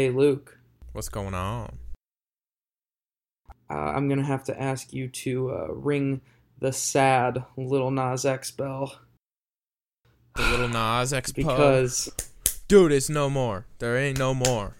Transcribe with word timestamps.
Hey, 0.00 0.08
Luke. 0.08 0.56
What's 0.92 1.10
going 1.10 1.34
on? 1.34 1.76
Uh, 3.68 3.74
I'm 3.74 4.08
gonna 4.08 4.24
have 4.24 4.44
to 4.44 4.58
ask 4.58 4.94
you 4.94 5.08
to 5.08 5.50
uh, 5.50 5.66
ring 5.74 6.22
the 6.58 6.72
sad 6.72 7.44
Little 7.58 7.90
Nas 7.90 8.24
X 8.24 8.50
bell 8.50 8.98
The 10.36 10.42
little 10.52 10.68
Nas 10.68 11.12
X 11.12 11.32
because 11.32 12.08
Dude, 12.66 12.92
it's 12.92 13.10
no 13.10 13.28
more. 13.28 13.66
There 13.78 13.98
ain't 13.98 14.18
no 14.18 14.32
more. 14.32 14.74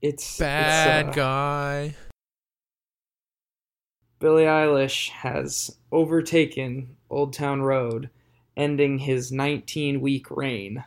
it's 0.00 0.38
Bad 0.38 1.08
it's, 1.08 1.16
uh, 1.16 1.20
guy. 1.20 1.96
Billie 4.20 4.44
Eilish 4.44 5.08
has 5.08 5.76
overtaken 5.90 6.94
Old 7.10 7.32
Town 7.32 7.62
Road, 7.62 8.08
ending 8.56 8.98
his 8.98 9.32
19 9.32 10.00
week 10.00 10.30
reign. 10.30 10.84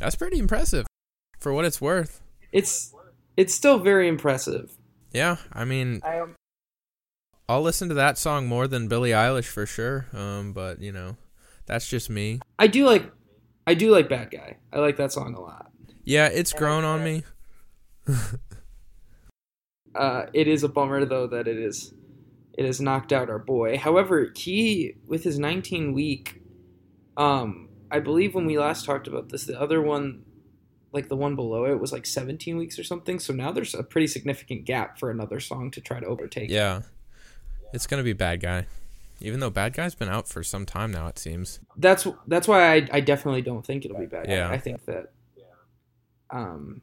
That's 0.00 0.16
pretty 0.16 0.38
impressive 0.38 0.86
for 1.42 1.52
what 1.52 1.64
it's 1.64 1.80
worth. 1.80 2.22
It's 2.52 2.94
it's 3.36 3.54
still 3.54 3.78
very 3.78 4.08
impressive. 4.08 4.76
Yeah, 5.12 5.36
I 5.52 5.64
mean, 5.64 6.00
I 6.04 6.16
am 6.16 6.36
I'll 7.48 7.62
listen 7.62 7.88
to 7.88 7.94
that 7.94 8.16
song 8.16 8.46
more 8.46 8.66
than 8.66 8.88
Billie 8.88 9.10
Eilish 9.10 9.48
for 9.48 9.66
sure. 9.66 10.06
Um, 10.14 10.52
but 10.52 10.80
you 10.80 10.92
know, 10.92 11.16
that's 11.66 11.88
just 11.88 12.08
me. 12.08 12.40
I 12.58 12.66
do 12.66 12.86
like 12.86 13.10
I 13.66 13.74
do 13.74 13.90
like 13.90 14.08
Bad 14.08 14.30
Guy. 14.30 14.56
I 14.72 14.78
like 14.78 14.96
that 14.96 15.12
song 15.12 15.34
a 15.34 15.40
lot. 15.40 15.70
Yeah, 16.04 16.26
it's 16.26 16.52
grown 16.52 16.84
on 16.84 17.04
me. 17.04 17.24
Uh, 19.94 20.26
it 20.32 20.48
is 20.48 20.62
a 20.62 20.68
bummer 20.70 21.04
though 21.04 21.26
that 21.26 21.46
it 21.46 21.58
is 21.58 21.92
it 22.56 22.64
has 22.64 22.80
knocked 22.80 23.12
out 23.12 23.30
our 23.30 23.38
boy. 23.38 23.76
However, 23.76 24.30
he 24.34 24.94
with 25.06 25.24
his 25.24 25.38
19 25.38 25.92
week, 25.92 26.42
um, 27.16 27.68
I 27.90 28.00
believe 28.00 28.34
when 28.34 28.46
we 28.46 28.58
last 28.58 28.84
talked 28.84 29.06
about 29.06 29.28
this, 29.28 29.44
the 29.44 29.60
other 29.60 29.82
one, 29.82 30.24
like 30.92 31.08
the 31.08 31.16
one 31.16 31.36
below 31.36 31.64
it, 31.64 31.80
was 31.80 31.92
like 31.92 32.06
17 32.06 32.56
weeks 32.56 32.78
or 32.78 32.84
something. 32.84 33.18
So 33.18 33.32
now 33.32 33.50
there's 33.50 33.74
a 33.74 33.82
pretty 33.82 34.06
significant 34.06 34.64
gap 34.64 34.98
for 34.98 35.10
another 35.10 35.40
song 35.40 35.70
to 35.72 35.80
try 35.80 36.00
to 36.00 36.06
overtake. 36.06 36.50
Yeah, 36.50 36.82
it's 37.72 37.86
gonna 37.86 38.02
be 38.02 38.12
Bad 38.12 38.40
Guy. 38.40 38.66
Even 39.20 39.40
though 39.40 39.50
Bad 39.50 39.72
Guy's 39.72 39.94
been 39.94 40.08
out 40.08 40.28
for 40.28 40.42
some 40.42 40.66
time 40.66 40.90
now, 40.90 41.06
it 41.06 41.18
seems. 41.18 41.60
That's 41.76 42.06
that's 42.26 42.48
why 42.48 42.74
I, 42.74 42.88
I 42.92 43.00
definitely 43.00 43.42
don't 43.42 43.64
think 43.64 43.84
it'll 43.84 43.98
be 43.98 44.06
bad. 44.06 44.28
Yeah. 44.28 44.50
I 44.50 44.58
think 44.58 44.84
that 44.86 45.12
um 46.30 46.82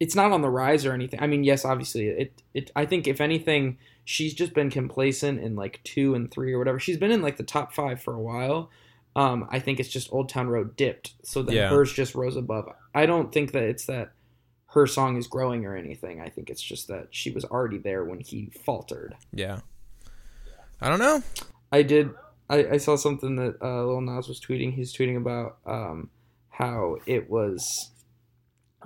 it's 0.00 0.14
not 0.14 0.32
on 0.32 0.40
the 0.40 0.50
rise 0.50 0.84
or 0.86 0.92
anything. 0.92 1.20
I 1.20 1.26
mean, 1.26 1.44
yes, 1.44 1.64
obviously 1.64 2.08
it 2.08 2.42
it 2.54 2.70
I 2.74 2.86
think 2.86 3.06
if 3.06 3.20
anything, 3.20 3.78
she's 4.04 4.34
just 4.34 4.52
been 4.54 4.70
complacent 4.70 5.40
in 5.40 5.54
like 5.54 5.80
2 5.84 6.14
and 6.14 6.30
3 6.30 6.52
or 6.52 6.58
whatever. 6.58 6.80
She's 6.80 6.96
been 6.96 7.12
in 7.12 7.22
like 7.22 7.36
the 7.36 7.44
top 7.44 7.72
5 7.72 8.02
for 8.02 8.14
a 8.14 8.20
while. 8.20 8.70
Um 9.20 9.46
I 9.50 9.58
think 9.58 9.80
it's 9.80 9.88
just 9.88 10.12
Old 10.12 10.28
Town 10.28 10.48
Road 10.48 10.76
dipped, 10.76 11.14
so 11.22 11.42
then 11.42 11.56
Yeah. 11.56 11.68
hers 11.68 11.92
just 11.92 12.14
rose 12.14 12.36
above. 12.36 12.68
I 12.94 13.06
don't 13.06 13.32
think 13.32 13.52
that 13.52 13.62
it's 13.64 13.86
that 13.86 14.12
her 14.68 14.86
song 14.86 15.16
is 15.16 15.26
growing 15.26 15.66
or 15.66 15.76
anything. 15.76 16.20
I 16.20 16.28
think 16.28 16.48
it's 16.48 16.62
just 16.62 16.88
that 16.88 17.08
she 17.10 17.30
was 17.30 17.44
already 17.44 17.78
there 17.78 18.04
when 18.04 18.20
he 18.20 18.50
faltered. 18.64 19.16
Yeah. 19.32 19.60
I 20.80 20.88
don't 20.88 21.00
know. 21.00 21.22
I 21.72 21.82
did. 21.82 22.10
I, 22.48 22.66
I 22.74 22.76
saw 22.78 22.96
something 22.96 23.36
that 23.36 23.56
uh, 23.62 23.84
Lil 23.84 24.00
Nas 24.00 24.28
was 24.28 24.40
tweeting. 24.40 24.74
He's 24.74 24.92
tweeting 24.96 25.16
about 25.16 25.58
um, 25.66 26.08
how 26.48 26.96
it 27.06 27.28
was 27.28 27.90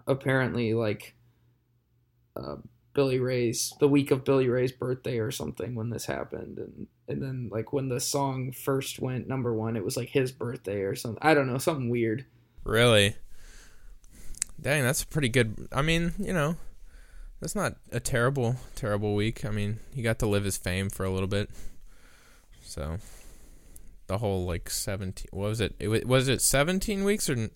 apparently 0.07 0.75
like 0.75 1.15
uh, 2.37 2.57
Billy 2.95 3.19
Ray's 3.19 3.73
the 3.81 3.89
week 3.89 4.11
of 4.11 4.25
Billy 4.25 4.49
Ray's 4.49 4.73
birthday 4.73 5.19
or 5.19 5.31
something 5.31 5.75
when 5.75 5.91
this 5.91 6.07
happened, 6.07 6.59
and 6.59 6.87
and 7.09 7.23
then 7.23 7.49
like 7.53 7.73
when 7.73 7.89
the 7.89 8.01
song 8.01 8.53
first 8.53 8.99
went 9.01 9.29
number 9.29 9.53
one, 9.55 9.77
it 9.77 9.85
was 9.85 9.97
like 9.97 10.09
his 10.09 10.33
birthday 10.33 10.81
or 10.83 10.95
something. 10.95 11.19
I 11.23 11.35
don't 11.35 11.47
know, 11.47 11.59
something 11.59 11.89
weird. 11.91 12.25
Really? 12.65 13.17
Dang, 14.61 14.83
that's 14.83 15.03
a 15.03 15.07
pretty 15.07 15.29
good. 15.29 15.69
I 15.73 15.83
mean, 15.83 16.13
you 16.19 16.33
know, 16.33 16.57
that's 17.41 17.55
not 17.55 17.75
a 17.93 18.01
terrible, 18.01 18.57
terrible 18.75 19.15
week. 19.15 19.45
I 19.45 19.51
mean, 19.51 19.81
he 19.95 20.01
got 20.03 20.19
to 20.21 20.27
live 20.27 20.45
his 20.45 20.57
fame 20.57 20.89
for 20.89 21.05
a 21.05 21.11
little 21.11 21.29
bit. 21.29 21.51
So, 22.63 22.97
the 24.07 24.19
whole 24.19 24.47
like 24.47 24.71
seventeen. 24.71 25.27
What 25.33 25.49
was 25.49 25.61
it? 25.61 25.75
it 25.79 25.89
wa- 25.89 26.01
was 26.07 26.29
it 26.29 26.41
seventeen 26.41 27.05
weeks 27.05 27.29
or 27.29 27.51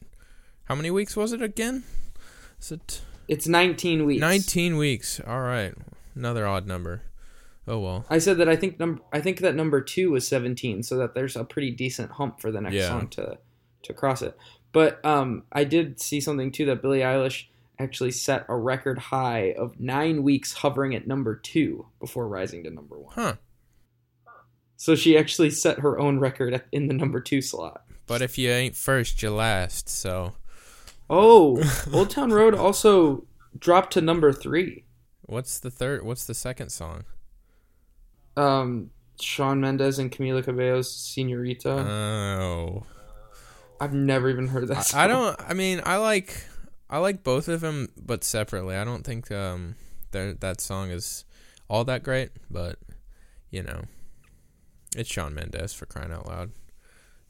how 0.65 0.75
many 0.75 0.91
weeks 0.91 1.17
was 1.17 1.33
it 1.33 1.41
again? 1.41 1.85
Is 2.61 2.73
it 2.73 3.01
It's 3.29 3.47
19 3.49 4.05
weeks. 4.05 4.21
nineteen 4.21 4.77
weeks? 4.77 5.21
All 5.27 5.41
right, 5.41 5.73
another 6.15 6.47
odd 6.47 6.67
number. 6.67 7.03
Oh 7.69 7.79
well. 7.81 8.05
I 8.09 8.19
said 8.19 8.39
that 8.39 8.49
I 8.49 8.57
think 8.57 8.81
number 8.81 9.03
I 9.13 9.21
think 9.21 9.39
that 9.41 9.55
number 9.55 9.81
two 9.81 10.11
was 10.11 10.27
seventeen, 10.27 10.83
so 10.83 10.97
that 10.97 11.15
there's 11.15 11.37
a 11.37 11.45
pretty 11.45 11.71
decent 11.71 12.13
hump 12.13 12.41
for 12.41 12.51
the 12.51 12.61
next 12.61 12.75
Yeah. 12.77 12.89
song 12.89 13.09
to 13.09 13.39
to 13.83 13.93
cross 13.95 14.23
it. 14.23 14.37
But 14.73 15.05
um, 15.05 15.45
I 15.53 15.65
did 15.65 16.01
see 16.01 16.21
something 16.21 16.51
too 16.53 16.65
that 16.67 16.83
Billie 16.83 17.01
Eilish 17.01 17.45
actually 17.79 18.11
set 18.11 18.45
a 18.49 18.57
record 18.57 18.99
high 18.99 19.53
of 19.57 19.79
nine 19.79 20.23
weeks 20.23 20.53
hovering 20.53 20.95
at 20.95 21.07
number 21.07 21.35
two 21.37 21.87
before 22.01 22.27
rising 22.27 22.65
to 22.65 22.71
number 22.71 22.99
one. 22.99 23.15
Huh. 23.15 23.35
So 24.77 24.95
she 24.95 25.17
actually 25.19 25.51
set 25.51 25.81
her 25.81 25.99
own 25.99 26.19
record 26.21 26.63
in 26.73 26.87
the 26.89 26.95
number 26.95 27.21
two 27.21 27.41
slot. 27.43 27.85
But 28.07 28.23
if 28.23 28.39
you 28.39 28.51
ain't 28.51 28.77
first, 28.77 29.23
you 29.23 29.31
last. 29.31 29.89
So, 29.89 30.35
Oh, 31.11 31.63
Old 31.93 32.11
Town 32.11 32.31
Road 32.31 32.55
also 32.55 33.27
dropped 33.59 33.93
to 33.95 34.01
number 34.01 34.33
three. 34.33 34.85
what's 35.23 35.59
the 35.59 35.71
third? 35.71 36.05
What's 36.05 36.25
the 36.27 36.35
second 36.35 36.71
song? 36.71 37.05
Um, 38.39 38.91
Shawn 39.21 39.61
Mendes 39.61 39.99
and 39.99 40.11
Camila 40.13 40.43
Cabello's 40.45 40.95
Senorita. 40.95 41.71
Oh. 41.71 42.87
I've 43.81 43.95
never 43.95 44.29
even 44.29 44.49
heard 44.49 44.69
that. 44.69 44.79
I, 44.79 44.83
Song. 44.83 45.01
I 45.01 45.07
don't. 45.07 45.41
I 45.49 45.55
mean, 45.55 45.81
I 45.85 45.97
like 45.97 46.45
I 46.91 46.99
like 46.99 47.23
both 47.23 47.49
of 47.49 47.61
them, 47.61 47.89
but 47.97 48.25
separately. 48.25 48.77
I 48.77 48.85
don't 48.85 49.05
think 49.05 49.31
um 49.31 49.77
that 50.11 50.41
that 50.41 50.61
song 50.61 50.91
is 50.91 51.25
all 51.69 51.85
that 51.85 52.03
great, 52.03 52.31
but 52.51 52.79
you 53.51 53.63
know, 53.63 53.83
it's 54.97 55.11
Shawn 55.11 55.35
Mendes 55.35 55.73
for 55.73 55.87
crying 55.87 56.13
out 56.13 56.27
loud. 56.27 56.51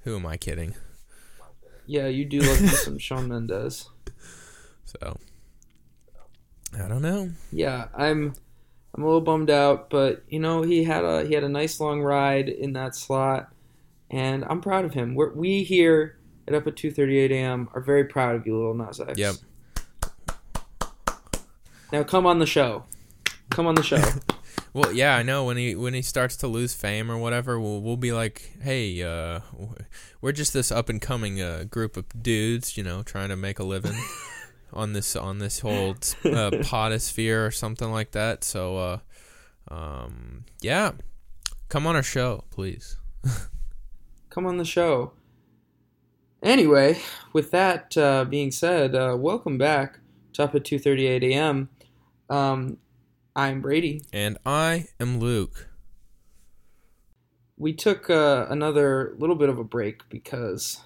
Who 0.00 0.16
am 0.16 0.26
I 0.26 0.36
kidding? 0.36 0.74
Yeah, 1.86 2.06
you 2.06 2.24
do 2.24 2.40
love 2.40 2.58
some 2.70 2.98
Shawn 2.98 3.28
Mendes. 3.28 3.88
So 5.02 5.18
I 6.82 6.88
don't 6.88 7.02
know. 7.02 7.30
Yeah, 7.52 7.88
I'm 7.94 8.32
I'm 8.98 9.04
a 9.04 9.06
little 9.06 9.20
bummed 9.20 9.48
out, 9.48 9.90
but 9.90 10.24
you 10.28 10.40
know 10.40 10.62
he 10.62 10.82
had 10.82 11.04
a 11.04 11.24
he 11.24 11.32
had 11.32 11.44
a 11.44 11.48
nice 11.48 11.78
long 11.78 12.02
ride 12.02 12.48
in 12.48 12.72
that 12.72 12.96
slot, 12.96 13.54
and 14.10 14.44
I'm 14.50 14.60
proud 14.60 14.84
of 14.84 14.92
him. 14.92 15.14
We're, 15.14 15.32
we 15.34 15.62
here 15.62 16.18
at 16.48 16.54
up 16.54 16.66
at 16.66 16.74
2:38 16.74 17.30
a.m. 17.30 17.68
are 17.74 17.80
very 17.80 18.06
proud 18.06 18.34
of 18.34 18.44
you, 18.44 18.56
little 18.56 18.74
Nas 18.74 18.98
X. 18.98 19.16
Yep. 19.16 19.36
Now 21.92 22.02
come 22.02 22.26
on 22.26 22.40
the 22.40 22.46
show. 22.46 22.86
Come 23.50 23.68
on 23.68 23.76
the 23.76 23.84
show. 23.84 24.02
Well, 24.74 24.92
yeah, 24.92 25.16
I 25.16 25.22
know 25.22 25.44
when 25.44 25.56
he 25.56 25.74
when 25.74 25.94
he 25.94 26.02
starts 26.02 26.36
to 26.36 26.46
lose 26.46 26.74
fame 26.74 27.10
or 27.10 27.16
whatever, 27.16 27.58
we'll 27.58 27.80
we'll 27.80 27.96
be 27.96 28.12
like, 28.12 28.52
hey, 28.62 29.02
uh, 29.02 29.40
we're 30.20 30.32
just 30.32 30.52
this 30.52 30.70
up 30.70 30.90
and 30.90 31.00
coming 31.00 31.40
uh, 31.40 31.64
group 31.64 31.96
of 31.96 32.04
dudes, 32.22 32.76
you 32.76 32.84
know, 32.84 33.02
trying 33.02 33.30
to 33.30 33.36
make 33.36 33.58
a 33.58 33.64
living 33.64 33.94
on 34.72 34.92
this 34.92 35.16
on 35.16 35.38
this 35.38 35.58
whole 35.64 35.96
uh, 36.24 36.50
potosphere 36.62 37.46
or 37.46 37.50
something 37.50 37.90
like 37.90 38.12
that. 38.12 38.44
So, 38.44 38.76
uh, 38.76 38.98
um, 39.68 40.44
yeah, 40.60 40.92
come 41.68 41.86
on 41.86 41.96
our 41.96 42.02
show, 42.02 42.44
please. 42.50 42.96
come 44.30 44.46
on 44.46 44.58
the 44.58 44.64
show. 44.64 45.12
Anyway, 46.42 46.98
with 47.32 47.50
that 47.50 47.96
uh, 47.96 48.24
being 48.24 48.50
said, 48.50 48.94
uh, 48.94 49.16
welcome 49.18 49.58
back 49.58 49.98
to 50.34 50.44
up 50.44 50.54
at 50.54 50.62
2:38 50.64 51.32
a.m. 51.32 51.68
Um, 52.30 52.78
I'm 53.34 53.60
Brady. 53.60 54.02
And 54.12 54.38
I 54.46 54.86
am 55.00 55.18
Luke. 55.18 55.68
we 57.56 57.72
took 57.72 58.08
uh, 58.08 58.46
another 58.48 59.14
little 59.18 59.34
bit 59.34 59.48
of 59.48 59.58
a 59.58 59.64
break 59.64 60.08
because 60.08 60.80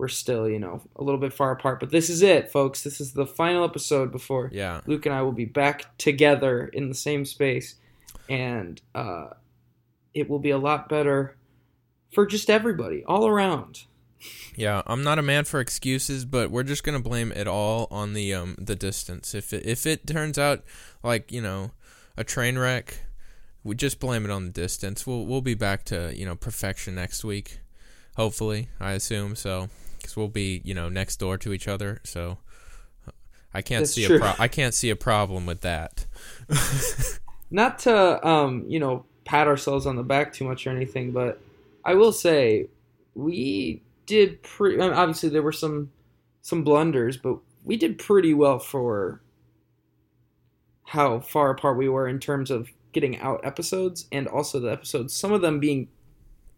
we're 0.00 0.08
still, 0.08 0.48
you 0.48 0.58
know, 0.58 0.80
a 0.96 1.04
little 1.04 1.20
bit 1.20 1.32
far 1.32 1.52
apart. 1.52 1.78
But 1.78 1.90
this 1.90 2.08
is 2.08 2.22
it, 2.22 2.50
folks. 2.50 2.82
This 2.82 3.00
is 3.00 3.12
the 3.12 3.26
final 3.26 3.64
episode 3.64 4.10
before 4.10 4.50
Yeah, 4.52 4.80
Luke 4.86 5.04
and 5.04 5.14
I 5.14 5.20
will 5.22 5.32
be 5.32 5.44
back 5.44 5.96
together 5.98 6.66
in 6.72 6.88
the 6.88 6.94
same 6.94 7.26
space, 7.26 7.74
and 8.28 8.80
uh, 8.94 9.28
it 10.14 10.28
will 10.30 10.38
be 10.38 10.50
a 10.50 10.58
lot 10.58 10.88
better 10.88 11.36
for 12.12 12.24
just 12.26 12.48
everybody, 12.48 13.04
all 13.04 13.28
around. 13.28 13.84
yeah. 14.56 14.82
I'm 14.86 15.02
not 15.04 15.18
a 15.18 15.22
man 15.22 15.44
for 15.44 15.60
excuses, 15.60 16.24
but 16.24 16.50
we're 16.50 16.62
just 16.62 16.82
gonna 16.82 16.98
blame 17.00 17.30
it 17.32 17.46
all 17.46 17.86
on 17.90 18.14
the 18.14 18.32
um 18.34 18.56
the 18.58 18.74
distance. 18.76 19.34
If 19.34 19.52
it, 19.52 19.66
if 19.66 19.86
it 19.86 20.06
turns 20.06 20.38
out 20.38 20.64
like 21.02 21.30
you 21.30 21.42
know 21.42 21.72
a 22.16 22.24
train 22.24 22.58
wreck, 22.58 23.00
we 23.62 23.74
just 23.74 24.00
blame 24.00 24.24
it 24.24 24.30
on 24.30 24.46
the 24.46 24.50
distance. 24.50 25.06
We'll 25.06 25.26
we'll 25.26 25.42
be 25.42 25.54
back 25.54 25.84
to 25.86 26.12
you 26.16 26.24
know 26.24 26.36
perfection 26.36 26.94
next 26.94 27.22
week, 27.22 27.60
hopefully. 28.16 28.68
I 28.80 28.92
assume 28.92 29.36
so, 29.36 29.68
because 30.00 30.16
we'll 30.16 30.28
be 30.28 30.60
you 30.64 30.74
know 30.74 30.88
next 30.88 31.16
door 31.16 31.38
to 31.38 31.52
each 31.52 31.68
other. 31.68 32.00
So 32.04 32.38
I 33.52 33.62
can't 33.62 33.82
That's 33.82 33.92
see 33.92 34.06
true. 34.06 34.16
a 34.16 34.20
pro- 34.20 34.34
I 34.38 34.48
can't 34.48 34.74
see 34.74 34.90
a 34.90 34.96
problem 34.96 35.46
with 35.46 35.62
that. 35.62 36.06
Not 37.50 37.80
to, 37.80 38.26
um, 38.26 38.64
you 38.68 38.78
know, 38.78 39.04
pat 39.24 39.48
ourselves 39.48 39.86
on 39.86 39.96
the 39.96 40.04
back 40.04 40.32
too 40.32 40.44
much 40.44 40.66
or 40.66 40.70
anything, 40.70 41.10
but 41.10 41.40
I 41.84 41.94
will 41.94 42.12
say 42.12 42.68
we 43.14 43.82
did 44.06 44.42
pretty. 44.42 44.80
I 44.80 44.88
mean, 44.88 44.96
obviously, 44.96 45.30
there 45.30 45.42
were 45.42 45.52
some 45.52 45.90
some 46.42 46.62
blunders, 46.62 47.16
but 47.16 47.38
we 47.64 47.76
did 47.76 47.98
pretty 47.98 48.34
well 48.34 48.58
for 48.58 49.20
how 50.84 51.20
far 51.20 51.50
apart 51.50 51.76
we 51.76 51.88
were 51.88 52.08
in 52.08 52.18
terms 52.18 52.50
of 52.50 52.68
getting 52.92 53.18
out 53.18 53.40
episodes 53.44 54.06
and 54.10 54.26
also 54.26 54.58
the 54.58 54.70
episodes, 54.70 55.14
some 55.14 55.32
of 55.32 55.40
them 55.40 55.60
being 55.60 55.88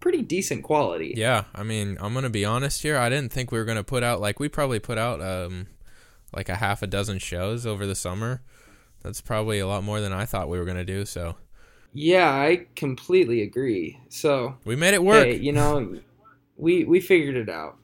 pretty 0.03 0.21
decent 0.21 0.63
quality. 0.63 1.15
Yeah, 1.17 1.45
I 1.55 1.63
mean, 1.63 1.97
I'm 2.01 2.13
gonna 2.13 2.29
be 2.29 2.45
honest 2.45 2.83
here. 2.83 2.99
I 2.99 3.09
didn't 3.09 3.33
think 3.33 3.51
we 3.51 3.59
were 3.59 3.65
gonna 3.65 3.83
put 3.85 4.03
out 4.03 4.21
like 4.21 4.39
we 4.39 4.51
probably 4.51 4.79
put 4.81 4.99
out 4.99 5.23
um 5.23 5.69
like 6.37 6.51
a 6.51 6.57
half 6.57 6.83
a 6.83 6.87
dozen 6.87 7.19
shows 7.19 7.65
over 7.67 7.87
the 7.87 7.95
summer. 7.95 8.43
That's 9.03 9.21
probably 9.23 9.59
a 9.59 9.67
lot 9.67 9.83
more 9.83 10.01
than 10.01 10.13
I 10.13 10.27
thought 10.27 10.49
we 10.51 10.59
were 10.59 10.65
gonna 10.67 10.85
do. 10.85 11.05
So 11.07 11.37
Yeah, 11.95 12.29
I 12.31 12.67
completely 12.77 13.41
agree. 13.43 13.99
So 14.11 14.57
we 14.67 14.77
made 14.77 14.93
it 14.95 15.03
work. 15.03 15.25
hey, 15.27 15.37
you 15.37 15.53
know, 15.53 15.99
we 16.57 16.85
we 16.85 17.01
figured 17.01 17.37
it 17.37 17.49
out. 17.49 17.77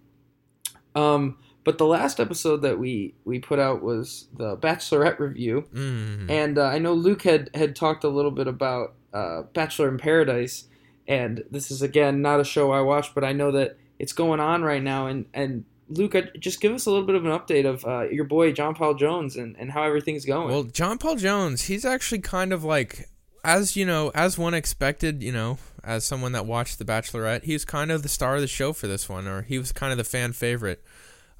Um, 0.94 1.38
but 1.64 1.78
the 1.78 1.86
last 1.86 2.18
episode 2.18 2.62
that 2.62 2.78
we 2.78 3.14
we 3.24 3.38
put 3.38 3.58
out 3.58 3.82
was 3.82 4.28
the 4.36 4.56
Bachelorette 4.56 5.18
review, 5.18 5.64
Mm. 5.74 6.30
and 6.30 6.58
uh, 6.58 6.64
I 6.64 6.78
know 6.78 6.94
Luke 6.94 7.22
had 7.22 7.50
had 7.54 7.76
talked 7.76 8.04
a 8.04 8.08
little 8.08 8.30
bit 8.30 8.46
about 8.48 8.94
uh, 9.12 9.42
Bachelor 9.54 9.88
in 9.88 9.98
Paradise, 9.98 10.64
and 11.08 11.42
this 11.50 11.72
is 11.72 11.82
again 11.82 12.22
not 12.22 12.38
a 12.38 12.44
show 12.44 12.70
I 12.70 12.82
watch, 12.82 13.14
but 13.14 13.24
I 13.24 13.32
know 13.32 13.50
that 13.52 13.78
it's 13.98 14.12
going 14.12 14.38
on 14.38 14.62
right 14.62 14.82
now, 14.82 15.08
and 15.08 15.26
and 15.34 15.64
Luke, 15.88 16.14
just 16.38 16.60
give 16.60 16.72
us 16.72 16.86
a 16.86 16.90
little 16.90 17.06
bit 17.06 17.16
of 17.16 17.24
an 17.24 17.32
update 17.32 17.66
of 17.66 17.84
uh, 17.84 18.08
your 18.10 18.24
boy 18.24 18.52
John 18.52 18.74
Paul 18.74 18.94
Jones 18.94 19.36
and, 19.36 19.56
and 19.58 19.72
how 19.72 19.82
everything's 19.82 20.24
going. 20.24 20.48
Well, 20.48 20.64
John 20.64 20.98
Paul 20.98 21.16
Jones, 21.16 21.62
he's 21.62 21.84
actually 21.84 22.18
kind 22.20 22.52
of 22.52 22.62
like, 22.62 23.08
as 23.42 23.74
you 23.74 23.86
know, 23.86 24.12
as 24.14 24.36
one 24.36 24.52
expected, 24.52 25.22
you 25.22 25.32
know, 25.32 25.58
as 25.82 26.04
someone 26.04 26.32
that 26.32 26.44
watched 26.44 26.78
The 26.78 26.84
Bachelorette, 26.84 27.44
he's 27.44 27.64
kind 27.64 27.90
of 27.90 28.02
the 28.02 28.08
star 28.08 28.34
of 28.34 28.42
the 28.42 28.46
show 28.46 28.74
for 28.74 28.86
this 28.86 29.08
one, 29.08 29.26
or 29.26 29.42
he 29.42 29.58
was 29.58 29.72
kind 29.72 29.90
of 29.90 29.98
the 29.98 30.04
fan 30.04 30.32
favorite. 30.32 30.84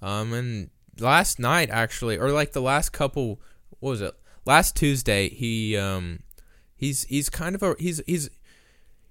Um, 0.00 0.32
and 0.32 0.70
last 0.98 1.38
night, 1.38 1.68
actually, 1.68 2.16
or 2.16 2.30
like 2.30 2.52
the 2.52 2.62
last 2.62 2.90
couple, 2.90 3.40
what 3.80 3.90
was 3.90 4.00
it? 4.00 4.14
Last 4.46 4.76
Tuesday, 4.76 5.28
he 5.28 5.76
um, 5.76 6.20
he's 6.74 7.04
he's 7.04 7.28
kind 7.28 7.54
of 7.54 7.62
a 7.62 7.76
he's 7.78 8.00
he's 8.06 8.30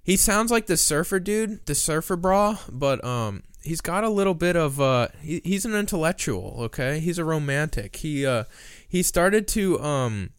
he 0.08 0.16
sounds 0.16 0.50
like 0.50 0.64
the 0.64 0.78
surfer 0.78 1.20
dude, 1.20 1.66
the 1.66 1.74
surfer 1.74 2.16
bra, 2.16 2.56
but 2.72 3.04
um, 3.04 3.42
he's 3.62 3.82
got 3.82 4.04
a 4.04 4.08
little 4.08 4.32
bit 4.32 4.56
of 4.56 4.80
uh, 4.80 5.08
he, 5.20 5.42
he's 5.44 5.66
an 5.66 5.74
intellectual. 5.74 6.56
Okay, 6.60 6.98
he's 6.98 7.18
a 7.18 7.24
romantic. 7.26 7.96
He 7.96 8.24
uh, 8.24 8.44
he 8.88 9.02
started 9.02 9.46
to 9.48 9.78
um, 9.82 10.30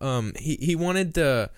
um, 0.00 0.32
he 0.36 0.56
he 0.56 0.74
wanted 0.74 1.14
to 1.14 1.48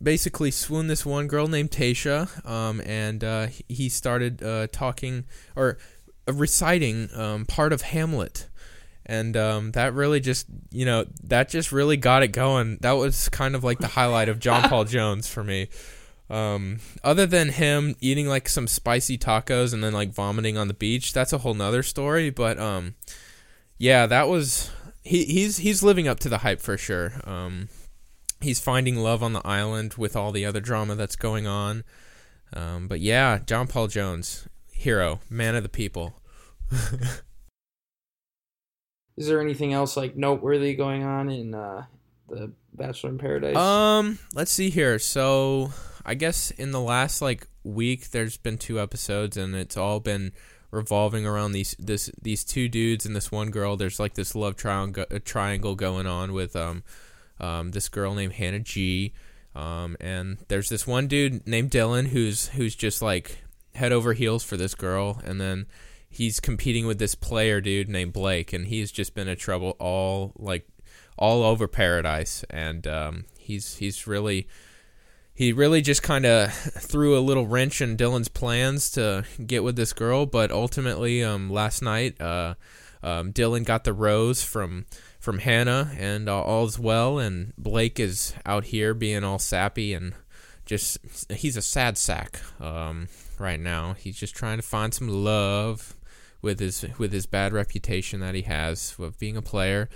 basically 0.00 0.52
swoon 0.52 0.86
this 0.86 1.04
one 1.04 1.26
girl 1.26 1.48
named 1.48 1.72
Tasha, 1.72 2.48
um, 2.48 2.80
and 2.86 3.24
uh, 3.24 3.48
he- 3.66 3.88
started 3.88 4.40
uh, 4.40 4.68
talking 4.70 5.24
or 5.56 5.78
uh, 6.28 6.32
reciting 6.32 7.08
um, 7.16 7.44
part 7.44 7.72
of 7.72 7.82
Hamlet. 7.82 8.46
And 9.04 9.36
um, 9.36 9.72
that 9.72 9.94
really 9.94 10.20
just, 10.20 10.46
you 10.70 10.84
know, 10.84 11.06
that 11.24 11.48
just 11.48 11.72
really 11.72 11.96
got 11.96 12.22
it 12.22 12.28
going. 12.28 12.78
That 12.82 12.92
was 12.92 13.28
kind 13.28 13.56
of 13.56 13.64
like 13.64 13.80
the 13.80 13.88
highlight 13.88 14.28
of 14.28 14.38
John 14.38 14.62
Paul 14.68 14.84
Jones 14.84 15.26
for 15.26 15.42
me. 15.42 15.68
Um, 16.30 16.78
other 17.02 17.26
than 17.26 17.48
him 17.48 17.96
eating 18.00 18.28
like 18.28 18.48
some 18.48 18.68
spicy 18.68 19.18
tacos 19.18 19.74
and 19.74 19.82
then 19.82 19.92
like 19.92 20.12
vomiting 20.12 20.56
on 20.56 20.68
the 20.68 20.74
beach, 20.74 21.12
that's 21.12 21.32
a 21.32 21.38
whole 21.38 21.54
nother 21.54 21.82
story. 21.82 22.30
But 22.30 22.58
um, 22.58 22.94
yeah, 23.78 24.06
that 24.06 24.28
was 24.28 24.70
he, 25.02 25.24
he's 25.24 25.58
he's 25.58 25.82
living 25.82 26.06
up 26.06 26.20
to 26.20 26.28
the 26.28 26.38
hype 26.38 26.60
for 26.60 26.76
sure. 26.76 27.14
Um, 27.24 27.68
he's 28.40 28.60
finding 28.60 28.96
love 28.96 29.22
on 29.22 29.32
the 29.32 29.46
island 29.46 29.94
with 29.94 30.14
all 30.16 30.30
the 30.30 30.46
other 30.46 30.60
drama 30.60 30.94
that's 30.94 31.16
going 31.16 31.46
on. 31.46 31.82
Um, 32.52 32.86
but 32.88 33.00
yeah, 33.00 33.40
John 33.44 33.66
Paul 33.66 33.88
Jones, 33.88 34.48
hero, 34.72 35.20
man 35.28 35.56
of 35.56 35.62
the 35.62 35.68
people. 35.68 36.20
is 39.16 39.26
there 39.26 39.40
anything 39.40 39.72
else 39.72 39.96
like 39.96 40.16
noteworthy 40.16 40.74
going 40.74 41.02
on 41.02 41.28
in 41.30 41.54
uh, 41.54 41.84
the 42.28 42.52
Bachelor 42.72 43.10
in 43.10 43.18
Paradise? 43.18 43.56
Um, 43.56 44.18
let's 44.34 44.50
see 44.50 44.70
here. 44.70 44.98
So, 44.98 45.72
I 46.04 46.14
guess 46.14 46.50
in 46.50 46.70
the 46.72 46.80
last 46.80 47.22
like 47.22 47.46
week, 47.64 48.10
there's 48.10 48.36
been 48.36 48.58
two 48.58 48.80
episodes, 48.80 49.36
and 49.36 49.54
it's 49.54 49.76
all 49.76 50.00
been 50.00 50.32
revolving 50.70 51.26
around 51.26 51.52
these 51.52 51.74
this 51.78 52.10
these 52.20 52.44
two 52.44 52.68
dudes 52.68 53.04
and 53.06 53.14
this 53.14 53.32
one 53.32 53.50
girl. 53.50 53.76
There's 53.76 54.00
like 54.00 54.14
this 54.14 54.34
love 54.34 54.56
triangle 54.56 55.04
triangle 55.24 55.74
going 55.74 56.06
on 56.06 56.32
with 56.32 56.54
um 56.56 56.82
um 57.38 57.72
this 57.72 57.88
girl 57.88 58.14
named 58.14 58.34
Hannah 58.34 58.60
G. 58.60 59.12
Um, 59.54 59.96
and 60.00 60.38
there's 60.48 60.68
this 60.68 60.86
one 60.86 61.08
dude 61.08 61.46
named 61.46 61.70
Dylan 61.70 62.08
who's 62.08 62.48
who's 62.48 62.76
just 62.76 63.02
like 63.02 63.42
head 63.74 63.92
over 63.92 64.12
heels 64.12 64.44
for 64.44 64.56
this 64.56 64.74
girl, 64.74 65.20
and 65.24 65.40
then 65.40 65.66
he's 66.08 66.40
competing 66.40 66.86
with 66.86 66.98
this 66.98 67.14
player 67.14 67.60
dude 67.60 67.88
named 67.88 68.12
Blake, 68.12 68.52
and 68.52 68.66
he's 68.66 68.92
just 68.92 69.14
been 69.14 69.28
in 69.28 69.36
trouble 69.36 69.76
all 69.78 70.32
like 70.36 70.68
all 71.18 71.42
over 71.42 71.66
paradise, 71.66 72.44
and 72.48 72.86
um, 72.86 73.24
he's 73.38 73.76
he's 73.76 74.06
really 74.06 74.46
he 75.40 75.54
really 75.54 75.80
just 75.80 76.02
kind 76.02 76.26
of 76.26 76.52
threw 76.52 77.16
a 77.16 77.20
little 77.20 77.46
wrench 77.46 77.80
in 77.80 77.96
Dylan's 77.96 78.28
plans 78.28 78.90
to 78.90 79.24
get 79.46 79.64
with 79.64 79.74
this 79.74 79.94
girl, 79.94 80.26
but 80.26 80.52
ultimately, 80.52 81.24
um, 81.24 81.48
last 81.48 81.80
night, 81.80 82.20
uh, 82.20 82.56
um, 83.02 83.32
Dylan 83.32 83.64
got 83.64 83.84
the 83.84 83.94
rose 83.94 84.44
from 84.44 84.84
from 85.18 85.38
Hannah, 85.38 85.92
and 85.96 86.28
uh, 86.28 86.42
all's 86.42 86.78
well. 86.78 87.18
And 87.18 87.54
Blake 87.56 87.98
is 87.98 88.34
out 88.44 88.64
here 88.64 88.92
being 88.92 89.24
all 89.24 89.38
sappy 89.38 89.94
and 89.94 90.12
just 90.66 90.98
he's 91.30 91.56
a 91.56 91.62
sad 91.62 91.96
sack 91.96 92.38
um, 92.60 93.08
right 93.38 93.58
now. 93.58 93.94
He's 93.94 94.18
just 94.18 94.36
trying 94.36 94.58
to 94.58 94.62
find 94.62 94.92
some 94.92 95.08
love 95.08 95.96
with 96.42 96.60
his 96.60 96.84
with 96.98 97.14
his 97.14 97.24
bad 97.24 97.54
reputation 97.54 98.20
that 98.20 98.34
he 98.34 98.42
has 98.42 98.94
of 98.98 99.18
being 99.18 99.38
a 99.38 99.42
player. 99.42 99.88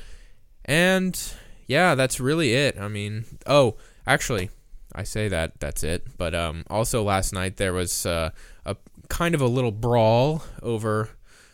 And 0.64 1.20
yeah, 1.66 1.94
that's 1.94 2.18
really 2.18 2.54
it. 2.54 2.78
I 2.80 2.88
mean, 2.88 3.26
oh, 3.46 3.76
actually, 4.06 4.48
I 4.94 5.02
say 5.02 5.28
that 5.28 5.60
that's 5.60 5.82
it. 5.82 6.06
But 6.16 6.34
um, 6.34 6.64
also 6.68 7.02
last 7.02 7.32
night 7.32 7.56
there 7.56 7.72
was 7.72 8.06
uh, 8.06 8.30
a 8.64 8.76
kind 9.08 9.34
of 9.34 9.40
a 9.40 9.46
little 9.46 9.72
brawl 9.72 10.44
over 10.62 11.10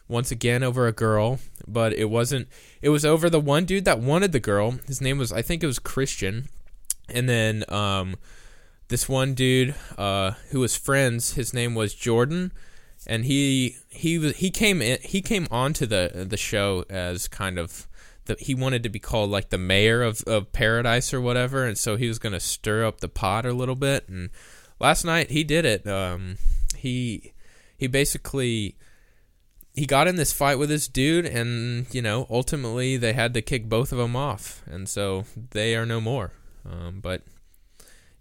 once 0.08 0.30
again 0.30 0.62
over 0.62 0.86
a 0.86 0.92
girl, 0.92 1.38
but 1.66 1.92
it 1.92 2.10
wasn't. 2.10 2.48
It 2.82 2.88
was 2.88 3.04
over 3.04 3.30
the 3.30 3.40
one 3.40 3.64
dude 3.64 3.84
that 3.84 4.00
wanted 4.00 4.32
the 4.32 4.40
girl. 4.40 4.72
His 4.86 5.00
name 5.00 5.18
was 5.18 5.32
I 5.32 5.42
think 5.42 5.62
it 5.62 5.66
was 5.66 5.78
Christian, 5.78 6.48
and 7.08 7.28
then 7.28 7.64
um, 7.68 8.16
this 8.88 9.08
one 9.08 9.34
dude 9.34 9.74
uh, 9.96 10.32
who 10.50 10.60
was 10.60 10.76
friends. 10.76 11.34
His 11.34 11.54
name 11.54 11.74
was 11.74 11.94
Jordan, 11.94 12.52
and 13.06 13.24
he 13.24 13.76
he 13.88 14.18
was 14.18 14.36
he 14.36 14.50
came 14.50 14.82
in 14.82 14.98
he 15.02 15.22
came 15.22 15.46
onto 15.50 15.86
the 15.86 16.26
the 16.28 16.36
show 16.36 16.84
as 16.90 17.28
kind 17.28 17.58
of 17.58 17.86
the, 18.30 18.44
he 18.44 18.54
wanted 18.54 18.82
to 18.82 18.88
be 18.88 18.98
called 18.98 19.30
like 19.30 19.50
the 19.50 19.58
mayor 19.58 20.02
of, 20.02 20.22
of 20.22 20.52
paradise 20.52 21.12
or 21.12 21.20
whatever 21.20 21.66
and 21.66 21.76
so 21.76 21.96
he 21.96 22.08
was 22.08 22.18
going 22.18 22.32
to 22.32 22.40
stir 22.40 22.84
up 22.84 23.00
the 23.00 23.08
pot 23.08 23.44
a 23.44 23.52
little 23.52 23.74
bit 23.74 24.08
and 24.08 24.30
last 24.80 25.04
night 25.04 25.30
he 25.30 25.44
did 25.44 25.64
it. 25.64 25.86
Um, 25.86 26.38
he 26.76 27.32
he 27.76 27.86
basically 27.86 28.76
he 29.74 29.86
got 29.86 30.08
in 30.08 30.16
this 30.16 30.32
fight 30.32 30.58
with 30.58 30.68
this 30.68 30.88
dude 30.88 31.26
and 31.26 31.86
you 31.94 32.02
know 32.02 32.26
ultimately 32.30 32.96
they 32.96 33.12
had 33.12 33.34
to 33.34 33.42
kick 33.42 33.68
both 33.68 33.92
of 33.92 33.98
them 33.98 34.16
off 34.16 34.62
and 34.66 34.88
so 34.88 35.24
they 35.50 35.76
are 35.76 35.86
no 35.86 36.00
more. 36.00 36.32
Um, 36.68 37.00
but 37.00 37.22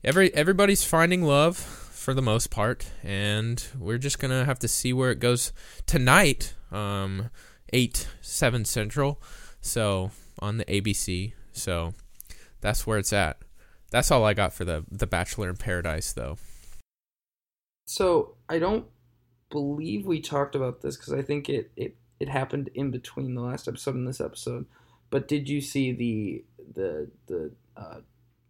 every 0.04 0.34
everybody's 0.34 0.84
finding 0.84 1.24
love 1.24 1.58
for 1.58 2.14
the 2.14 2.22
most 2.22 2.50
part 2.50 2.92
and 3.04 3.64
we're 3.78 3.98
just 3.98 4.20
gonna 4.20 4.46
have 4.46 4.60
to 4.60 4.68
see 4.68 4.94
where 4.94 5.12
it 5.12 5.20
goes 5.20 5.52
tonight 5.86 6.54
um, 6.72 7.30
8 7.74 8.08
7 8.22 8.66
central 8.66 9.22
so 9.62 10.12
on 10.40 10.58
the 10.58 10.66
ABC. 10.66 11.34
So 11.54 11.94
that's 12.62 12.86
where 12.88 12.98
it's 12.98 13.14
at. 13.14 13.38
That's 13.92 14.12
all 14.12 14.24
I 14.24 14.34
got 14.34 14.54
for 14.54 14.66
the 14.66 14.86
the 14.92 15.08
Bachelor 15.08 15.50
in 15.50 15.58
Paradise, 15.58 16.14
though. 16.14 16.38
So 17.86 18.36
I 18.48 18.60
don't 18.60 18.86
believe 19.50 20.06
we 20.06 20.22
talked 20.22 20.56
about 20.56 20.82
this 20.82 20.96
because 20.96 21.14
I 21.14 21.22
think 21.22 21.50
it, 21.50 21.72
it 21.76 21.96
it 22.20 22.30
happened 22.30 22.70
in 22.76 22.92
between 22.92 23.34
the 23.34 23.42
last 23.42 23.68
episode 23.68 23.96
and 23.96 24.08
this 24.08 24.22
episode. 24.22 24.66
But 25.10 25.28
did 25.28 25.50
you 25.50 25.62
see 25.62 25.92
the 25.92 26.44
the 26.74 27.10
the 27.28 27.52
uh, 27.76 28.00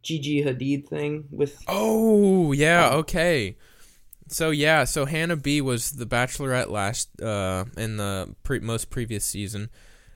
Gigi 0.04 0.44
Hadid 0.44 0.88
thing 0.88 1.26
with? 1.32 1.64
Oh 1.68 2.52
yeah, 2.52 2.90
okay. 2.96 3.58
So 4.28 4.52
yeah, 4.52 4.84
so 4.84 5.06
Hannah 5.06 5.36
B 5.36 5.62
was 5.62 5.92
the 5.92 6.06
Bachelorette 6.06 6.70
last 6.70 7.22
uh, 7.22 7.66
in 7.78 7.98
the 7.98 8.36
pre- 8.44 8.60
most 8.60 8.90
previous 8.90 9.26
season, 9.26 9.70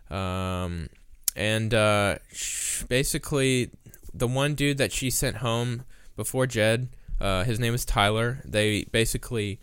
um, 0.10 0.90
and 1.36 1.74
uh, 1.74 2.18
basically 2.88 3.72
the 4.14 4.28
one 4.28 4.56
dude 4.56 4.78
that 4.78 4.92
she 4.92 5.10
sent 5.10 5.38
home 5.38 5.84
before 6.16 6.46
Jed, 6.46 6.90
uh, 7.20 7.44
his 7.44 7.60
name 7.60 7.74
is 7.74 7.86
Tyler. 7.86 8.42
They 8.46 8.84
basically 8.86 9.60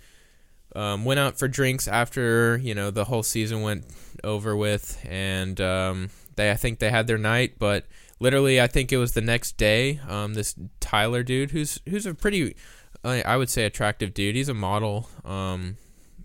um, 0.75 1.05
went 1.05 1.21
out 1.21 1.39
for 1.39 1.49
drinks 1.49 1.87
after 1.89 2.57
you 2.59 2.75
know 2.75 2.91
the 2.91 3.05
whole 3.05 3.23
season 3.23 3.63
went 3.63 3.85
over 4.25 4.57
with, 4.57 5.05
and 5.09 5.61
um, 5.61 6.11
they 6.37 6.51
I 6.51 6.55
think 6.55 6.79
they 6.79 6.91
had 6.91 7.07
their 7.07 7.19
night, 7.19 7.59
but 7.59 7.87
literally 8.19 8.61
I 8.61 8.67
think 8.67 8.93
it 8.93 8.99
was 8.99 9.13
the 9.13 9.21
next 9.21 9.57
day. 9.57 10.01
Um, 10.09 10.35
this 10.35 10.55
Tyler 10.81 11.23
dude, 11.23 11.51
who's 11.51 11.81
who's 11.89 12.07
a 12.07 12.15
pretty 12.15 12.55
I 13.03 13.37
would 13.37 13.49
say 13.49 13.65
attractive 13.65 14.13
dude. 14.13 14.37
He's 14.37 14.51
a 14.51 14.55
model. 14.55 15.09
Um, 15.25 15.77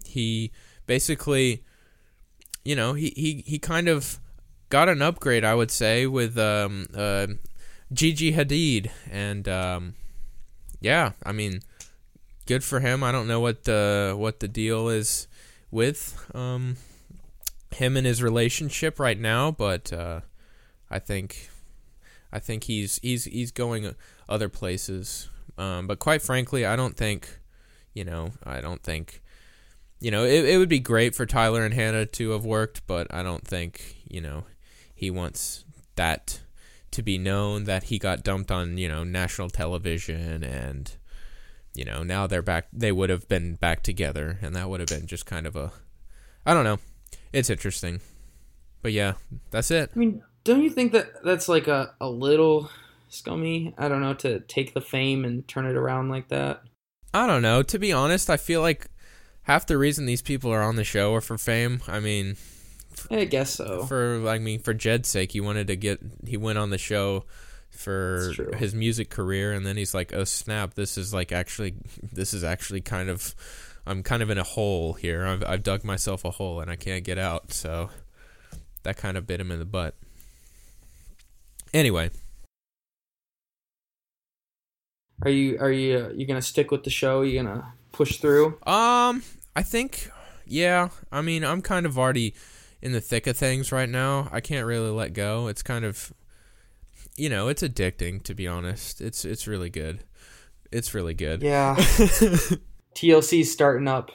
he 0.06 0.52
basically, 0.88 1.64
you 2.66 2.76
know, 2.76 2.94
he, 2.94 3.14
he, 3.16 3.44
he 3.46 3.60
kind 3.60 3.88
of 3.88 4.20
got 4.70 4.90
an 4.90 5.02
upgrade, 5.02 5.46
I 5.46 5.56
would 5.56 5.72
say, 5.72 6.08
with 6.08 6.38
um, 6.38 6.88
uh, 6.94 7.28
Gigi 7.94 8.34
Hadid, 8.34 8.90
and 9.10 9.48
um, 9.48 9.94
yeah, 10.82 11.12
I 11.24 11.32
mean, 11.32 11.62
good 12.46 12.64
for 12.64 12.80
him. 12.80 13.04
I 13.04 13.12
don't 13.12 13.28
know 13.28 13.40
what 13.40 13.64
the 13.64 14.16
what 14.18 14.40
the 14.40 14.48
deal 14.48 14.90
is 14.90 15.28
with 15.72 16.30
um, 16.34 16.78
him 17.72 17.96
and 17.96 18.08
his 18.08 18.24
relationship 18.24 19.00
right 19.00 19.20
now, 19.20 19.52
but 19.52 19.94
uh, 19.94 20.22
I 20.90 21.00
think 21.00 21.50
I 22.34 22.40
think 22.40 22.66
he's 22.66 23.00
he's 23.04 23.26
he's 23.26 23.52
going 23.52 23.96
other 24.28 24.50
places. 24.50 25.30
Um, 25.58 25.88
but 25.88 26.00
quite 26.00 26.22
frankly, 26.22 26.66
I 26.66 26.76
don't 26.76 26.98
think, 26.98 27.40
you 27.94 28.04
know, 28.04 28.34
I 28.44 28.60
don't 28.60 28.84
think, 28.84 29.22
you 30.00 30.12
know, 30.12 30.24
it, 30.24 30.46
it 30.46 30.58
would 30.58 30.70
be 30.70 30.80
great 30.80 31.16
for 31.16 31.26
Tyler 31.26 31.64
and 31.64 31.74
Hannah 31.74 32.06
to 32.06 32.32
have 32.32 32.46
worked, 32.46 32.86
but 32.88 33.14
I 33.14 33.24
don't 33.24 33.48
think, 33.48 33.98
you 34.08 34.22
know, 34.22 34.46
he 34.94 35.10
wants 35.10 35.66
that 35.96 36.42
to 36.92 37.02
be 37.02 37.18
known 37.18 37.66
that 37.66 37.84
he 37.84 38.00
got 38.00 38.24
dumped 38.24 38.52
on, 38.52 38.78
you 38.78 38.88
know, 38.88 39.04
national 39.04 39.50
television 39.50 40.44
and, 40.44 40.92
you 41.74 41.84
know, 41.84 42.04
now 42.04 42.28
they're 42.28 42.42
back, 42.42 42.68
they 42.72 42.92
would 42.92 43.10
have 43.10 43.28
been 43.28 43.56
back 43.56 43.84
together 43.84 44.40
and 44.42 44.56
that 44.56 44.70
would 44.70 44.80
have 44.80 44.90
been 44.90 45.08
just 45.08 45.26
kind 45.26 45.46
of 45.46 45.56
a, 45.56 45.72
I 46.46 46.54
don't 46.54 46.64
know. 46.64 46.80
It's 47.34 47.50
interesting. 47.50 48.02
But 48.82 48.92
yeah, 48.92 49.14
that's 49.52 49.72
it. 49.72 49.92
I 49.96 50.00
mean, 50.00 50.22
don't 50.44 50.62
you 50.62 50.70
think 50.70 50.92
that 50.94 51.24
that's 51.24 51.50
like 51.50 51.68
a, 51.68 51.96
a 52.00 52.08
little 52.08 52.70
scummy? 53.10 53.74
I 53.78 53.88
don't 53.90 54.02
know, 54.02 54.14
to 54.14 54.42
take 54.42 54.74
the 54.74 54.82
fame 54.82 55.26
and 55.26 55.48
turn 55.48 55.66
it 55.66 55.76
around 55.76 56.10
like 56.10 56.28
that. 56.30 56.62
I 57.14 57.28
don't 57.28 57.42
know. 57.42 57.64
To 57.64 57.80
be 57.80 57.92
honest, 57.92 58.30
I 58.30 58.38
feel 58.38 58.62
like 58.62 58.88
half 59.46 59.66
the 59.66 59.78
reason 59.78 60.06
these 60.06 60.22
people 60.22 60.52
are 60.52 60.62
on 60.62 60.76
the 60.76 60.84
show 60.84 61.14
are 61.16 61.22
for 61.22 61.38
fame. 61.38 61.82
I 61.88 62.00
mean, 62.00 62.36
I 63.10 63.26
guess 63.26 63.52
so. 63.52 63.86
For 63.86 64.28
I 64.28 64.38
mean, 64.38 64.60
for 64.60 64.74
Jed's 64.74 65.10
sake, 65.10 65.32
he 65.32 65.42
wanted 65.42 65.68
to 65.68 65.76
get 65.76 66.00
he 66.26 66.38
went 66.38 66.58
on 66.58 66.70
the 66.70 66.78
show 66.78 67.26
for 67.70 68.34
his 68.58 68.74
music 68.74 69.10
career, 69.10 69.54
and 69.54 69.66
then 69.66 69.78
he's 69.78 69.94
like, 69.94 70.14
"Oh 70.14 70.24
snap! 70.24 70.74
This 70.74 70.98
is 70.98 71.14
like 71.14 71.32
actually, 71.32 71.76
this 72.12 72.34
is 72.34 72.44
actually 72.44 72.82
kind 72.82 73.10
of, 73.10 73.36
I'm 73.86 74.04
kind 74.04 74.22
of 74.24 74.30
in 74.30 74.38
a 74.38 74.44
hole 74.44 74.94
here. 74.94 75.26
I've 75.26 75.44
I've 75.44 75.64
dug 75.64 75.84
myself 75.84 76.26
a 76.26 76.32
hole 76.32 76.60
and 76.60 76.70
I 76.70 76.76
can't 76.76 77.04
get 77.04 77.18
out." 77.18 77.54
So 77.54 77.90
that 78.84 78.98
kind 78.98 79.18
of 79.18 79.28
bit 79.28 79.40
him 79.40 79.52
in 79.52 79.60
the 79.60 79.66
butt. 79.66 79.96
Anyway, 81.74 82.10
are 85.22 85.30
you 85.30 85.58
are 85.60 85.72
you 85.72 85.98
uh, 85.98 86.10
you 86.10 86.26
gonna 86.26 86.42
stick 86.42 86.72
with 86.72 86.84
the 86.84 86.90
show? 86.90 87.20
Are 87.20 87.26
You 87.26 87.44
gonna 87.44 87.74
push 87.96 88.18
through? 88.18 88.58
Um, 88.68 89.24
I 89.56 89.64
think 89.64 90.10
yeah. 90.46 90.90
I 91.12 91.22
mean, 91.22 91.44
I'm 91.44 91.62
kind 91.62 91.86
of 91.86 91.98
already 91.98 92.36
in 92.82 92.92
the 92.92 93.02
thick 93.02 93.26
of 93.28 93.38
things 93.38 93.72
right 93.72 93.90
now. 93.90 94.30
I 94.32 94.42
can't 94.42 94.68
really 94.68 94.92
let 94.92 95.14
go. 95.14 95.48
It's 95.48 95.64
kind 95.64 95.86
of 95.86 96.14
you 97.18 97.30
know, 97.30 97.48
it's 97.48 97.64
addicting 97.64 98.22
to 98.24 98.34
be 98.34 98.48
honest. 98.48 99.02
It's 99.02 99.26
it's 99.26 99.48
really 99.48 99.70
good. 99.70 100.04
It's 100.72 100.94
really 100.94 101.14
good. 101.14 101.42
Yeah. 101.42 101.76
TLC's 102.96 103.52
starting 103.52 103.88
up 103.88 104.12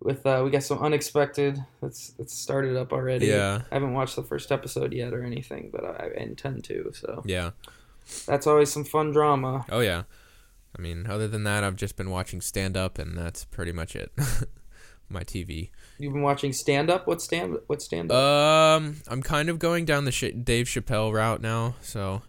with 0.00 0.26
uh 0.26 0.42
we 0.44 0.50
got 0.50 0.62
some 0.62 0.78
unexpected 0.78 1.58
it's 1.82 2.12
it's 2.18 2.34
started 2.34 2.76
up 2.76 2.92
already. 2.92 3.26
Yeah. 3.26 3.62
I 3.70 3.74
haven't 3.74 3.94
watched 3.94 4.16
the 4.16 4.22
first 4.22 4.52
episode 4.52 4.92
yet 4.92 5.12
or 5.12 5.24
anything, 5.24 5.70
but 5.72 5.84
I, 5.84 6.10
I 6.16 6.22
intend 6.22 6.64
to, 6.64 6.92
so. 6.94 7.22
Yeah. 7.24 7.50
That's 8.26 8.46
always 8.46 8.70
some 8.70 8.84
fun 8.84 9.10
drama. 9.10 9.64
Oh 9.70 9.80
yeah. 9.80 10.04
I 10.76 10.82
mean, 10.82 11.06
other 11.08 11.26
than 11.26 11.44
that, 11.44 11.64
I've 11.64 11.76
just 11.76 11.96
been 11.96 12.10
watching 12.10 12.40
stand 12.40 12.76
up, 12.76 12.98
and 12.98 13.16
that's 13.16 13.44
pretty 13.44 13.72
much 13.72 13.96
it. 13.96 14.12
My 15.08 15.22
TV. 15.22 15.70
You've 15.98 16.12
been 16.12 16.22
watching 16.22 16.52
stand 16.52 16.90
up. 16.90 17.06
What 17.06 17.22
stand? 17.22 17.58
What 17.68 17.80
stand 17.80 18.10
up? 18.10 18.16
Um, 18.16 18.96
I'm 19.06 19.22
kind 19.22 19.48
of 19.48 19.58
going 19.60 19.84
down 19.84 20.04
the 20.04 20.10
Sh- 20.10 20.32
Dave 20.42 20.66
Chappelle 20.66 21.12
route 21.12 21.40
now. 21.40 21.76
So. 21.80 22.22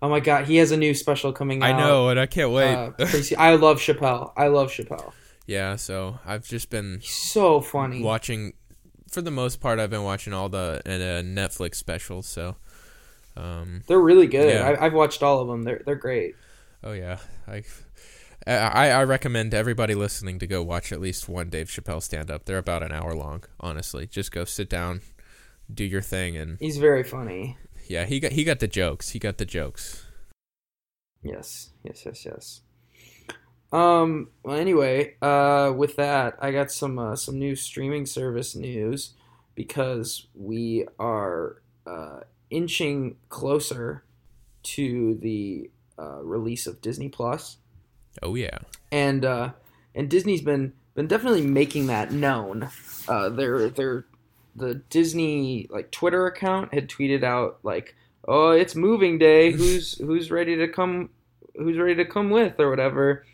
Oh 0.00 0.08
my 0.08 0.20
god, 0.20 0.44
he 0.44 0.56
has 0.56 0.70
a 0.70 0.76
new 0.76 0.94
special 0.94 1.32
coming 1.32 1.60
out. 1.60 1.74
I 1.74 1.76
know, 1.76 2.08
and 2.08 2.20
I 2.20 2.26
can't 2.26 2.52
wait. 2.52 2.72
Uh, 2.72 2.92
I 3.36 3.56
love 3.56 3.78
Chappelle. 3.78 4.32
I 4.36 4.46
love 4.46 4.70
Chappelle. 4.70 5.12
Yeah, 5.46 5.74
so 5.74 6.20
I've 6.24 6.46
just 6.46 6.70
been 6.70 7.00
He's 7.00 7.10
so 7.10 7.60
funny 7.60 8.00
watching. 8.02 8.52
For 9.10 9.20
the 9.20 9.32
most 9.32 9.60
part, 9.60 9.80
I've 9.80 9.90
been 9.90 10.04
watching 10.04 10.32
all 10.32 10.48
the 10.48 10.80
uh, 10.86 11.22
Netflix 11.22 11.76
specials. 11.76 12.26
So. 12.26 12.56
Um, 13.36 13.82
they're 13.86 14.00
really 14.00 14.26
good. 14.26 14.52
Yeah. 14.52 14.68
I, 14.68 14.86
I've 14.86 14.92
watched 14.92 15.22
all 15.22 15.40
of 15.40 15.48
them. 15.48 15.62
They're 15.62 15.82
they're 15.84 15.94
great. 15.96 16.34
Oh 16.82 16.92
yeah, 16.92 17.18
I, 17.46 17.64
I 18.46 18.90
I 18.90 19.04
recommend 19.04 19.52
everybody 19.52 19.94
listening 19.94 20.38
to 20.38 20.46
go 20.46 20.62
watch 20.62 20.92
at 20.92 21.00
least 21.00 21.28
one 21.28 21.50
Dave 21.50 21.68
Chappelle 21.68 22.02
stand 22.02 22.30
up. 22.30 22.44
They're 22.44 22.58
about 22.58 22.82
an 22.84 22.92
hour 22.92 23.14
long. 23.14 23.44
Honestly, 23.58 24.06
just 24.06 24.30
go 24.30 24.44
sit 24.44 24.70
down, 24.70 25.00
do 25.72 25.84
your 25.84 26.02
thing, 26.02 26.36
and 26.36 26.56
he's 26.60 26.78
very 26.78 27.02
funny. 27.02 27.56
Yeah, 27.88 28.04
he 28.04 28.20
got 28.20 28.32
he 28.32 28.44
got 28.44 28.60
the 28.60 28.68
jokes. 28.68 29.10
He 29.10 29.18
got 29.18 29.38
the 29.38 29.44
jokes. 29.44 30.06
Yes, 31.22 31.70
yes, 31.82 32.04
yes, 32.06 32.24
yes. 32.24 32.60
Um. 33.72 34.28
Well, 34.44 34.56
anyway, 34.56 35.16
uh, 35.20 35.72
with 35.76 35.96
that, 35.96 36.36
I 36.40 36.52
got 36.52 36.70
some 36.70 36.98
uh, 36.98 37.16
some 37.16 37.40
new 37.40 37.56
streaming 37.56 38.06
service 38.06 38.54
news 38.54 39.14
because 39.56 40.28
we 40.32 40.86
are 41.00 41.60
uh, 41.84 42.20
inching 42.50 43.16
closer 43.30 44.04
to 44.62 45.18
the 45.20 45.70
uh, 45.98 46.22
release 46.22 46.66
of 46.66 46.80
Disney 46.80 47.08
Plus. 47.08 47.56
Oh 48.22 48.34
yeah, 48.34 48.58
and 48.90 49.24
uh, 49.24 49.50
and 49.94 50.08
Disney's 50.08 50.42
been 50.42 50.72
been 50.94 51.06
definitely 51.06 51.42
making 51.42 51.86
that 51.86 52.12
known. 52.12 52.68
Uh, 53.06 53.28
their 53.28 53.68
their 53.68 54.04
the 54.56 54.74
Disney 54.90 55.68
like 55.70 55.90
Twitter 55.90 56.26
account 56.26 56.74
had 56.74 56.88
tweeted 56.88 57.22
out 57.22 57.58
like, 57.62 57.94
"Oh, 58.26 58.50
it's 58.50 58.74
moving 58.74 59.18
day. 59.18 59.52
Who's 59.52 59.98
who's 59.98 60.30
ready 60.30 60.56
to 60.56 60.68
come? 60.68 61.10
Who's 61.56 61.78
ready 61.78 61.94
to 61.96 62.04
come 62.04 62.30
with 62.30 62.58
or 62.58 62.70
whatever?" 62.70 63.24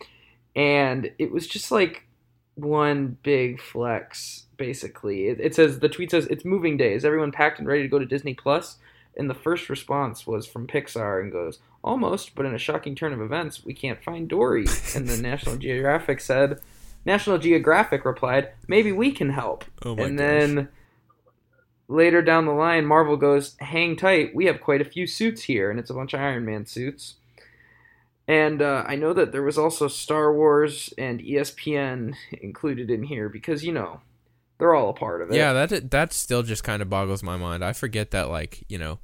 And 0.56 1.10
it 1.18 1.32
was 1.32 1.46
just 1.46 1.70
like 1.70 2.06
one 2.54 3.18
big 3.22 3.60
flex. 3.60 4.46
Basically, 4.56 5.26
it, 5.26 5.40
it 5.40 5.54
says 5.54 5.80
the 5.80 5.88
tweet 5.88 6.10
says 6.10 6.26
it's 6.26 6.44
moving 6.44 6.76
day. 6.76 6.94
Is 6.94 7.04
everyone 7.04 7.32
packed 7.32 7.58
and 7.58 7.66
ready 7.66 7.82
to 7.82 7.88
go 7.88 7.98
to 7.98 8.06
Disney 8.06 8.34
Plus? 8.34 8.76
And 9.16 9.30
the 9.30 9.34
first 9.34 9.68
response 9.68 10.26
was 10.26 10.46
from 10.46 10.66
Pixar 10.66 11.20
and 11.20 11.32
goes, 11.32 11.60
Almost, 11.82 12.34
but 12.34 12.46
in 12.46 12.54
a 12.54 12.58
shocking 12.58 12.94
turn 12.94 13.12
of 13.12 13.20
events, 13.20 13.64
we 13.64 13.74
can't 13.74 14.02
find 14.02 14.28
Dory. 14.28 14.66
and 14.94 15.06
the 15.06 15.16
National 15.16 15.56
Geographic 15.56 16.20
said, 16.20 16.60
National 17.04 17.38
Geographic 17.38 18.04
replied, 18.04 18.50
Maybe 18.66 18.90
we 18.90 19.12
can 19.12 19.30
help. 19.30 19.64
Oh 19.84 19.96
and 19.96 20.18
gosh. 20.18 20.26
then 20.26 20.68
later 21.86 22.22
down 22.22 22.46
the 22.46 22.52
line, 22.52 22.86
Marvel 22.86 23.16
goes, 23.16 23.56
Hang 23.60 23.96
tight, 23.96 24.34
we 24.34 24.46
have 24.46 24.60
quite 24.60 24.80
a 24.80 24.84
few 24.84 25.06
suits 25.06 25.42
here. 25.42 25.70
And 25.70 25.78
it's 25.78 25.90
a 25.90 25.94
bunch 25.94 26.14
of 26.14 26.20
Iron 26.20 26.44
Man 26.44 26.66
suits. 26.66 27.16
And 28.26 28.62
uh, 28.62 28.84
I 28.86 28.96
know 28.96 29.12
that 29.12 29.32
there 29.32 29.42
was 29.42 29.58
also 29.58 29.86
Star 29.86 30.32
Wars 30.32 30.94
and 30.96 31.20
ESPN 31.20 32.14
included 32.32 32.90
in 32.90 33.02
here 33.04 33.28
because, 33.28 33.64
you 33.64 33.72
know, 33.72 34.00
they're 34.58 34.74
all 34.74 34.90
a 34.90 34.94
part 34.94 35.22
of 35.22 35.30
it. 35.30 35.36
Yeah, 35.36 35.52
that 35.52 35.90
that 35.90 36.12
still 36.12 36.42
just 36.42 36.64
kind 36.64 36.82
of 36.82 36.88
boggles 36.88 37.22
my 37.22 37.36
mind. 37.36 37.64
I 37.64 37.72
forget 37.72 38.10
that 38.12 38.28
like 38.28 38.64
you 38.68 38.78
know, 38.78 38.98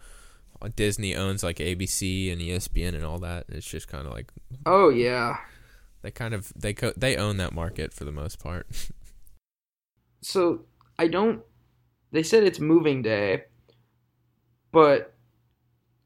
Disney 0.77 1.15
owns 1.15 1.43
like 1.43 1.57
ABC 1.57 2.33
and 2.33 2.41
ESPN 2.41 2.95
and 2.95 3.05
all 3.05 3.19
that. 3.19 3.47
It's 3.49 3.67
just 3.67 3.89
kind 3.89 4.07
of 4.07 4.13
like 4.13 4.33
oh 4.67 4.89
yeah, 4.89 5.39
they 6.03 6.11
kind 6.11 6.35
of 6.35 6.53
they 6.55 6.73
co- 6.73 6.95
they 6.97 7.17
own 7.17 7.37
that 7.39 7.53
market 7.53 7.93
for 7.93 8.05
the 8.05 8.13
most 8.13 8.39
part. 8.39 8.67
so 10.21 10.63
I 10.99 11.09
don't. 11.09 11.43
They 12.13 12.23
said 12.23 12.43
it's 12.45 12.59
moving 12.59 13.03
day, 13.03 13.45
but 14.73 15.15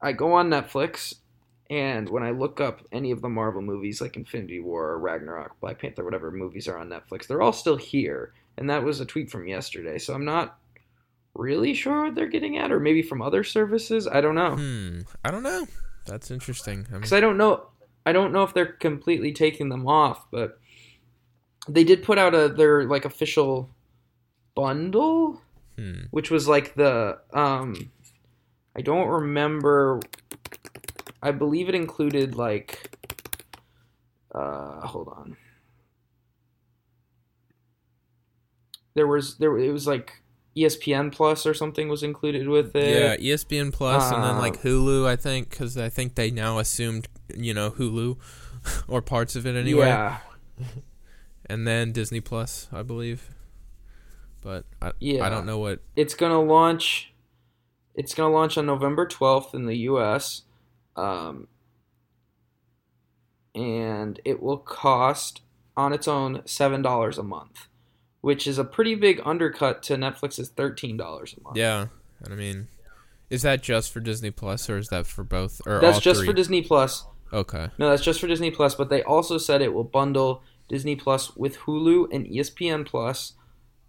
I 0.01 0.11
go 0.11 0.33
on 0.33 0.49
Netflix 0.49 1.15
and 1.69 2.09
when 2.09 2.21
I 2.21 2.29
look 2.29 2.61
up 2.61 2.81
any 2.91 3.11
of 3.11 3.21
the 3.21 3.29
Marvel 3.29 3.61
movies 3.61 3.99
like 3.99 4.15
Infinity 4.15 4.59
War 4.59 4.89
or 4.89 4.99
Ragnarok, 4.99 5.59
Black 5.59 5.79
Panther, 5.79 6.03
whatever 6.03 6.29
movies 6.29 6.67
are 6.67 6.77
on 6.77 6.89
Netflix, 6.89 7.25
they're 7.25 7.41
all 7.41 7.53
still 7.53 7.77
here 7.77 8.33
and 8.57 8.69
that 8.69 8.83
was 8.83 8.99
a 8.99 9.05
tweet 9.05 9.29
from 9.29 9.47
yesterday. 9.47 9.97
So 9.97 10.13
I'm 10.13 10.25
not 10.25 10.57
really 11.33 11.73
sure 11.73 12.05
what 12.05 12.15
they're 12.15 12.27
getting 12.27 12.57
at, 12.57 12.71
or 12.71 12.79
maybe 12.79 13.01
from 13.01 13.21
other 13.21 13.43
services. 13.43 14.07
I 14.07 14.21
don't 14.21 14.35
know. 14.35 14.55
Hmm. 14.55 15.01
I 15.23 15.31
don't 15.31 15.43
know. 15.43 15.67
That's 16.05 16.31
interesting. 16.31 16.87
Because 16.91 17.11
I, 17.11 17.17
mean... 17.17 17.23
I 17.23 17.27
don't 17.27 17.37
know. 17.37 17.67
I 18.05 18.11
don't 18.13 18.31
know 18.31 18.43
if 18.43 18.53
they're 18.53 18.65
completely 18.65 19.33
taking 19.33 19.69
them 19.69 19.87
off, 19.87 20.29
but 20.31 20.59
they 21.67 21.83
did 21.83 22.03
put 22.03 22.17
out 22.17 22.35
a 22.35 22.49
their 22.49 22.85
like 22.85 23.05
official 23.05 23.69
bundle, 24.55 25.41
hmm. 25.77 26.03
which 26.11 26.31
was 26.31 26.47
like 26.47 26.75
the 26.75 27.19
um, 27.33 27.91
I 28.75 28.81
don't 28.81 29.07
remember. 29.07 29.99
I 31.21 31.31
believe 31.31 31.69
it 31.69 31.75
included 31.75 32.35
like. 32.35 32.91
Uh, 34.33 34.85
hold 34.85 35.07
on. 35.07 35.37
There 38.95 39.07
was 39.07 39.37
there 39.37 39.57
it 39.57 39.71
was 39.71 39.85
like 39.85 40.21
ESPN 40.57 41.11
Plus 41.11 41.45
or 41.45 41.53
something 41.53 41.89
was 41.89 42.01
included 42.01 42.47
with 42.47 42.75
it. 42.75 43.21
Yeah, 43.21 43.33
ESPN 43.33 43.71
Plus, 43.71 44.11
uh, 44.11 44.15
and 44.15 44.23
then 44.23 44.37
like 44.37 44.55
uh, 44.55 44.69
Hulu, 44.69 45.05
I 45.05 45.15
think, 45.15 45.49
because 45.49 45.77
I 45.77 45.89
think 45.89 46.15
they 46.15 46.31
now 46.31 46.57
assumed 46.57 47.07
you 47.35 47.53
know 47.53 47.71
Hulu 47.71 48.17
or 48.87 49.01
parts 49.01 49.35
of 49.35 49.45
it 49.45 49.55
anyway. 49.55 49.87
Yeah. 49.87 50.17
and 51.45 51.67
then 51.67 51.91
Disney 51.91 52.21
Plus, 52.21 52.67
I 52.71 52.81
believe. 52.81 53.29
But 54.41 54.65
I, 54.81 54.93
yeah. 54.99 55.25
I 55.25 55.29
don't 55.29 55.45
know 55.45 55.57
what 55.57 55.79
it's 55.95 56.13
gonna 56.13 56.41
launch. 56.41 57.13
it's 57.95 58.13
going 58.13 58.29
to 58.29 58.35
launch 58.35 58.57
on 58.57 58.65
November 58.65 59.07
12th 59.07 59.53
in 59.53 59.65
the 59.65 59.75
US. 59.89 60.43
Um, 60.95 61.47
and 63.55 64.19
it 64.25 64.41
will 64.41 64.57
cost 64.57 65.41
on 65.77 65.93
its 65.93 66.07
own 66.07 66.39
$7 66.39 67.17
a 67.17 67.23
month, 67.23 67.67
which 68.25 68.47
is 68.47 68.57
a 68.57 68.63
pretty 68.63 68.95
big 68.95 69.21
undercut 69.23 69.83
to 69.83 69.95
Netflix's 69.95 70.49
$13 70.49 70.97
a 70.97 71.43
month. 71.43 71.55
Yeah, 71.55 71.87
and 72.23 72.33
I 72.33 72.35
mean, 72.35 72.67
is 73.29 73.43
that 73.43 73.61
just 73.61 73.91
for 73.91 73.99
Disney 73.99 74.31
Plus 74.31 74.67
or 74.67 74.77
is 74.79 74.87
that 74.89 75.05
for 75.05 75.23
both? 75.23 75.61
Or 75.67 75.79
That's 75.79 75.97
all 75.97 76.01
just 76.01 76.19
three? 76.21 76.27
for 76.29 76.33
Disney 76.33 76.63
Plus. 76.63 77.05
Okay. 77.31 77.69
No, 77.77 77.89
that's 77.89 78.01
just 78.03 78.19
for 78.19 78.25
Disney 78.27 78.49
Plus, 78.49 78.73
but 78.73 78.89
they 78.89 79.03
also 79.03 79.37
said 79.37 79.61
it 79.61 79.75
will 79.75 79.83
bundle 79.83 80.41
Disney 80.69 80.95
Plus 80.95 81.35
with 81.35 81.57
Hulu 81.59 82.07
and 82.11 82.25
ESPN 82.25 82.83
Plus, 82.83 83.33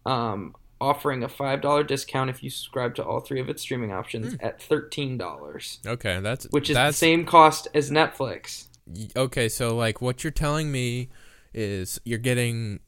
um, 0.04 0.54
offering 0.82 1.22
a 1.24 1.28
$5 1.28 1.86
discount 1.86 2.28
if 2.28 2.42
you 2.42 2.50
subscribe 2.50 2.94
to 2.96 3.02
all 3.04 3.20
three 3.20 3.40
of 3.40 3.48
its 3.48 3.62
streaming 3.62 3.90
options 3.90 4.34
Hmm. 4.34 4.44
at 4.44 4.60
$13, 4.60 5.78
Okay, 5.86 6.20
that's 6.20 6.44
which 6.50 6.68
is 6.68 6.74
that's 6.74 6.96
the 6.96 7.06
same 7.06 7.24
cost 7.24 7.68
as 7.72 7.90
Netflix. 7.90 8.66
Okay 9.16 9.48
so 9.48 9.74
like 9.74 10.02
what 10.02 10.22
you're 10.22 10.30
telling 10.30 10.70
me 10.70 11.08
is 11.54 11.98
you're 12.04 12.18
getting 12.18 12.80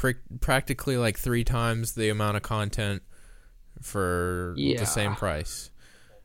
pr- 0.00 0.22
practically 0.40 0.96
like 0.96 1.18
three 1.18 1.44
times 1.44 1.92
the 1.92 2.08
amount 2.08 2.34
of 2.38 2.42
content 2.42 3.02
for 3.82 4.54
Yeah. 4.56 4.80
the 4.80 4.86
same 4.86 5.14
price 5.14 5.70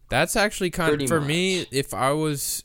that's 0.10 0.36
actually 0.38 0.70
kind 0.70 0.90
Pretty 0.92 1.04
of 1.06 1.10
for 1.10 1.20
me 1.20 1.66
if 1.72 1.94
i 1.94 2.12
was 2.12 2.64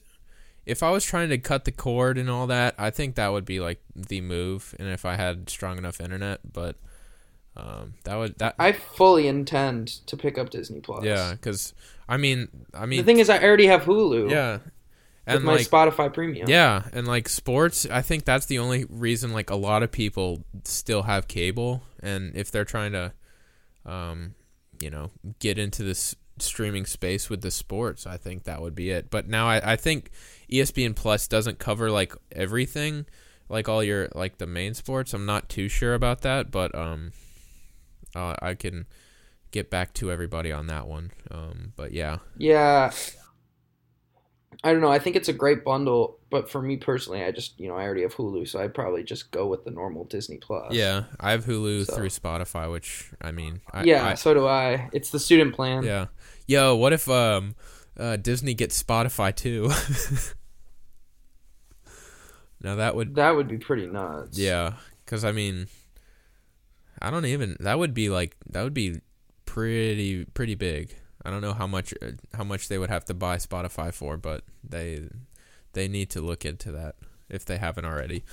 if 0.67 0.83
i 0.85 0.91
was 0.91 1.05
trying 1.05 1.29
to 1.31 1.39
cut 1.39 1.65
the 1.65 1.73
cord 1.73 2.17
and 2.17 2.31
all 2.31 2.47
that 2.47 2.75
i 2.79 2.91
think 2.91 3.17
that 3.17 3.33
would 3.33 3.45
be 3.45 3.59
like 3.59 3.81
the 3.97 4.21
move 4.21 4.73
and 4.79 4.89
if 4.89 5.05
i 5.05 5.17
had 5.17 5.51
strong 5.51 5.79
enough 5.79 6.01
internet 6.01 6.41
but 6.53 6.77
um 7.57 7.95
that 8.05 8.15
would 8.17 8.39
that 8.39 8.55
I 8.61 8.71
fully 8.71 9.27
intend 9.27 9.89
to 10.07 10.17
pick 10.17 10.39
up 10.39 10.51
Disney 10.51 10.79
Plus. 10.81 11.03
yeah 11.05 11.33
because 11.33 11.75
i 12.09 12.17
mean 12.17 12.49
i 12.73 12.87
mean 12.87 12.99
the 12.99 13.05
thing 13.05 13.19
is, 13.19 13.29
I 13.29 13.43
already 13.43 13.67
have 13.67 13.83
Hulu. 13.83 14.31
yeah 14.31 14.59
and 15.27 15.45
my 15.45 15.53
like 15.57 15.69
Spotify 15.69 16.13
Premium. 16.13 16.49
Yeah, 16.49 16.83
and 16.93 17.07
like 17.07 17.29
sports, 17.29 17.87
I 17.87 18.03
think 18.03 18.25
that's 18.25 18.47
the 18.47 18.59
only 18.59 18.85
reason 18.89 19.33
like 19.33 19.51
a 19.51 19.57
lot 19.57 19.83
of 19.83 19.93
people 19.93 20.45
still 20.65 21.03
have 21.03 21.29
cable, 21.29 21.83
and 22.03 22.35
if 22.37 22.51
they're 22.51 22.65
trying 22.65 22.93
to, 22.93 23.13
um, 23.85 24.35
you 24.81 24.91
know, 24.91 25.11
get 25.39 25.59
into 25.59 25.83
this 25.83 26.15
streaming 26.39 26.87
space 26.87 27.29
with 27.29 27.43
the 27.43 27.51
sports, 27.51 28.07
I 28.07 28.17
think 28.17 28.45
that 28.45 28.61
would 28.61 28.75
be 28.75 28.91
it. 28.91 29.11
But 29.11 29.29
now 29.29 29.47
I, 29.47 29.73
I 29.73 29.77
think 29.77 30.11
ESPN 30.51 30.97
Plus 30.97 31.29
doesn't 31.29 31.59
cover 31.59 31.91
like 31.91 32.15
everything, 32.33 33.07
like 33.49 33.69
all 33.69 33.83
your 33.85 34.09
like 34.15 34.39
the 34.39 34.47
main 34.47 34.75
sports. 34.75 35.13
I'm 35.15 35.27
not 35.27 35.49
too 35.49 35.69
sure 35.69 35.95
about 35.95 36.23
that, 36.23 36.51
but 36.51 36.75
um, 36.75 37.13
uh, 38.15 38.37
I 38.41 38.55
can 38.55 38.87
get 39.51 39.71
back 39.71 39.93
to 39.95 40.11
everybody 40.11 40.53
on 40.53 40.67
that 40.69 40.87
one. 40.87 41.11
Um, 41.31 41.73
but 41.77 41.93
yeah, 41.93 42.19
Yeah. 42.37 42.93
I 44.63 44.73
don't 44.73 44.83
know. 44.83 44.91
I 44.93 44.99
think 44.99 45.17
it's 45.17 45.29
a 45.29 45.33
great 45.33 45.65
bundle, 45.65 46.19
but 46.29 46.51
for 46.51 46.61
me 46.61 46.77
personally, 46.77 47.25
I 47.25 47.31
just 47.31 47.59
you 47.59 47.69
know 47.69 47.77
I 47.77 47.83
already 47.85 48.03
have 48.03 48.15
Hulu, 48.15 48.47
so 48.47 48.61
I'd 48.61 48.75
probably 48.75 49.03
just 49.03 49.31
go 49.31 49.47
with 49.47 49.65
the 49.65 49.71
normal 49.71 50.05
Disney 50.05 50.37
Plus. 50.37 50.75
yeah, 50.75 51.05
I 51.19 51.31
have 51.31 51.47
Hulu 51.47 51.87
So- 51.87 51.95
through 51.97 52.09
Spotify, 52.11 52.71
which 52.71 53.11
I 53.23 53.33
mean, 53.33 53.61
I, 53.73 53.85
yeah. 53.85 54.07
I, 54.09 54.15
so 54.15 54.35
do 54.35 54.47
I. 54.47 54.91
It's 54.93 55.11
the 55.11 55.19
student 55.19 55.55
plan. 55.55 55.83
Yeah. 55.83 56.07
Yo, 56.47 56.75
what 56.77 56.93
if 56.93 57.09
um 57.09 57.55
uh, 57.97 58.17
Disney 58.17 58.53
gets 58.55 58.81
Spotify 58.83 59.35
too? 59.35 59.71
now 62.63 62.75
that 62.77 62.95
would 62.95 63.15
That 63.15 63.35
would 63.37 63.49
be 63.49 63.59
pretty 63.59 63.87
nuts. 63.87 64.39
yeah, 64.39 64.75
cuz 65.07 65.25
I 65.25 65.33
mean 65.33 65.69
I 67.01 67.11
don't 67.11 67.25
even 67.25 67.57
that 67.61 67.79
would 67.79 67.95
be 67.95 68.09
like 68.11 68.37
that 68.51 68.63
would 68.63 68.75
be 68.75 69.01
pretty 69.47 70.25
pretty 70.27 70.55
big. 70.55 70.95
I 71.25 71.31
don't 71.31 71.43
know 71.43 71.53
how 71.53 71.67
much 71.67 71.93
uh, 72.03 72.13
how 72.35 72.45
much 72.45 72.69
they 72.69 72.79
would 72.79 72.91
have 72.91 73.05
to 73.07 73.15
buy 73.15 73.37
Spotify 73.37 73.93
for, 73.93 74.17
but 74.17 74.45
they 74.65 75.09
they 75.73 75.89
need 75.89 76.11
to 76.11 76.21
look 76.21 76.45
into 76.45 76.73
that 76.73 76.97
if 77.29 77.45
they 77.45 77.59
haven't 77.59 77.85
already. 77.85 78.25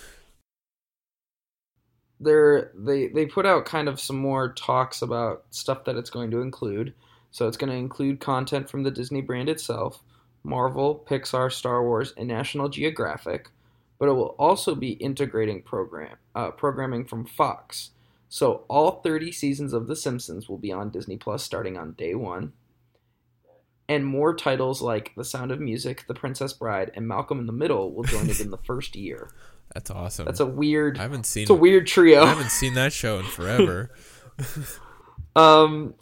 They're 2.20 2.72
they 2.76 3.08
they 3.08 3.26
put 3.26 3.46
out 3.46 3.66
kind 3.66 3.88
of 3.88 4.00
some 4.00 4.18
more 4.18 4.54
talks 4.54 5.02
about 5.02 5.46
stuff 5.52 5.86
that 5.86 5.98
it's 5.98 6.10
going 6.10 6.32
to 6.32 6.42
include. 6.42 6.94
So 7.32 7.48
it's 7.48 7.58
going 7.58 7.70
to 7.70 7.76
include 7.76 8.20
content 8.20 8.70
from 8.70 8.84
the 8.84 8.92
Disney 8.92 9.22
brand 9.22 9.50
itself, 9.50 10.02
Marvel, 10.44 11.06
Pixar, 11.08 11.52
Star 11.52 11.84
Wars, 11.84 12.14
and 12.18 12.28
National 12.28 12.70
Geographic, 12.70 13.50
but 14.00 14.08
it 14.08 14.14
will 14.14 14.36
also 14.40 14.74
be 14.76 14.92
integrating 14.92 15.62
program 15.62 16.16
uh, 16.36 16.52
programming 16.52 17.06
from 17.06 17.26
Fox. 17.26 17.92
So 18.30 18.64
all 18.68 19.02
30 19.02 19.32
seasons 19.32 19.74
of 19.74 19.88
The 19.88 19.96
Simpsons 19.96 20.50
will 20.50 20.58
be 20.58 20.72
on 20.72 20.90
Disney 20.90 21.18
Plus 21.18 21.44
starting 21.44 21.78
on 21.78 21.94
day 21.94 22.16
1. 22.16 22.52
And 23.90 24.06
more 24.06 24.36
titles 24.36 24.82
like 24.82 25.14
The 25.16 25.24
Sound 25.24 25.52
of 25.52 25.62
Music, 25.62 26.06
The 26.08 26.14
Princess 26.14 26.52
Bride, 26.52 26.92
and 26.96 27.08
Malcolm 27.08 27.40
in 27.40 27.46
the 27.46 27.54
Middle 27.54 27.94
will 27.94 28.04
join 28.04 28.30
it 28.30 28.42
in 28.42 28.52
the 28.52 28.58
first 28.66 28.96
year. 28.96 29.32
That's 29.74 29.90
awesome. 29.90 30.26
That's 30.26 30.40
a 30.40 30.46
weird 30.46 30.98
I 30.98 31.04
haven't 31.04 31.26
seen 31.26 31.44
it's 31.44 31.50
a 31.50 31.56
weird 31.56 31.88
trio. 31.88 32.24
I 32.24 32.28
haven't 32.28 32.52
seen 32.52 32.74
that 32.74 32.94
show 32.94 33.20
in 33.20 33.26
forever. 33.26 33.92
Um, 35.38 35.94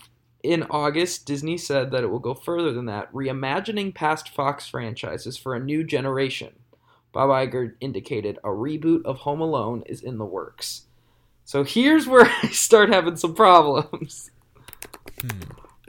in 0.44 0.64
August, 0.64 1.26
Disney 1.26 1.58
said 1.58 1.92
that 1.92 2.04
it 2.04 2.08
will 2.08 2.20
go 2.20 2.34
further 2.34 2.72
than 2.72 2.86
that, 2.86 3.12
reimagining 3.12 3.94
past 3.94 4.30
Fox 4.30 4.66
franchises 4.66 5.38
for 5.38 5.54
a 5.54 5.60
new 5.60 5.84
generation. 5.84 6.54
Bob 7.12 7.30
Iger 7.30 7.74
indicated 7.82 8.38
a 8.44 8.50
reboot 8.50 9.04
of 9.04 9.20
Home 9.20 9.42
Alone 9.42 9.84
is 9.88 10.02
in 10.02 10.18
the 10.18 10.26
works. 10.26 10.84
So 11.44 11.64
here's 11.64 12.08
where 12.08 12.26
I 12.44 12.48
start 12.50 12.90
having 12.90 13.18
some 13.18 13.36
problems. 13.36 14.32
Hmm. 15.20 15.42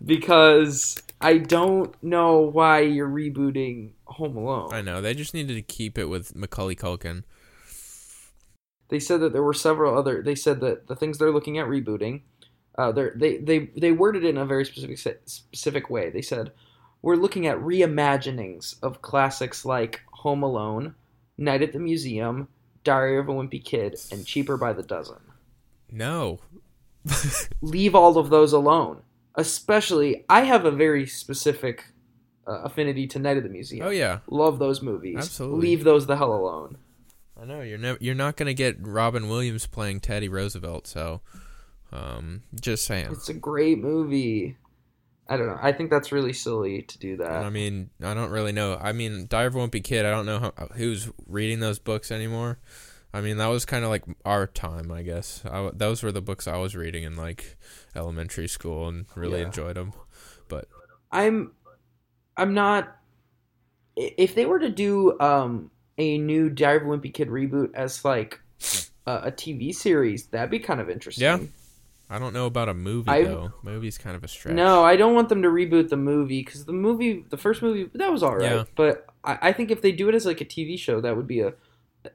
Because 0.04 1.00
I 1.20 1.38
don't 1.38 1.94
know 2.02 2.40
why 2.40 2.80
you're 2.80 3.08
rebooting 3.08 3.92
Home 4.04 4.36
Alone. 4.36 4.68
I 4.72 4.82
know. 4.82 5.00
They 5.00 5.14
just 5.14 5.32
needed 5.34 5.54
to 5.54 5.62
keep 5.62 5.96
it 5.98 6.06
with 6.06 6.36
Macaulay 6.36 6.76
Culkin. 6.76 7.24
they 8.88 9.00
said 9.00 9.20
that 9.20 9.32
there 9.32 9.42
were 9.42 9.54
several 9.54 9.96
other 9.98 10.22
they 10.22 10.34
said 10.34 10.60
that 10.60 10.86
the 10.86 10.94
things 10.96 11.18
they're 11.18 11.32
looking 11.32 11.58
at 11.58 11.66
rebooting 11.66 12.22
uh, 12.78 12.92
they 12.92 13.38
they 13.38 13.70
they 13.76 13.90
worded 13.92 14.24
it 14.24 14.28
in 14.28 14.36
a 14.36 14.44
very 14.46 14.64
specific 14.64 14.98
specific 15.26 15.88
way 15.90 16.10
they 16.10 16.22
said 16.22 16.52
we're 17.02 17.16
looking 17.16 17.46
at 17.46 17.58
reimaginings 17.58 18.76
of 18.82 19.00
classics 19.02 19.64
like 19.64 20.02
home 20.12 20.42
alone 20.42 20.94
night 21.38 21.62
at 21.62 21.72
the 21.72 21.78
museum 21.78 22.46
diary 22.84 23.18
of 23.18 23.28
a 23.28 23.32
wimpy 23.32 23.62
kid 23.64 23.96
and 24.12 24.26
cheaper 24.26 24.56
by 24.56 24.72
the 24.72 24.82
dozen 24.82 25.18
No. 25.90 26.38
leave 27.62 27.94
all 27.94 28.18
of 28.18 28.28
those 28.30 28.52
alone 28.52 29.00
especially 29.36 30.24
i 30.28 30.42
have 30.42 30.64
a 30.64 30.70
very 30.70 31.06
specific 31.06 31.84
uh, 32.46 32.62
affinity 32.62 33.06
to 33.06 33.18
night 33.18 33.36
at 33.36 33.42
the 33.42 33.48
museum 33.48 33.86
Oh 33.86 33.90
yeah. 33.90 34.20
love 34.28 34.58
those 34.58 34.80
movies 34.82 35.16
Absolutely. 35.18 35.60
leave 35.68 35.84
those 35.84 36.06
the 36.06 36.16
hell 36.16 36.32
alone 36.34 36.78
I 37.40 37.44
know 37.44 37.60
you're 37.60 37.76
never 37.78 37.98
you're 38.00 38.14
not 38.14 38.36
gonna 38.36 38.54
get 38.54 38.76
Robin 38.80 39.28
Williams 39.28 39.66
playing 39.66 40.00
Teddy 40.00 40.28
Roosevelt, 40.28 40.86
so 40.86 41.20
um, 41.92 42.42
just 42.58 42.84
saying. 42.84 43.08
It's 43.12 43.28
a 43.28 43.34
great 43.34 43.78
movie. 43.78 44.56
I 45.28 45.36
don't 45.36 45.48
know. 45.48 45.58
I 45.60 45.72
think 45.72 45.90
that's 45.90 46.12
really 46.12 46.32
silly 46.32 46.82
to 46.82 46.98
do 46.98 47.16
that. 47.18 47.44
I 47.44 47.50
mean, 47.50 47.90
I 48.02 48.14
don't 48.14 48.30
really 48.30 48.52
know. 48.52 48.78
I 48.80 48.92
mean, 48.92 49.28
of 49.30 49.32
a 49.32 49.58
Wimpy 49.58 49.82
Kid. 49.82 50.06
I 50.06 50.10
don't 50.10 50.24
know 50.26 50.38
how, 50.38 50.68
who's 50.76 51.10
reading 51.26 51.60
those 51.60 51.78
books 51.78 52.10
anymore. 52.10 52.58
I 53.14 53.20
mean, 53.22 53.38
that 53.38 53.46
was 53.46 53.64
kind 53.64 53.82
of 53.84 53.90
like 53.90 54.04
our 54.24 54.46
time, 54.46 54.90
I 54.92 55.02
guess. 55.02 55.42
I 55.50 55.70
those 55.72 56.02
were 56.02 56.12
the 56.12 56.20
books 56.20 56.46
I 56.46 56.56
was 56.58 56.74
reading 56.76 57.04
in 57.04 57.16
like 57.16 57.56
elementary 57.94 58.48
school 58.48 58.88
and 58.88 59.06
really 59.14 59.40
Yeah. 59.40 59.46
enjoyed 59.46 59.76
them. 59.76 59.92
But 60.48 60.68
I'm, 61.10 61.52
I'm 62.36 62.52
not. 62.54 62.94
If 63.96 64.34
they 64.34 64.44
were 64.44 64.58
to 64.58 64.68
do 64.68 65.18
um 65.20 65.70
a 65.98 66.18
new 66.18 66.50
Diary 66.50 66.76
of 66.78 66.82
a 66.82 66.86
Wimpy 66.86 67.12
Kid 67.14 67.28
reboot 67.28 67.70
as 67.74 68.04
like 68.04 68.40
a, 69.06 69.12
a 69.24 69.32
TV 69.32 69.74
series, 69.74 70.26
that'd 70.26 70.50
be 70.50 70.58
kind 70.58 70.80
of 70.80 70.90
interesting. 70.90 71.22
Yeah. 71.24 71.38
I 72.08 72.18
don't 72.20 72.32
know 72.34 72.46
about 72.46 72.68
a 72.68 72.74
movie 72.74 73.10
I- 73.10 73.24
though. 73.24 73.52
Movie's 73.62 73.96
kind 73.98 74.14
of 74.14 74.22
a 74.22 74.28
stretch. 74.28 74.54
No, 74.54 74.84
I 74.84 74.96
don't 74.96 75.14
want 75.14 75.28
them 75.30 75.42
to 75.42 75.48
reboot 75.48 75.88
the 75.88 75.96
movie 75.96 76.40
because 76.44 76.64
the 76.66 76.72
movie, 76.72 77.24
the 77.30 77.36
first 77.38 77.62
movie, 77.62 77.90
that 77.94 78.12
was 78.12 78.22
all 78.22 78.36
right. 78.36 78.42
Yeah. 78.52 78.64
But 78.76 79.06
I, 79.24 79.38
I 79.42 79.52
think 79.52 79.70
if 79.72 79.80
they 79.82 79.90
do 79.90 80.08
it 80.08 80.14
as 80.14 80.24
like 80.26 80.40
a 80.40 80.44
TV 80.44 80.78
show, 80.78 81.00
that 81.00 81.16
would 81.16 81.26
be 81.26 81.40
a 81.40 81.54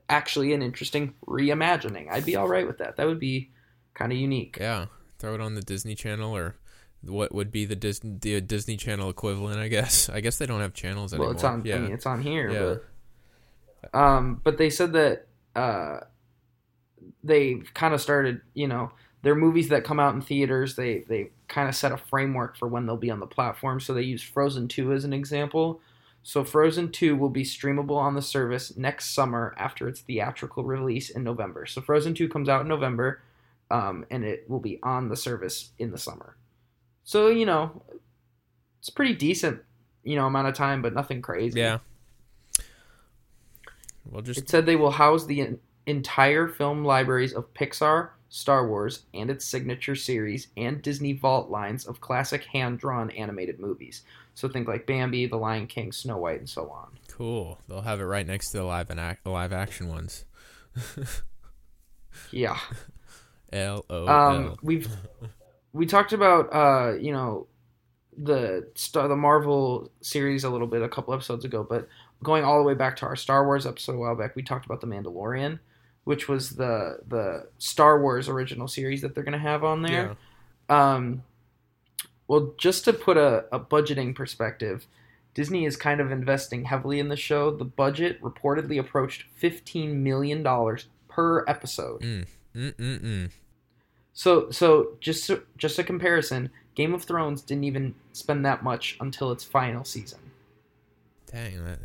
actually 0.09 0.53
an 0.53 0.61
interesting 0.61 1.13
reimagining. 1.25 2.11
I'd 2.11 2.25
be 2.25 2.35
all 2.35 2.47
right 2.47 2.67
with 2.67 2.77
that. 2.79 2.97
That 2.97 3.07
would 3.07 3.19
be 3.19 3.51
kind 3.93 4.11
of 4.11 4.17
unique. 4.17 4.57
Yeah, 4.59 4.87
throw 5.19 5.35
it 5.35 5.41
on 5.41 5.55
the 5.55 5.61
Disney 5.61 5.95
Channel 5.95 6.35
or 6.35 6.55
what 7.03 7.33
would 7.33 7.51
be 7.51 7.65
the 7.65 7.75
Disney 7.75 8.17
the 8.19 8.41
Disney 8.41 8.77
Channel 8.77 9.09
equivalent, 9.09 9.59
I 9.59 9.67
guess. 9.67 10.09
I 10.13 10.21
guess 10.21 10.37
they 10.37 10.45
don't 10.45 10.61
have 10.61 10.73
channels 10.73 11.13
anymore. 11.13 11.29
Well, 11.29 11.35
it's 11.35 11.43
on. 11.43 11.63
Yeah. 11.65 11.77
I 11.77 11.79
mean, 11.79 11.91
it's 11.91 12.05
on 12.05 12.21
here. 12.21 12.49
Yeah. 12.51 12.75
But, 13.91 13.99
um, 13.99 14.41
but 14.43 14.57
they 14.57 14.69
said 14.69 14.93
that 14.93 15.27
uh, 15.55 16.01
they 17.23 17.55
kind 17.73 17.93
of 17.93 18.01
started. 18.01 18.41
You 18.53 18.67
know, 18.67 18.91
their 19.23 19.35
movies 19.35 19.69
that 19.69 19.83
come 19.83 19.99
out 19.99 20.15
in 20.15 20.21
theaters. 20.21 20.75
They 20.75 20.99
they 21.07 21.31
kind 21.47 21.67
of 21.67 21.75
set 21.75 21.91
a 21.91 21.97
framework 21.97 22.57
for 22.57 22.67
when 22.67 22.85
they'll 22.85 22.97
be 22.97 23.11
on 23.11 23.19
the 23.19 23.27
platform. 23.27 23.79
So 23.79 23.93
they 23.93 24.03
use 24.03 24.21
Frozen 24.21 24.67
Two 24.67 24.93
as 24.93 25.03
an 25.03 25.13
example. 25.13 25.81
So 26.23 26.43
Frozen 26.43 26.91
Two 26.91 27.15
will 27.15 27.29
be 27.29 27.43
streamable 27.43 27.97
on 27.97 28.13
the 28.13 28.21
service 28.21 28.77
next 28.77 29.13
summer 29.13 29.55
after 29.57 29.87
its 29.87 30.01
theatrical 30.01 30.63
release 30.63 31.09
in 31.09 31.23
November. 31.23 31.65
So 31.65 31.81
Frozen 31.81 32.13
Two 32.13 32.29
comes 32.29 32.47
out 32.47 32.61
in 32.61 32.67
November, 32.67 33.21
um, 33.71 34.05
and 34.11 34.23
it 34.23 34.49
will 34.49 34.59
be 34.59 34.79
on 34.83 35.09
the 35.09 35.17
service 35.17 35.71
in 35.79 35.91
the 35.91 35.97
summer. 35.97 36.37
So 37.03 37.29
you 37.29 37.45
know, 37.45 37.81
it's 38.79 38.89
pretty 38.89 39.15
decent, 39.15 39.61
you 40.03 40.15
know, 40.15 40.27
amount 40.27 40.47
of 40.47 40.53
time, 40.53 40.81
but 40.81 40.93
nothing 40.93 41.21
crazy. 41.21 41.59
Yeah. 41.59 41.79
We'll 44.09 44.21
just 44.21 44.39
It 44.41 44.49
said 44.49 44.65
they 44.65 44.75
will 44.75 44.91
house 44.91 45.25
the 45.25 45.57
entire 45.87 46.47
film 46.47 46.83
libraries 46.83 47.33
of 47.33 47.53
Pixar, 47.53 48.09
Star 48.29 48.67
Wars, 48.67 49.03
and 49.13 49.29
its 49.29 49.45
signature 49.45 49.95
series, 49.95 50.47
and 50.57 50.81
Disney 50.81 51.13
Vault 51.13 51.49
lines 51.49 51.85
of 51.85 52.01
classic 52.01 52.43
hand 52.45 52.79
drawn 52.79 53.09
animated 53.11 53.59
movies. 53.59 54.03
So 54.33 54.47
think 54.47 54.67
like 54.67 54.87
Bambi, 54.87 55.25
The 55.27 55.37
Lion 55.37 55.67
King, 55.67 55.91
Snow 55.91 56.17
White, 56.17 56.39
and 56.39 56.49
so 56.49 56.69
on. 56.69 56.87
cool. 57.09 57.59
They'll 57.67 57.81
have 57.81 57.99
it 57.99 58.05
right 58.05 58.25
next 58.25 58.51
to 58.51 58.57
the 58.57 58.63
live 58.63 58.89
and 58.89 58.99
act, 58.99 59.25
live 59.27 59.53
action 59.53 59.87
ones. 59.87 60.25
Yeah. 62.31 62.57
L 63.53 63.85
O 63.89 64.07
Um, 64.07 64.55
we've 64.61 64.89
we 65.73 65.85
talked 65.85 66.13
about 66.13 66.53
uh, 66.53 66.93
you 66.99 67.11
know 67.11 67.47
the 68.17 68.69
star 68.75 69.07
the 69.07 69.15
Marvel 69.15 69.91
series 70.01 70.43
a 70.43 70.49
little 70.49 70.67
bit 70.67 70.81
a 70.81 70.89
couple 70.89 71.13
episodes 71.13 71.45
ago, 71.45 71.65
but 71.67 71.87
going 72.23 72.43
all 72.43 72.57
the 72.57 72.63
way 72.63 72.73
back 72.73 72.95
to 72.97 73.05
our 73.05 73.15
Star 73.15 73.45
Wars 73.45 73.65
episode 73.65 73.93
a 73.95 73.97
while 73.97 74.15
back, 74.15 74.35
we 74.35 74.43
talked 74.43 74.65
about 74.65 74.81
the 74.81 74.87
Mandalorian, 74.87 75.59
which 76.03 76.27
was 76.27 76.51
the 76.51 76.99
the 77.07 77.47
Star 77.57 78.01
Wars 78.01 78.29
original 78.29 78.67
series 78.67 79.01
that 79.01 79.15
they're 79.15 79.23
gonna 79.23 79.37
have 79.37 79.63
on 79.63 79.81
there. 79.81 80.15
Yeah. 80.69 80.93
Um, 80.93 81.23
well, 82.31 82.53
just 82.57 82.85
to 82.85 82.93
put 82.93 83.17
a, 83.17 83.43
a 83.51 83.59
budgeting 83.59 84.15
perspective, 84.15 84.87
Disney 85.33 85.65
is 85.65 85.75
kind 85.75 85.99
of 85.99 86.13
investing 86.13 86.63
heavily 86.63 86.97
in 86.97 87.09
the 87.09 87.17
show. 87.17 87.51
The 87.51 87.65
budget 87.65 88.21
reportedly 88.21 88.79
approached 88.79 89.25
fifteen 89.35 90.01
million 90.01 90.41
dollars 90.41 90.85
per 91.09 91.43
episode. 91.45 92.25
Mm. 92.55 93.31
So, 94.13 94.49
so 94.49 94.93
just 95.01 95.25
so- 95.25 95.41
just 95.57 95.77
a 95.77 95.83
comparison, 95.83 96.51
Game 96.73 96.93
of 96.93 97.03
Thrones 97.03 97.41
didn't 97.41 97.65
even 97.65 97.95
spend 98.13 98.45
that 98.45 98.63
much 98.63 98.95
until 99.01 99.33
its 99.33 99.43
final 99.43 99.83
season. 99.83 100.19
Dang 101.29 101.61
that. 101.65 101.79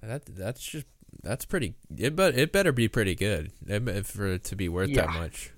That 0.00 0.36
that's 0.36 0.64
just 0.64 0.86
that's 1.20 1.44
pretty. 1.44 1.74
It 1.98 2.14
but 2.14 2.38
it 2.38 2.52
better 2.52 2.70
be 2.70 2.86
pretty 2.86 3.16
good 3.16 3.50
it, 3.66 4.06
for 4.06 4.34
it 4.34 4.44
to 4.44 4.54
be 4.54 4.68
worth 4.68 4.94
that 4.94 5.10
much. 5.10 5.50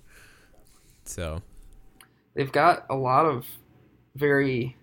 So 1.04 1.42
They've 2.32 2.50
got 2.52 2.86
a 2.88 2.96
lot 2.96 3.26
of 3.26 3.46
very 4.16 4.76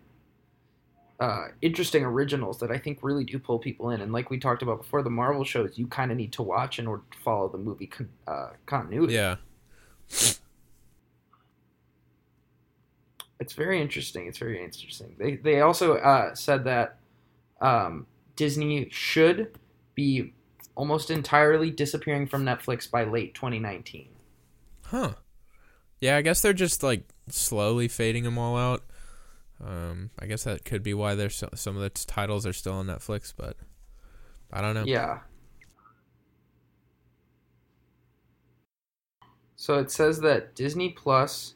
uh, 1.20 1.48
interesting 1.62 2.04
originals 2.04 2.60
that 2.60 2.72
I 2.72 2.78
think 2.78 3.00
really 3.02 3.24
do 3.24 3.40
pull 3.40 3.60
people 3.60 3.90
in. 3.92 4.02
And 4.02 4.12
like 4.12 4.30
we 4.30 4.40
talked 4.40 4.62
about 4.62 4.80
before, 4.80 5.04
the 5.04 5.10
Marvel 5.10 5.44
shows 5.44 5.78
you 5.78 5.88
kind 5.88 6.12
of 6.12 6.18
need 6.18 6.32
to 6.34 6.44
watch 6.44 6.80
in 6.80 6.88
order 6.88 7.04
to 7.12 7.18
follow 7.20 7.50
the 7.50 7.58
movie 7.58 7.88
con- 7.88 8.10
uh, 8.28 8.50
continuity. 8.66 9.14
yeah. 9.14 9.36
it's 13.40 13.54
very 13.54 13.82
interesting. 13.82 14.28
It's 14.28 14.38
very 14.38 14.64
interesting. 14.64 15.16
They 15.18 15.36
they 15.36 15.62
also 15.62 15.96
uh, 15.98 16.34
said 16.36 16.64
that 16.66 16.98
um, 17.62 18.08
Disney 18.36 18.88
should 18.90 19.58
be 19.96 20.34
almost 20.76 21.12
entirely 21.12 21.70
disappearing 21.70 22.28
from 22.28 22.44
Netflix 22.44 22.90
by 22.90 23.04
late 23.04 23.36
2019. 23.36 24.08
Huh. 24.86 25.14
Yeah, 26.00 26.18
I 26.18 26.22
guess 26.22 26.42
they're 26.42 26.54
just 26.54 26.84
like 26.84 27.04
slowly 27.30 27.88
fading 27.88 28.24
them 28.24 28.38
all 28.38 28.58
out. 28.58 28.84
Um, 29.66 30.10
I 30.20 30.26
guess 30.26 30.44
that 30.44 30.66
could 30.66 30.84
be 30.84 30.94
why 30.94 31.16
there's 31.16 31.36
so, 31.36 31.50
some 31.56 31.76
of 31.76 31.82
the 31.82 31.90
t- 31.90 32.04
titles 32.06 32.46
are 32.46 32.54
still 32.54 32.74
on 32.74 32.88
Netflix, 32.88 33.34
but 33.36 33.56
I 34.52 34.62
don't 34.62 34.74
know. 34.74 34.84
Yeah. 34.86 35.20
So 39.56 39.80
it 39.80 39.92
says 39.92 40.20
that 40.22 40.56
Disney 40.56 40.90
Plus. 40.90 41.56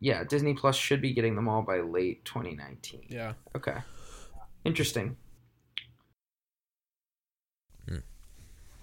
Yeah, 0.00 0.24
Disney 0.24 0.54
Plus 0.54 0.76
should 0.76 1.00
be 1.00 1.12
getting 1.12 1.36
them 1.36 1.48
all 1.48 1.62
by 1.62 1.80
late 1.80 2.24
2019. 2.24 3.06
Yeah. 3.08 3.34
Okay. 3.54 3.76
Interesting. 4.64 5.16
Hmm. 7.88 7.98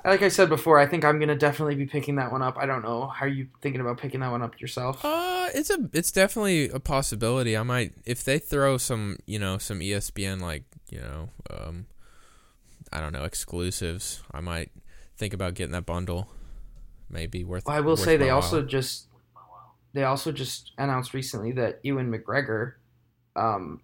Like 0.06 0.22
I 0.22 0.28
said 0.28 0.50
before, 0.50 0.80
I 0.80 0.86
think 0.86 1.06
I'm 1.06 1.20
gonna 1.20 1.36
definitely 1.36 1.76
be 1.76 1.86
picking 1.86 2.16
that 2.16 2.32
one 2.32 2.42
up. 2.42 2.58
I 2.58 2.66
don't 2.66 2.84
know. 2.84 3.08
How 3.08 3.26
are 3.26 3.30
you 3.30 3.48
thinking 3.62 3.80
about 3.80 3.98
picking 3.98 4.20
that 4.20 4.32
one 4.32 4.42
up 4.42 4.60
yourself? 4.60 5.04
Uh, 5.04 5.50
it's 5.56 5.70
a 5.70 5.90
it's 5.94 6.12
definitely 6.12 6.70
a 6.70 6.80
possibility. 6.80 7.56
I 7.56 7.64
might 7.64 7.94
if 8.06 8.24
they 8.24 8.38
throw 8.40 8.78
some 8.78 9.18
you 9.26 9.40
know 9.40 9.58
some 9.58 9.80
ESPN 9.80 10.42
like 10.42 10.64
you 10.90 11.00
know 11.00 11.30
um 11.50 11.86
I 12.92 13.00
don't 13.00 13.14
know 13.14 13.24
exclusives. 13.24 14.22
I 14.32 14.42
might 14.42 14.72
think 15.18 15.34
about 15.34 15.54
getting 15.54 15.72
that 15.72 15.86
bundle. 15.86 16.30
Maybe 17.10 17.44
worth. 17.44 17.66
Well, 17.66 17.76
I 17.76 17.80
will 17.80 17.94
worth 17.94 18.02
say 18.02 18.18
they 18.18 18.30
also 18.30 18.62
just 18.62 19.08
they 19.94 20.04
also 20.04 20.32
just 20.32 20.72
announced 20.78 21.14
recently 21.14 21.52
that 21.54 21.80
Ewan 21.84 22.12
McGregor 22.12 22.74
um, 23.36 23.82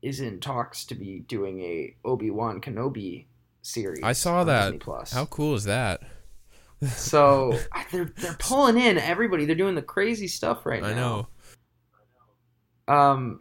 is 0.00 0.20
in 0.20 0.40
talks 0.40 0.84
to 0.86 0.94
be 0.94 1.20
doing 1.20 1.60
a 1.60 1.94
Obi 2.04 2.30
Wan 2.30 2.60
Kenobi 2.60 3.26
series. 3.62 4.02
I 4.02 4.12
saw 4.12 4.44
that. 4.44 4.66
Disney 4.66 4.78
Plus. 4.78 5.12
How 5.12 5.26
cool 5.26 5.54
is 5.54 5.64
that? 5.64 6.02
So 6.88 7.58
they're 7.92 8.12
they're 8.16 8.36
pulling 8.38 8.78
in 8.78 8.98
everybody. 8.98 9.44
They're 9.44 9.54
doing 9.54 9.74
the 9.74 9.82
crazy 9.82 10.28
stuff 10.28 10.64
right 10.64 10.82
now. 10.82 10.88
I 10.88 10.94
know. 10.94 11.26
Um, 12.88 13.40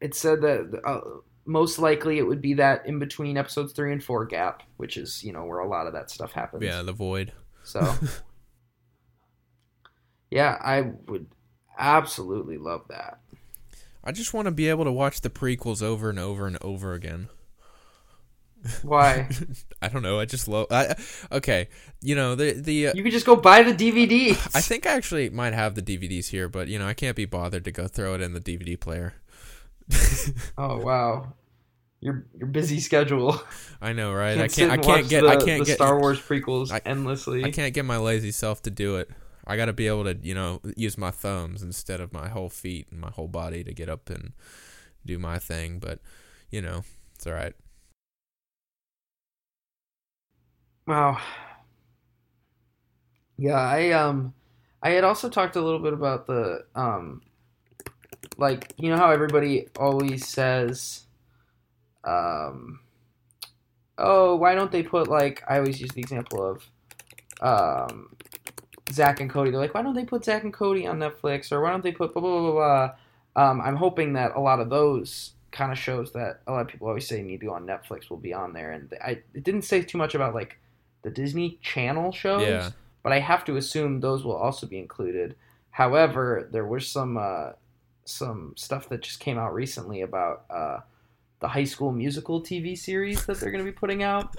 it 0.00 0.14
said 0.14 0.40
that 0.42 0.80
uh, 0.84 1.00
most 1.44 1.78
likely 1.78 2.18
it 2.18 2.22
would 2.22 2.40
be 2.40 2.54
that 2.54 2.86
in 2.86 2.98
between 2.98 3.36
episodes 3.36 3.72
three 3.72 3.92
and 3.92 4.02
four 4.02 4.26
gap, 4.26 4.62
which 4.76 4.96
is 4.96 5.22
you 5.24 5.32
know 5.32 5.44
where 5.44 5.60
a 5.60 5.68
lot 5.68 5.86
of 5.86 5.92
that 5.92 6.10
stuff 6.10 6.32
happens. 6.32 6.62
Yeah, 6.62 6.82
the 6.82 6.92
void. 6.92 7.32
So, 7.62 7.94
yeah, 10.30 10.56
I 10.60 10.92
would 11.06 11.26
absolutely 11.78 12.58
love 12.58 12.82
that. 12.88 13.20
I 14.02 14.12
just 14.12 14.32
want 14.32 14.46
to 14.46 14.52
be 14.52 14.68
able 14.68 14.84
to 14.84 14.92
watch 14.92 15.20
the 15.20 15.30
prequels 15.30 15.82
over 15.82 16.08
and 16.08 16.18
over 16.18 16.46
and 16.46 16.56
over 16.62 16.94
again. 16.94 17.28
Why? 18.82 19.28
I 19.82 19.88
don't 19.88 20.02
know. 20.02 20.18
I 20.18 20.24
just 20.24 20.48
love. 20.48 20.66
I 20.70 20.94
okay. 21.32 21.68
You 22.00 22.14
know 22.14 22.34
the 22.34 22.52
the. 22.52 22.88
Uh, 22.88 22.92
you 22.94 23.02
could 23.02 23.12
just 23.12 23.26
go 23.26 23.36
buy 23.36 23.62
the 23.62 23.72
DVD. 23.72 24.30
I 24.54 24.60
think 24.60 24.86
I 24.86 24.94
actually 24.94 25.30
might 25.30 25.52
have 25.54 25.74
the 25.74 25.82
DVDs 25.82 26.28
here, 26.28 26.48
but 26.48 26.68
you 26.68 26.78
know 26.78 26.86
I 26.86 26.94
can't 26.94 27.16
be 27.16 27.24
bothered 27.24 27.64
to 27.64 27.72
go 27.72 27.86
throw 27.86 28.14
it 28.14 28.20
in 28.20 28.32
the 28.32 28.40
DVD 28.40 28.78
player. 28.78 29.14
oh 30.58 30.78
wow, 30.78 31.32
your 32.00 32.26
your 32.36 32.48
busy 32.48 32.80
schedule. 32.80 33.40
I 33.80 33.92
know, 33.92 34.12
right? 34.12 34.36
Can't 34.50 34.72
I 34.72 34.76
can't. 34.76 34.86
I 34.86 34.96
can't 34.96 35.08
get. 35.08 35.22
the, 35.22 35.28
I 35.28 35.36
can't 35.36 35.60
the 35.60 35.66
get. 35.66 35.76
Star 35.76 35.98
Wars 35.98 36.20
prequels 36.20 36.72
I- 36.72 36.82
endlessly. 36.84 37.44
I 37.44 37.50
can't 37.50 37.72
get 37.72 37.84
my 37.84 37.96
lazy 37.96 38.32
self 38.32 38.62
to 38.62 38.70
do 38.70 38.96
it. 38.96 39.10
I 39.48 39.56
got 39.56 39.64
to 39.66 39.72
be 39.72 39.86
able 39.86 40.04
to, 40.04 40.14
you 40.22 40.34
know, 40.34 40.60
use 40.76 40.98
my 40.98 41.10
thumbs 41.10 41.62
instead 41.62 42.02
of 42.02 42.12
my 42.12 42.28
whole 42.28 42.50
feet 42.50 42.88
and 42.90 43.00
my 43.00 43.08
whole 43.08 43.28
body 43.28 43.64
to 43.64 43.72
get 43.72 43.88
up 43.88 44.10
and 44.10 44.34
do 45.06 45.18
my 45.18 45.38
thing. 45.38 45.78
But, 45.78 46.00
you 46.50 46.60
know, 46.60 46.84
it's 47.14 47.26
all 47.26 47.32
right. 47.32 47.54
Wow. 50.88 51.18
Yeah, 53.36 53.54
I 53.60 53.90
um 53.92 54.34
I 54.82 54.90
had 54.90 55.04
also 55.04 55.28
talked 55.28 55.56
a 55.56 55.60
little 55.60 55.80
bit 55.80 55.92
about 55.92 56.26
the 56.26 56.64
um 56.74 57.22
like 58.36 58.72
you 58.76 58.90
know 58.90 58.96
how 58.96 59.10
everybody 59.10 59.66
always 59.78 60.26
says 60.26 61.02
um 62.04 62.80
oh 63.98 64.36
why 64.36 64.54
don't 64.54 64.70
they 64.72 64.82
put 64.82 65.08
like 65.08 65.42
I 65.48 65.58
always 65.58 65.80
use 65.80 65.90
the 65.92 66.00
example 66.00 66.44
of 66.44 66.62
um 67.42 68.16
Zack 68.92 69.20
and 69.20 69.30
Cody. 69.30 69.50
They're 69.50 69.60
like 69.60 69.74
why 69.74 69.82
don't 69.82 69.94
they 69.94 70.04
put 70.04 70.24
Zack 70.24 70.44
and 70.44 70.52
Cody 70.52 70.86
on 70.86 70.98
Netflix? 70.98 71.52
or 71.52 71.60
why 71.62 71.70
don't 71.70 71.82
they 71.84 71.92
put 71.92 72.12
blah 72.14 72.22
blah 72.22 72.40
blah 72.40 72.52
blah, 72.52 73.42
um 73.50 73.60
I'm 73.60 73.76
hoping 73.76 74.14
that 74.14 74.36
a 74.36 74.40
lot 74.40 74.60
of 74.60 74.70
those 74.70 75.32
kind 75.52 75.72
of 75.72 75.78
shows 75.78 76.12
that 76.12 76.42
a 76.46 76.52
lot 76.52 76.62
of 76.62 76.68
people 76.68 76.88
always 76.88 77.06
say 77.08 77.22
need 77.22 77.40
to 77.40 77.46
go 77.46 77.52
on 77.54 77.66
Netflix 77.66 78.10
will 78.10 78.18
be 78.18 78.34
on 78.34 78.52
there. 78.52 78.72
And 78.72 78.92
I 79.04 79.22
it 79.34 79.44
didn't 79.44 79.62
say 79.62 79.82
too 79.82 79.98
much 79.98 80.14
about 80.14 80.34
like 80.34 80.58
the 81.02 81.10
Disney 81.10 81.58
Channel 81.62 82.12
shows 82.12 82.42
Yeah. 82.46 82.70
but 83.02 83.12
I 83.12 83.20
have 83.20 83.44
to 83.46 83.56
assume 83.56 84.00
those 84.00 84.24
will 84.24 84.36
also 84.36 84.66
be 84.66 84.78
included. 84.78 85.36
However, 85.70 86.48
there 86.50 86.66
was 86.66 86.88
some 86.88 87.16
uh, 87.16 87.50
some 88.04 88.54
stuff 88.56 88.88
that 88.88 89.02
just 89.02 89.20
came 89.20 89.38
out 89.38 89.54
recently 89.54 90.00
about 90.02 90.44
uh, 90.50 90.78
the 91.40 91.48
High 91.48 91.64
School 91.64 91.92
Musical 91.92 92.42
TV 92.42 92.76
series 92.76 93.24
that 93.26 93.38
they're 93.38 93.50
going 93.52 93.64
to 93.64 93.70
be 93.70 93.76
putting 93.76 94.02
out, 94.02 94.34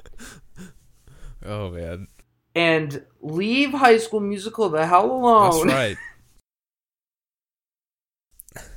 Oh, 1.46 1.70
man. 1.72 2.08
and 2.56 3.06
leave 3.22 3.72
High 3.72 3.98
School 3.98 4.20
Musical 4.20 4.70
the 4.70 4.86
hell 4.86 5.10
alone. 5.10 5.68
That's 5.68 5.74
right. 5.74 5.98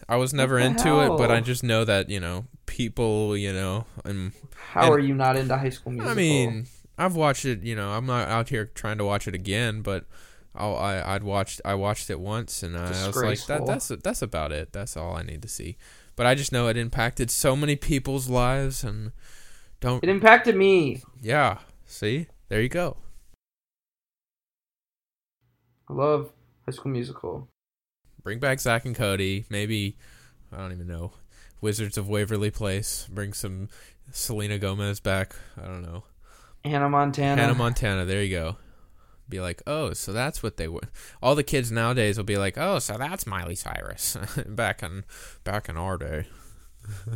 I 0.09 0.17
was 0.17 0.35
never 0.35 0.59
into 0.59 1.01
it, 1.01 1.17
but 1.17 1.31
I 1.31 1.41
just 1.41 1.65
know 1.65 1.85
that, 1.85 2.11
you 2.11 2.21
know, 2.21 2.45
people, 2.67 3.37
you 3.37 3.53
know, 3.53 3.87
and 4.05 4.33
How 4.73 4.83
And- 4.87 4.93
are 4.95 4.99
you 4.99 5.15
not 5.15 5.37
into 5.37 5.57
High 5.57 5.71
School 5.71 5.93
Musical? 5.93 6.13
I 6.13 6.15
mean, 6.15 6.67
I've 6.99 7.17
watched 7.17 7.45
it. 7.45 7.63
You 7.63 7.75
know, 7.77 7.91
I'm 7.91 8.07
not 8.07 8.29
out 8.29 8.49
here 8.49 8.67
trying 8.67 8.99
to 8.99 9.05
watch 9.05 9.27
it 9.27 9.35
again, 9.35 9.83
but 9.83 10.05
I'll, 10.55 10.77
I 10.77 11.03
I'd 11.15 11.23
watched 11.25 11.61
I 11.65 11.75
watched 11.75 12.11
it 12.11 12.21
once, 12.21 12.63
and 12.63 12.77
I, 12.77 12.87
I 12.87 13.07
was 13.07 13.17
like, 13.17 13.47
that 13.47 13.67
that's 13.67 13.89
that's 13.89 14.23
about 14.23 14.53
it. 14.53 14.73
That's 14.73 14.97
all 14.97 15.17
I 15.17 15.23
need 15.23 15.43
to 15.43 15.49
see. 15.49 15.77
But 16.15 16.27
I 16.27 16.35
just 16.35 16.53
know 16.53 16.69
it 16.69 16.77
impacted 16.77 17.31
so 17.31 17.57
many 17.57 17.75
people's 17.77 18.29
lives, 18.29 18.85
and 18.85 19.13
don't 19.81 20.03
it 20.05 20.11
impacted 20.11 20.57
me. 20.57 21.03
yeah. 21.21 21.59
See, 21.87 22.27
there 22.49 22.61
you 22.63 22.69
go. 22.71 22.97
I 25.89 25.93
love 25.95 26.33
High 26.65 26.73
School 26.73 26.93
Musical. 26.93 27.49
bring 28.23 28.39
back 28.39 28.61
Zack 28.61 28.85
and 28.85 28.95
Cody. 28.95 29.45
Maybe 29.51 29.97
I 30.53 30.59
don't 30.59 30.73
even 30.73 30.87
know. 30.87 31.13
Wizards 31.61 31.99
of 31.99 32.09
Waverly 32.09 32.51
Place. 32.51 33.07
Bring 33.11 33.33
some 33.33 33.69
Selena 34.11 34.59
Gomez 34.59 35.01
back. 35.01 35.35
I 35.57 35.67
don't 35.67 35.83
know. 35.83 36.05
Hannah 36.65 36.89
Montana. 36.89 37.41
Hannah 37.41 37.55
Montana. 37.55 38.05
There 38.05 38.23
you 38.23 38.37
go. 38.37 38.57
Be 39.29 39.41
like, 39.41 39.63
oh, 39.67 39.93
so 39.93 40.13
that's 40.13 40.43
what 40.43 40.57
they 40.57 40.69
were. 40.69 40.83
All 41.23 41.35
the 41.35 41.43
kids 41.43 41.73
nowadays 41.73 42.17
will 42.17 42.25
be 42.25 42.37
like, 42.37 42.59
oh, 42.59 42.79
so 42.79 42.99
that's 42.99 43.27
Miley 43.27 43.55
Cyrus 43.55 44.17
back 44.47 44.83
in 44.83 45.05
back 45.45 45.69
in 45.69 45.77
our 45.77 45.97
day. 45.97 46.27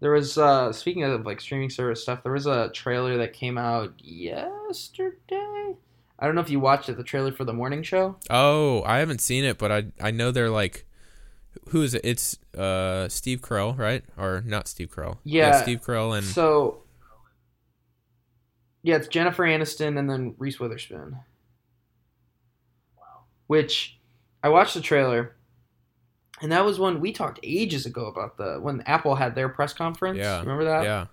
There 0.00 0.10
was 0.10 0.36
uh 0.36 0.72
speaking 0.72 1.04
of 1.04 1.24
like 1.24 1.40
streaming 1.40 1.70
service 1.70 2.02
stuff, 2.02 2.22
there 2.22 2.32
was 2.32 2.46
a 2.46 2.68
trailer 2.70 3.16
that 3.18 3.32
came 3.32 3.56
out 3.56 3.94
yesterday. 3.98 5.74
I 6.18 6.26
don't 6.26 6.34
know 6.34 6.40
if 6.40 6.50
you 6.50 6.60
watched 6.60 6.88
it, 6.88 6.96
the 6.96 7.02
trailer 7.02 7.32
for 7.32 7.44
the 7.44 7.52
morning 7.52 7.82
show. 7.82 8.16
Oh, 8.28 8.82
I 8.84 8.98
haven't 8.98 9.20
seen 9.20 9.44
it, 9.44 9.58
but 9.58 9.72
I 9.72 9.86
I 10.00 10.10
know 10.10 10.30
they're 10.30 10.50
like, 10.50 10.86
who 11.68 11.82
is 11.82 11.94
it? 11.94 12.02
It's 12.04 12.38
uh 12.56 13.08
Steve 13.08 13.40
Carell, 13.40 13.78
right? 13.78 14.04
Or 14.18 14.42
not 14.44 14.68
Steve 14.68 14.90
Carell? 14.94 15.16
Yeah. 15.24 15.62
Steve 15.62 15.80
Carell 15.80 16.16
and 16.16 16.26
So 16.26 16.82
Yeah, 18.86 18.96
it's 18.96 19.08
Jennifer 19.08 19.42
Aniston 19.42 19.98
and 19.98 20.08
then 20.08 20.34
Reese 20.38 20.60
Witherspoon. 20.60 21.18
Wow. 22.96 23.24
Which 23.48 23.98
I 24.42 24.48
watched 24.48 24.74
the 24.74 24.80
trailer 24.80 25.36
and 26.40 26.52
that 26.52 26.64
was 26.64 26.78
one 26.78 27.00
we 27.00 27.12
talked 27.12 27.40
ages 27.42 27.86
ago 27.86 28.06
about 28.06 28.36
the 28.36 28.58
when 28.60 28.82
Apple 28.82 29.14
had 29.14 29.34
their 29.34 29.48
press 29.48 29.72
conference. 29.72 30.18
Yeah. 30.18 30.40
Remember 30.40 30.64
that? 30.64 30.84
yeah, 30.84 31.06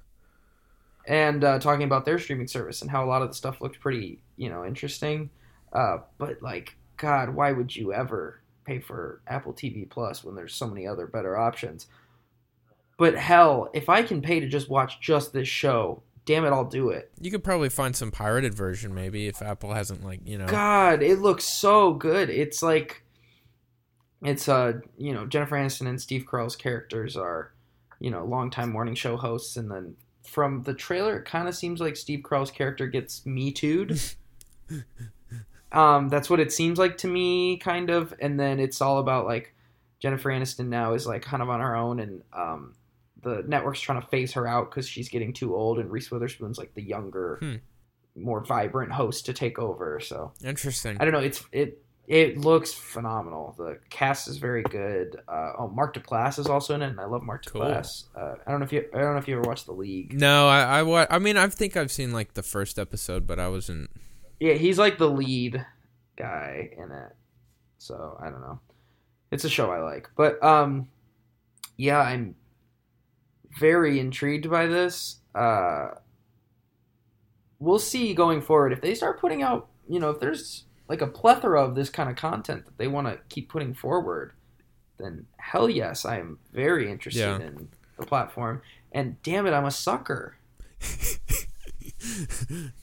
and 1.07 1.43
uh, 1.43 1.59
talking 1.59 1.83
about 1.83 2.05
their 2.05 2.19
streaming 2.19 2.47
service 2.47 2.81
and 2.81 2.91
how 2.91 3.03
a 3.03 3.07
lot 3.07 3.21
of 3.21 3.29
the 3.29 3.33
stuff 3.33 3.61
looked 3.61 3.79
pretty, 3.79 4.21
you 4.37 4.49
know, 4.49 4.65
interesting. 4.65 5.29
Uh, 5.71 5.97
but 6.17 6.41
like, 6.41 6.75
God, 6.97 7.29
why 7.29 7.51
would 7.51 7.75
you 7.75 7.93
ever 7.93 8.41
pay 8.65 8.79
for 8.79 9.21
Apple 9.27 9.53
TV 9.53 9.89
Plus 9.89 10.23
when 10.23 10.35
there's 10.35 10.55
so 10.55 10.67
many 10.67 10.85
other 10.87 11.07
better 11.07 11.37
options? 11.37 11.87
But 12.97 13.15
hell, 13.15 13.69
if 13.73 13.89
I 13.89 14.03
can 14.03 14.21
pay 14.21 14.39
to 14.39 14.47
just 14.47 14.69
watch 14.69 15.01
just 15.01 15.33
this 15.33 15.47
show, 15.47 16.03
damn 16.25 16.45
it, 16.45 16.49
I'll 16.49 16.65
do 16.65 16.89
it. 16.89 17.11
you 17.19 17.31
could 17.31 17.43
probably 17.43 17.69
find 17.69 17.95
some 17.95 18.11
pirated 18.11 18.53
version 18.53 18.93
maybe 18.93 19.27
if 19.27 19.41
Apple 19.41 19.73
hasn't 19.73 20.03
like 20.03 20.21
you 20.25 20.37
know. 20.37 20.47
God, 20.47 21.01
it 21.03 21.19
looks 21.19 21.43
so 21.43 21.93
good. 21.93 22.29
It's 22.29 22.63
like, 22.63 23.03
it's 24.21 24.47
uh, 24.47 24.73
you 24.97 25.13
know, 25.13 25.25
Jennifer 25.25 25.55
Aniston 25.55 25.87
and 25.87 26.01
Steve 26.01 26.25
Carell's 26.25 26.55
characters 26.55 27.17
are, 27.17 27.53
you 27.99 28.09
know, 28.09 28.25
longtime 28.25 28.71
morning 28.71 28.95
show 28.95 29.17
hosts, 29.17 29.57
and 29.57 29.69
then 29.69 29.95
from 30.25 30.63
the 30.63 30.73
trailer, 30.73 31.17
it 31.17 31.25
kind 31.25 31.47
of 31.47 31.55
seems 31.55 31.79
like 31.79 31.97
Steve 31.97 32.21
Carell's 32.23 32.51
character 32.51 32.87
gets 32.87 33.25
me 33.25 33.51
too'd. 33.51 33.99
um, 35.71 36.09
that's 36.09 36.29
what 36.29 36.39
it 36.39 36.53
seems 36.53 36.79
like 36.79 36.97
to 36.97 37.07
me, 37.07 37.57
kind 37.57 37.89
of, 37.89 38.13
and 38.19 38.39
then 38.39 38.59
it's 38.59 38.81
all 38.81 38.99
about 38.99 39.25
like 39.25 39.53
Jennifer 39.99 40.29
Aniston 40.29 40.67
now 40.67 40.93
is 40.93 41.05
like 41.05 41.21
kind 41.21 41.43
of 41.43 41.49
on 41.49 41.59
her 41.59 41.75
own, 41.75 41.99
and 41.99 42.21
um, 42.33 42.75
the 43.23 43.43
network's 43.47 43.79
trying 43.81 44.01
to 44.01 44.07
phase 44.07 44.33
her 44.33 44.47
out 44.47 44.69
because 44.69 44.87
she's 44.87 45.09
getting 45.09 45.33
too 45.33 45.55
old, 45.55 45.79
and 45.79 45.89
Reese 45.91 46.11
Witherspoon's 46.11 46.57
like 46.57 46.73
the 46.73 46.83
younger, 46.83 47.37
Hmm. 47.41 47.55
more 48.21 48.43
vibrant 48.43 48.91
host 48.91 49.25
to 49.27 49.33
take 49.33 49.57
over. 49.59 49.99
So 49.99 50.33
Interesting. 50.43 50.97
I 50.99 51.05
don't 51.05 51.13
know. 51.13 51.19
It's 51.19 51.43
it 51.51 51.79
it 52.05 52.37
looks 52.37 52.73
phenomenal. 52.73 53.55
The 53.57 53.79
cast 53.89 54.27
is 54.27 54.37
very 54.37 54.61
good. 54.63 55.15
Uh, 55.25 55.53
oh, 55.57 55.69
Mark 55.69 55.95
Duplass 55.95 56.37
is 56.37 56.47
also 56.47 56.75
in 56.75 56.81
it, 56.81 56.87
and 56.89 56.99
I 56.99 57.05
love 57.05 57.23
Mark 57.23 57.45
Cool. 57.45 57.61
Duplass. 57.61 58.03
Uh, 58.13 58.35
I 58.45 58.51
don't 58.51 58.59
know 58.59 58.65
if 58.65 58.73
you 58.73 58.83
I 58.93 58.99
don't 58.99 59.13
know 59.13 59.19
if 59.19 59.27
you 59.27 59.35
ever 59.39 59.47
watched 59.47 59.65
The 59.67 59.71
League. 59.71 60.13
No, 60.19 60.47
I 60.49 60.79
I 60.79 60.83
wa- 60.83 61.07
I 61.09 61.19
mean 61.19 61.37
I 61.37 61.47
think 61.47 61.77
I've 61.77 61.91
seen 61.91 62.11
like 62.11 62.33
the 62.33 62.43
first 62.43 62.77
episode, 62.77 63.25
but 63.25 63.39
I 63.39 63.47
wasn't. 63.47 63.89
Yeah, 64.39 64.53
he's 64.55 64.77
like 64.77 64.97
the 64.97 65.09
lead 65.09 65.65
guy 66.17 66.71
in 66.77 66.91
it. 66.91 67.11
So 67.77 68.17
I 68.21 68.29
don't 68.29 68.41
know. 68.41 68.59
It's 69.31 69.45
a 69.45 69.49
show 69.49 69.71
I 69.71 69.79
like, 69.81 70.09
but 70.17 70.43
um, 70.43 70.89
yeah, 71.77 71.99
I'm 71.99 72.35
very 73.59 73.99
intrigued 73.99 74.49
by 74.49 74.67
this. 74.67 75.17
Uh, 75.35 75.89
we'll 77.59 77.79
see 77.79 78.13
going 78.13 78.41
forward 78.41 78.73
if 78.73 78.81
they 78.81 78.95
start 78.95 79.19
putting 79.19 79.41
out. 79.41 79.67
You 79.87 79.99
know, 79.99 80.09
if 80.11 80.19
there's 80.19 80.65
like 80.87 81.01
a 81.01 81.07
plethora 81.07 81.63
of 81.63 81.75
this 81.75 81.89
kind 81.89 82.09
of 82.09 82.15
content 82.15 82.65
that 82.65 82.77
they 82.77 82.87
want 82.87 83.07
to 83.07 83.19
keep 83.29 83.49
putting 83.49 83.73
forward, 83.73 84.33
then 84.97 85.25
hell 85.37 85.69
yes, 85.69 86.05
I 86.05 86.17
am 86.19 86.39
very 86.53 86.89
interested 86.91 87.19
Yeah. 87.21 87.37
in 87.39 87.69
the 87.97 88.05
platform. 88.05 88.61
And 88.91 89.21
damn 89.23 89.45
it, 89.47 89.53
I'm 89.53 89.65
a 89.65 89.71
sucker. 89.71 90.37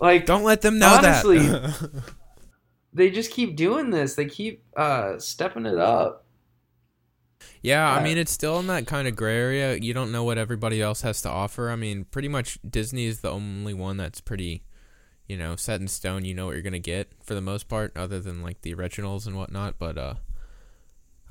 Like 0.00 0.24
Don't 0.26 0.44
let 0.44 0.62
them 0.62 0.78
know 0.78 0.88
Honestly, 0.88 1.38
that. 1.40 2.02
they 2.94 3.10
just 3.10 3.30
keep 3.30 3.54
doing 3.54 3.90
this. 3.90 4.14
They 4.14 4.24
keep 4.24 4.62
uh, 4.76 5.18
stepping 5.18 5.66
it 5.66 5.78
up. 5.78 6.24
Yeah, 7.62 7.90
I 7.92 8.02
mean 8.02 8.18
it's 8.18 8.32
still 8.32 8.58
in 8.58 8.66
that 8.68 8.86
kind 8.86 9.06
of 9.06 9.16
gray 9.16 9.36
area. 9.36 9.76
You 9.76 9.92
don't 9.94 10.12
know 10.12 10.24
what 10.24 10.38
everybody 10.38 10.80
else 10.80 11.02
has 11.02 11.20
to 11.22 11.28
offer. 11.28 11.70
I 11.70 11.76
mean, 11.76 12.04
pretty 12.04 12.28
much 12.28 12.58
Disney 12.68 13.06
is 13.06 13.20
the 13.20 13.30
only 13.30 13.74
one 13.74 13.96
that's 13.96 14.20
pretty, 14.20 14.64
you 15.28 15.36
know, 15.36 15.56
set 15.56 15.80
in 15.80 15.88
stone. 15.88 16.24
You 16.24 16.34
know 16.34 16.46
what 16.46 16.52
you're 16.52 16.62
gonna 16.62 16.78
get 16.78 17.12
for 17.22 17.34
the 17.34 17.40
most 17.40 17.68
part, 17.68 17.96
other 17.96 18.20
than 18.20 18.42
like 18.42 18.62
the 18.62 18.74
originals 18.74 19.26
and 19.26 19.36
whatnot. 19.36 19.78
But 19.78 19.98
uh, 19.98 20.14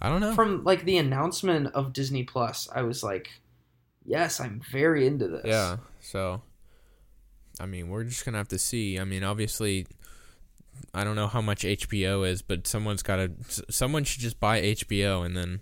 I 0.01 0.09
don't 0.09 0.21
know. 0.21 0.33
From 0.33 0.63
like 0.63 0.85
the 0.85 0.97
announcement 0.97 1.73
of 1.73 1.93
Disney 1.93 2.23
Plus, 2.23 2.69
I 2.73 2.81
was 2.83 3.03
like, 3.03 3.29
"Yes, 4.05 4.39
I'm 4.39 4.61
very 4.71 5.07
into 5.07 5.27
this." 5.27 5.45
Yeah. 5.45 5.77
So, 5.99 6.41
I 7.59 7.65
mean, 7.65 7.89
we're 7.89 8.03
just 8.03 8.25
gonna 8.25 8.37
have 8.37 8.47
to 8.49 8.59
see. 8.59 8.99
I 8.99 9.03
mean, 9.03 9.23
obviously, 9.23 9.87
I 10.93 11.03
don't 11.03 11.15
know 11.15 11.27
how 11.27 11.41
much 11.41 11.63
HBO 11.63 12.27
is, 12.27 12.41
but 12.41 12.67
someone's 12.67 13.03
got 13.03 13.17
to. 13.17 13.31
Someone 13.69 14.03
should 14.03 14.21
just 14.21 14.39
buy 14.39 14.61
HBO, 14.61 15.25
and 15.25 15.35
then 15.35 15.61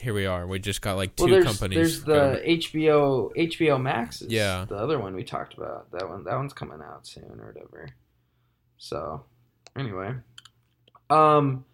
here 0.00 0.14
we 0.14 0.26
are. 0.26 0.46
We 0.46 0.58
just 0.58 0.80
got 0.82 0.96
like 0.96 1.14
two 1.16 1.24
Well, 1.24 1.32
there's 1.32 1.44
companies. 1.44 1.76
there's 1.76 2.04
the 2.04 2.42
HBO 2.46 3.30
HBO 3.36 3.80
Max. 3.80 4.22
Yeah. 4.26 4.64
The 4.68 4.76
other 4.76 4.98
one 4.98 5.14
we 5.14 5.24
talked 5.24 5.54
about. 5.54 5.90
That 5.92 6.08
one. 6.08 6.24
That 6.24 6.36
one's 6.36 6.52
coming 6.52 6.80
out 6.82 7.06
soon 7.06 7.38
or 7.40 7.52
whatever. 7.52 7.88
So, 8.78 9.24
anyway, 9.76 10.14
um, 11.10 11.64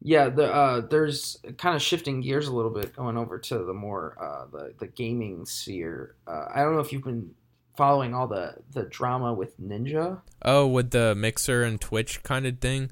yeah. 0.00 0.28
The 0.30 0.52
uh, 0.52 0.80
there's 0.88 1.38
kind 1.58 1.76
of 1.76 1.82
shifting 1.82 2.20
gears 2.22 2.48
a 2.48 2.52
little 2.54 2.70
bit, 2.70 2.94
going 2.96 3.16
over 3.16 3.38
to 3.38 3.58
the 3.58 3.74
more 3.74 4.16
uh 4.20 4.46
the 4.50 4.74
the 4.78 4.86
gaming 4.86 5.44
sphere. 5.44 6.14
Uh, 6.26 6.46
I 6.54 6.62
don't 6.62 6.74
know 6.74 6.80
if 6.80 6.92
you've 6.92 7.04
been 7.04 7.32
following 7.76 8.14
all 8.14 8.26
the 8.26 8.54
the 8.72 8.84
drama 8.84 9.34
with 9.34 9.60
Ninja. 9.60 10.20
oh, 10.44 10.66
with 10.66 10.90
the 10.92 11.14
Mixer 11.14 11.62
and 11.62 11.80
Twitch 11.80 12.22
kind 12.22 12.46
of 12.46 12.58
thing. 12.58 12.90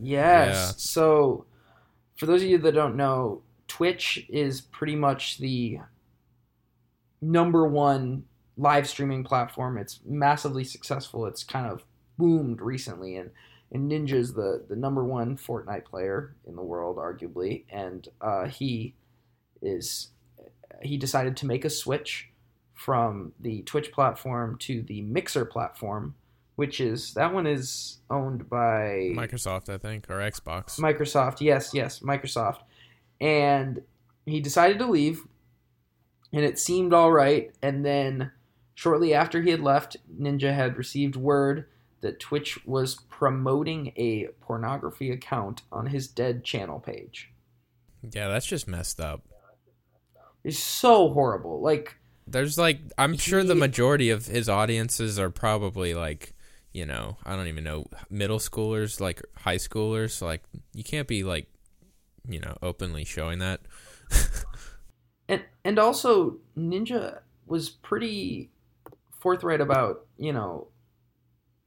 Yes. 0.00 0.54
Yeah. 0.54 0.72
So, 0.76 1.44
for 2.22 2.26
those 2.26 2.44
of 2.44 2.48
you 2.48 2.58
that 2.58 2.76
don't 2.76 2.94
know, 2.94 3.42
Twitch 3.66 4.24
is 4.28 4.60
pretty 4.60 4.94
much 4.94 5.38
the 5.38 5.80
number 7.20 7.66
one 7.66 8.22
live 8.56 8.88
streaming 8.88 9.24
platform. 9.24 9.76
It's 9.76 9.98
massively 10.06 10.62
successful. 10.62 11.26
It's 11.26 11.42
kind 11.42 11.66
of 11.66 11.82
boomed 12.18 12.60
recently, 12.60 13.16
and 13.16 13.32
and 13.72 13.90
Ninja's 13.90 14.34
the 14.34 14.64
the 14.68 14.76
number 14.76 15.02
one 15.02 15.36
Fortnite 15.36 15.84
player 15.84 16.36
in 16.46 16.54
the 16.54 16.62
world, 16.62 16.96
arguably, 16.96 17.64
and 17.68 18.06
uh, 18.20 18.46
he 18.46 18.94
is 19.60 20.10
he 20.80 20.96
decided 20.96 21.36
to 21.38 21.46
make 21.46 21.64
a 21.64 21.70
switch 21.70 22.30
from 22.72 23.32
the 23.40 23.62
Twitch 23.62 23.90
platform 23.90 24.58
to 24.58 24.82
the 24.82 25.02
Mixer 25.02 25.44
platform, 25.44 26.14
which 26.56 26.80
is 26.80 27.14
that 27.14 27.32
one 27.32 27.46
is 27.46 27.98
owned 28.10 28.48
by 28.48 29.12
Microsoft, 29.14 29.68
I 29.68 29.78
think, 29.78 30.10
or 30.10 30.18
Xbox. 30.18 30.78
Microsoft. 30.78 31.40
Yes, 31.40 31.70
yes, 31.72 32.00
Microsoft. 32.00 32.58
And 33.20 33.82
he 34.26 34.40
decided 34.40 34.78
to 34.78 34.86
leave, 34.86 35.22
and 36.32 36.44
it 36.44 36.58
seemed 36.58 36.92
all 36.92 37.12
right. 37.12 37.52
And 37.62 37.84
then 37.84 38.30
shortly 38.74 39.14
after 39.14 39.42
he 39.42 39.50
had 39.50 39.60
left, 39.60 39.96
Ninja 40.20 40.54
had 40.54 40.76
received 40.76 41.16
word 41.16 41.66
that 42.00 42.18
Twitch 42.18 42.64
was 42.66 42.96
promoting 43.08 43.92
a 43.96 44.26
pornography 44.40 45.10
account 45.12 45.62
on 45.70 45.86
his 45.86 46.08
dead 46.08 46.42
channel 46.44 46.80
page. 46.80 47.30
yeah, 48.12 48.28
that's 48.28 48.46
just 48.46 48.66
messed 48.66 49.00
up. 49.00 49.22
It's 50.42 50.58
so 50.58 51.10
horrible. 51.10 51.60
Like, 51.60 51.96
There's 52.26 52.58
like, 52.58 52.80
I'm 52.98 53.16
sure 53.16 53.44
the 53.44 53.54
majority 53.54 54.10
of 54.10 54.26
his 54.26 54.48
audiences 54.48 55.16
are 55.20 55.30
probably 55.30 55.94
like, 55.94 56.34
you 56.72 56.86
know, 56.86 57.16
I 57.24 57.36
don't 57.36 57.48
even 57.48 57.64
know, 57.64 57.86
middle 58.10 58.38
schoolers, 58.38 59.00
like 59.00 59.22
high 59.36 59.56
schoolers. 59.56 60.22
Like, 60.22 60.42
you 60.74 60.84
can't 60.84 61.08
be 61.08 61.22
like, 61.22 61.46
you 62.28 62.40
know, 62.40 62.56
openly 62.62 63.04
showing 63.04 63.38
that. 63.40 63.60
and 65.28 65.42
and 65.64 65.78
also 65.78 66.38
Ninja 66.56 67.20
was 67.46 67.70
pretty 67.70 68.50
forthright 69.20 69.60
about 69.60 70.06
you 70.18 70.32
know 70.32 70.68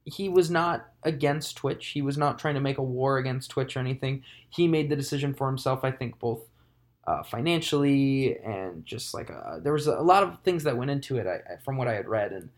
he 0.04 0.28
was 0.28 0.50
not 0.50 0.88
against 1.02 1.56
Twitch. 1.56 1.88
He 1.88 2.00
was 2.00 2.16
not 2.16 2.38
trying 2.38 2.54
to 2.54 2.60
make 2.60 2.78
a 2.78 2.82
war 2.82 3.18
against 3.18 3.50
Twitch 3.50 3.76
or 3.76 3.80
anything. 3.80 4.22
He 4.48 4.68
made 4.68 4.88
the 4.88 4.94
decision 4.94 5.34
for 5.34 5.48
himself. 5.48 5.80
I 5.82 5.90
think 5.90 6.20
both 6.20 6.42
uh, 7.06 7.24
financially 7.24 8.38
and 8.38 8.84
just 8.84 9.14
like 9.14 9.30
uh 9.30 9.58
there 9.60 9.72
was 9.72 9.86
a 9.86 10.00
lot 10.00 10.22
of 10.22 10.40
things 10.40 10.64
that 10.64 10.76
went 10.76 10.90
into 10.90 11.16
it. 11.16 11.26
I, 11.26 11.56
from 11.64 11.76
what 11.76 11.88
I 11.88 11.94
had 11.94 12.08
read, 12.08 12.32
and 12.32 12.50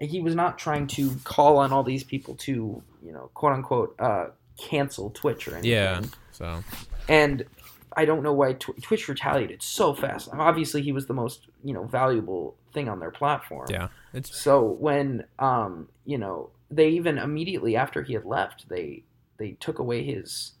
he 0.00 0.20
was 0.20 0.34
not 0.34 0.58
trying 0.58 0.86
to 0.88 1.10
call 1.24 1.58
on 1.58 1.72
all 1.72 1.82
these 1.82 2.04
people 2.04 2.34
to 2.36 2.82
you 3.02 3.12
know 3.12 3.30
quote 3.34 3.52
unquote 3.52 3.94
uh, 3.98 4.26
cancel 4.58 5.10
Twitch 5.10 5.46
or 5.48 5.52
anything. 5.54 5.70
Yeah. 5.70 6.02
So 6.32 6.62
And 7.08 7.44
I 7.96 8.04
don't 8.04 8.22
know 8.22 8.32
why 8.32 8.54
Tw- 8.54 8.80
Twitch 8.82 9.08
retaliated 9.08 9.62
so 9.62 9.94
fast. 9.94 10.28
Obviously, 10.32 10.82
he 10.82 10.90
was 10.92 11.06
the 11.06 11.14
most 11.14 11.46
you 11.62 11.72
know 11.74 11.84
valuable 11.84 12.56
thing 12.72 12.88
on 12.88 12.98
their 12.98 13.12
platform. 13.12 13.66
yeah, 13.70 13.88
it's 14.12 14.36
So 14.36 14.62
when 14.62 15.24
um 15.38 15.88
you 16.04 16.18
know 16.18 16.50
they 16.70 16.88
even 16.88 17.18
immediately 17.18 17.76
after 17.76 18.02
he 18.02 18.14
had 18.14 18.24
left 18.24 18.68
they 18.68 19.04
they 19.38 19.52
took 19.60 19.78
away 19.78 20.02
his 20.02 20.52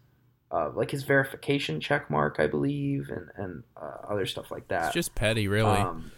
uh, 0.52 0.70
like 0.74 0.92
his 0.92 1.02
verification 1.02 1.80
check 1.80 2.08
mark 2.08 2.36
I 2.38 2.46
believe 2.46 3.08
and 3.10 3.28
and 3.36 3.62
uh, 3.76 4.06
other 4.12 4.26
stuff 4.26 4.52
like 4.52 4.68
that. 4.68 4.86
it's 4.86 4.94
just 4.94 5.14
petty, 5.16 5.48
really. 5.48 5.78
Um, 5.78 6.12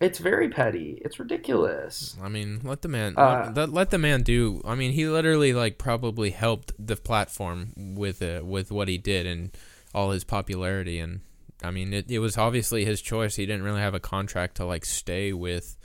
it's 0.00 0.18
very 0.18 0.48
petty. 0.48 1.00
It's 1.04 1.18
ridiculous. 1.20 2.16
I 2.22 2.28
mean, 2.28 2.60
let 2.64 2.80
the 2.82 2.88
man 2.88 3.14
Uh, 3.16 3.52
let, 3.54 3.72
let 3.72 3.90
the 3.90 3.98
man 3.98 4.22
do. 4.22 4.62
I 4.64 4.74
mean, 4.74 4.92
he 4.92 5.06
literally 5.06 5.52
like 5.52 5.76
probably 5.76 6.30
helped 6.30 6.72
the 6.78 6.96
platform 6.96 7.72
with 7.76 8.22
uh, 8.22 8.40
with 8.42 8.72
what 8.72 8.88
he 8.88 8.96
did 8.96 9.26
and 9.26 9.50
all 9.94 10.10
his 10.10 10.24
popularity. 10.24 10.98
And 10.98 11.20
I 11.62 11.70
mean, 11.70 11.92
it, 11.92 12.10
it 12.10 12.18
was 12.18 12.38
obviously 12.38 12.84
his 12.86 13.02
choice. 13.02 13.36
He 13.36 13.44
didn't 13.44 13.62
really 13.62 13.80
have 13.80 13.94
a 13.94 14.00
contract 14.00 14.56
to 14.56 14.64
like 14.64 14.86
stay 14.86 15.34
with 15.34 15.76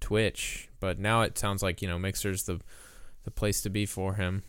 Twitch, 0.00 0.68
but 0.78 0.98
now 0.98 1.22
it 1.22 1.38
sounds 1.38 1.62
like 1.62 1.80
you 1.80 1.88
know 1.88 1.98
Mixer's 1.98 2.44
the 2.44 2.60
the 3.24 3.30
place 3.30 3.62
to 3.62 3.70
be 3.70 3.86
for 3.86 4.14
him. 4.14 4.42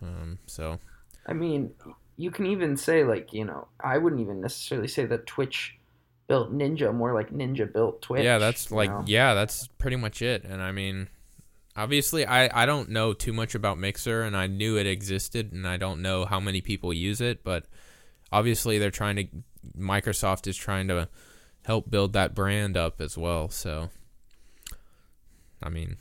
Um, 0.00 0.38
so 0.46 0.78
I 1.26 1.34
mean, 1.34 1.72
you 2.16 2.30
can 2.30 2.46
even 2.46 2.78
say 2.78 3.04
like 3.04 3.34
you 3.34 3.44
know 3.44 3.68
I 3.80 3.98
wouldn't 3.98 4.22
even 4.22 4.40
necessarily 4.40 4.88
say 4.88 5.04
that 5.04 5.26
Twitch 5.26 5.76
built 6.28 6.52
Ninja, 6.52 6.94
more 6.94 7.14
like 7.14 7.30
Ninja 7.30 7.70
built 7.70 8.02
Twitch. 8.02 8.24
yeah, 8.24 8.38
that's 8.38 8.70
like 8.70 8.90
know? 8.90 9.04
yeah, 9.06 9.34
that's 9.34 9.68
pretty 9.78 9.96
much 9.96 10.22
it. 10.22 10.44
And 10.44 10.62
I 10.62 10.72
mean, 10.72 11.08
obviously, 11.76 12.26
I 12.26 12.62
I 12.62 12.66
don't 12.66 12.90
know 12.90 13.12
too 13.12 13.32
much 13.32 13.54
about 13.54 13.78
Mixer, 13.78 14.22
and 14.22 14.36
I 14.36 14.46
knew 14.46 14.76
it 14.76 14.86
existed, 14.86 15.52
and 15.52 15.66
I 15.66 15.76
don't 15.76 16.02
know 16.02 16.24
how 16.24 16.40
many 16.40 16.60
people 16.60 16.92
use 16.92 17.20
it, 17.20 17.44
but 17.44 17.64
obviously, 18.30 18.78
they're 18.78 18.90
trying 18.90 19.16
to. 19.16 19.26
Microsoft 19.78 20.46
is 20.48 20.56
trying 20.56 20.88
to 20.88 21.08
help 21.64 21.88
build 21.88 22.12
that 22.14 22.34
brand 22.34 22.76
up 22.76 23.00
as 23.00 23.16
well. 23.16 23.48
So, 23.48 23.90
I 25.62 25.68
mean, 25.68 25.96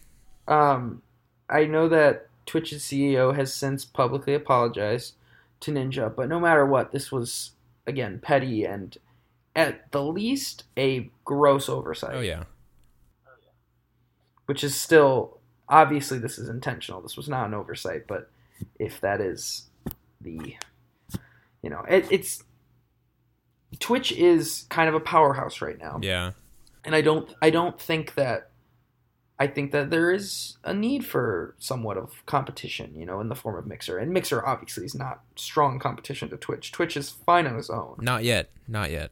Um, 0.47 1.03
I 1.49 1.65
know 1.65 1.88
that 1.89 2.27
Twitch's 2.47 2.84
CEO 2.84 3.36
has 3.36 3.53
since 3.53 3.86
publicly 3.86 4.34
apologized 4.34 5.13
to 5.60 5.71
Ninja, 5.71 6.13
but 6.13 6.27
no 6.27 6.39
matter 6.39 6.65
what, 6.65 6.91
this 6.91 7.12
was 7.12 7.51
again 7.86 8.19
petty 8.19 8.65
and 8.65 8.97
at 9.55 9.91
the 9.91 10.03
least 10.03 10.63
a 10.77 11.09
gross 11.25 11.67
oversight. 11.69 12.15
oh 12.15 12.21
yeah, 12.21 12.43
Which 14.45 14.63
is 14.63 14.75
still 14.75 15.39
obviously 15.67 16.19
this 16.19 16.37
is 16.37 16.49
intentional. 16.49 17.01
This 17.01 17.17
was 17.17 17.29
not 17.29 17.47
an 17.47 17.53
oversight, 17.53 18.07
but 18.07 18.29
if 18.79 19.01
that 19.01 19.21
is 19.21 19.67
the 20.19 20.55
you 21.61 21.69
know, 21.69 21.83
it, 21.87 22.07
it's 22.09 22.43
Twitch 23.79 24.11
is 24.11 24.65
kind 24.69 24.89
of 24.89 24.95
a 24.95 24.99
powerhouse 24.99 25.61
right 25.61 25.79
now 25.79 25.99
yeah, 26.01 26.31
and 26.83 26.93
I 26.95 27.01
don't 27.01 27.33
I 27.41 27.49
don't 27.49 27.79
think 27.79 28.15
that 28.15 28.51
I 29.39 29.47
think 29.47 29.71
that 29.71 29.89
there 29.89 30.11
is 30.11 30.57
a 30.63 30.71
need 30.71 31.03
for 31.03 31.55
somewhat 31.57 31.97
of 31.97 32.23
competition, 32.27 32.93
you 32.95 33.07
know, 33.07 33.19
in 33.21 33.27
the 33.27 33.33
form 33.33 33.57
of 33.57 33.65
Mixer. 33.65 33.97
And 33.97 34.11
Mixer 34.13 34.45
obviously 34.45 34.85
is 34.85 34.93
not 34.93 35.21
strong 35.35 35.79
competition 35.79 36.29
to 36.29 36.37
Twitch. 36.37 36.71
Twitch 36.71 36.95
is 36.95 37.09
fine 37.09 37.47
on 37.47 37.57
its 37.57 37.71
own. 37.71 37.95
not 38.01 38.23
yet, 38.23 38.51
not 38.67 38.91
yet. 38.91 39.09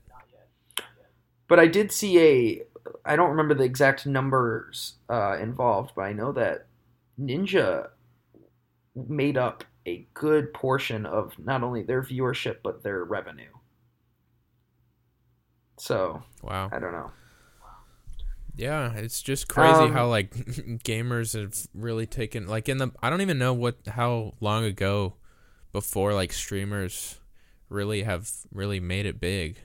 But 1.50 1.60
I 1.60 1.68
did 1.68 1.92
see 1.92 2.20
a 2.20 2.64
I 3.06 3.18
don't 3.18 3.32
remember 3.32 3.56
the 3.56 3.66
exact 3.66 4.06
numbers 4.06 4.96
uh, 5.10 5.38
involved, 5.40 5.94
but 5.96 6.04
I 6.04 6.14
know 6.14 6.32
that 6.34 6.68
Ninja 7.20 7.90
made 8.96 9.38
up 9.38 9.64
a 9.86 10.08
good 10.14 10.54
portion 10.54 11.06
of 11.06 11.38
not 11.40 11.64
only 11.64 11.84
their 11.84 12.02
viewership 12.04 12.58
but 12.64 12.84
their 12.84 13.04
revenue. 13.04 13.52
So 15.78 16.24
Wow. 16.44 16.70
I 16.72 16.80
don't 16.80 16.94
know. 16.94 17.12
Yeah, 18.56 18.94
it's 18.94 19.22
just 19.22 19.48
crazy 19.48 19.86
Um, 19.86 19.94
how 19.94 20.08
like 20.08 20.32
gamers 20.84 21.40
have 21.40 21.68
really 21.74 22.06
taken 22.06 22.48
like 22.48 22.68
in 22.70 22.78
the 22.78 22.92
I 23.02 23.10
don't 23.10 23.22
even 23.22 23.40
know 23.40 23.54
what 23.54 23.78
how 23.88 24.36
long 24.42 24.66
ago 24.66 25.16
before 25.72 26.14
like 26.14 26.34
streamers 26.34 27.20
really 27.70 28.04
have 28.04 28.30
really 28.52 28.80
made 28.80 29.06
it 29.06 29.20
big. 29.22 29.60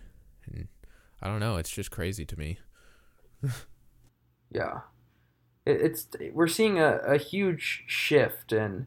I 1.24 1.28
don't 1.28 1.40
know, 1.40 1.56
it's 1.56 1.70
just 1.70 1.90
crazy 1.90 2.24
to 2.26 2.38
me. 2.38 2.58
Yeah, 4.50 4.80
it, 5.66 5.80
it's 5.80 6.06
we're 6.32 6.46
seeing 6.46 6.78
a, 6.78 6.98
a 6.98 7.16
huge 7.16 7.82
shift 7.88 8.52
and 8.52 8.86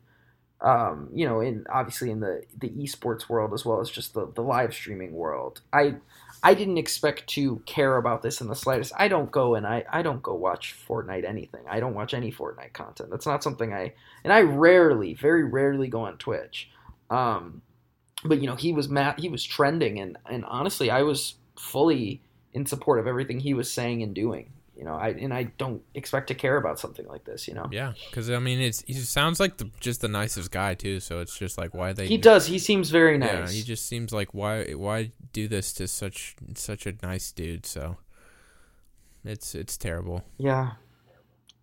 um, 0.61 1.09
you 1.13 1.27
know, 1.27 1.39
in 1.39 1.65
obviously 1.69 2.09
in 2.09 2.19
the 2.19 2.43
the 2.57 2.69
esports 2.69 3.29
world 3.29 3.53
as 3.53 3.65
well 3.65 3.79
as 3.79 3.89
just 3.89 4.13
the 4.13 4.31
the 4.33 4.41
live 4.41 4.73
streaming 4.73 5.13
world. 5.13 5.61
I 5.71 5.95
I 6.41 6.53
didn't 6.53 6.77
expect 6.77 7.27
to 7.31 7.61
care 7.65 7.97
about 7.97 8.21
this 8.21 8.41
in 8.41 8.47
the 8.47 8.55
slightest. 8.55 8.93
I 8.97 9.07
don't 9.07 9.29
go 9.29 9.55
and 9.55 9.67
I 9.67 9.83
I 9.91 10.01
don't 10.01 10.23
go 10.23 10.33
watch 10.33 10.75
Fortnite 10.87 11.25
anything. 11.25 11.61
I 11.69 11.79
don't 11.79 11.93
watch 11.93 12.13
any 12.13 12.31
Fortnite 12.31 12.73
content. 12.73 13.09
That's 13.11 13.27
not 13.27 13.43
something 13.43 13.73
I 13.73 13.93
and 14.23 14.33
I 14.33 14.41
rarely, 14.41 15.13
very 15.13 15.43
rarely 15.43 15.89
go 15.89 16.01
on 16.01 16.17
Twitch. 16.17 16.69
Um, 17.09 17.61
but 18.23 18.41
you 18.41 18.47
know, 18.47 18.55
he 18.55 18.73
was 18.73 18.89
Matt. 18.89 19.19
He 19.19 19.29
was 19.29 19.43
trending, 19.43 19.99
and 19.99 20.17
and 20.27 20.43
honestly, 20.45 20.89
I 20.89 21.03
was 21.03 21.35
fully 21.55 22.21
in 22.53 22.65
support 22.65 22.99
of 22.99 23.07
everything 23.07 23.39
he 23.39 23.53
was 23.53 23.71
saying 23.71 24.03
and 24.03 24.13
doing. 24.13 24.51
You 24.75 24.83
know, 24.83 24.93
I 24.93 25.09
and 25.09 25.33
I 25.33 25.43
don't 25.57 25.81
expect 25.95 26.27
to 26.27 26.35
care 26.35 26.55
about 26.57 26.79
something 26.79 27.07
like 27.07 27.23
this. 27.23 27.47
You 27.47 27.55
know, 27.55 27.67
Yeah, 27.71 27.93
cuz 28.11 28.29
I 28.29 28.37
mean 28.37 28.59
it's 28.61 28.83
he 28.83 28.93
sounds 28.93 29.39
like 29.39 29.57
the, 29.57 29.71
just 29.79 30.01
the 30.01 30.07
nicest 30.07 30.51
guy 30.51 30.75
too, 30.75 30.99
so 30.99 31.19
it's 31.19 31.35
just 31.35 31.57
like 31.57 31.73
why 31.73 31.93
they 31.93 32.07
he 32.07 32.17
does. 32.17 32.45
He 32.45 32.59
seems 32.59 32.91
very 32.91 33.17
Yeah, 33.17 33.39
nice. 33.39 33.53
he 33.53 33.63
just 33.63 33.87
seems 33.87 34.13
like 34.13 34.33
why 34.35 34.73
why 34.73 35.11
do 35.33 35.47
this 35.47 35.73
to 35.73 35.87
such 35.87 36.35
such 36.55 36.85
a 36.85 36.93
nice 37.01 37.31
dude, 37.31 37.65
so 37.65 37.97
it's 39.25 39.55
it's 39.55 39.77
terrible. 39.77 40.23
Yeah, 40.37 40.73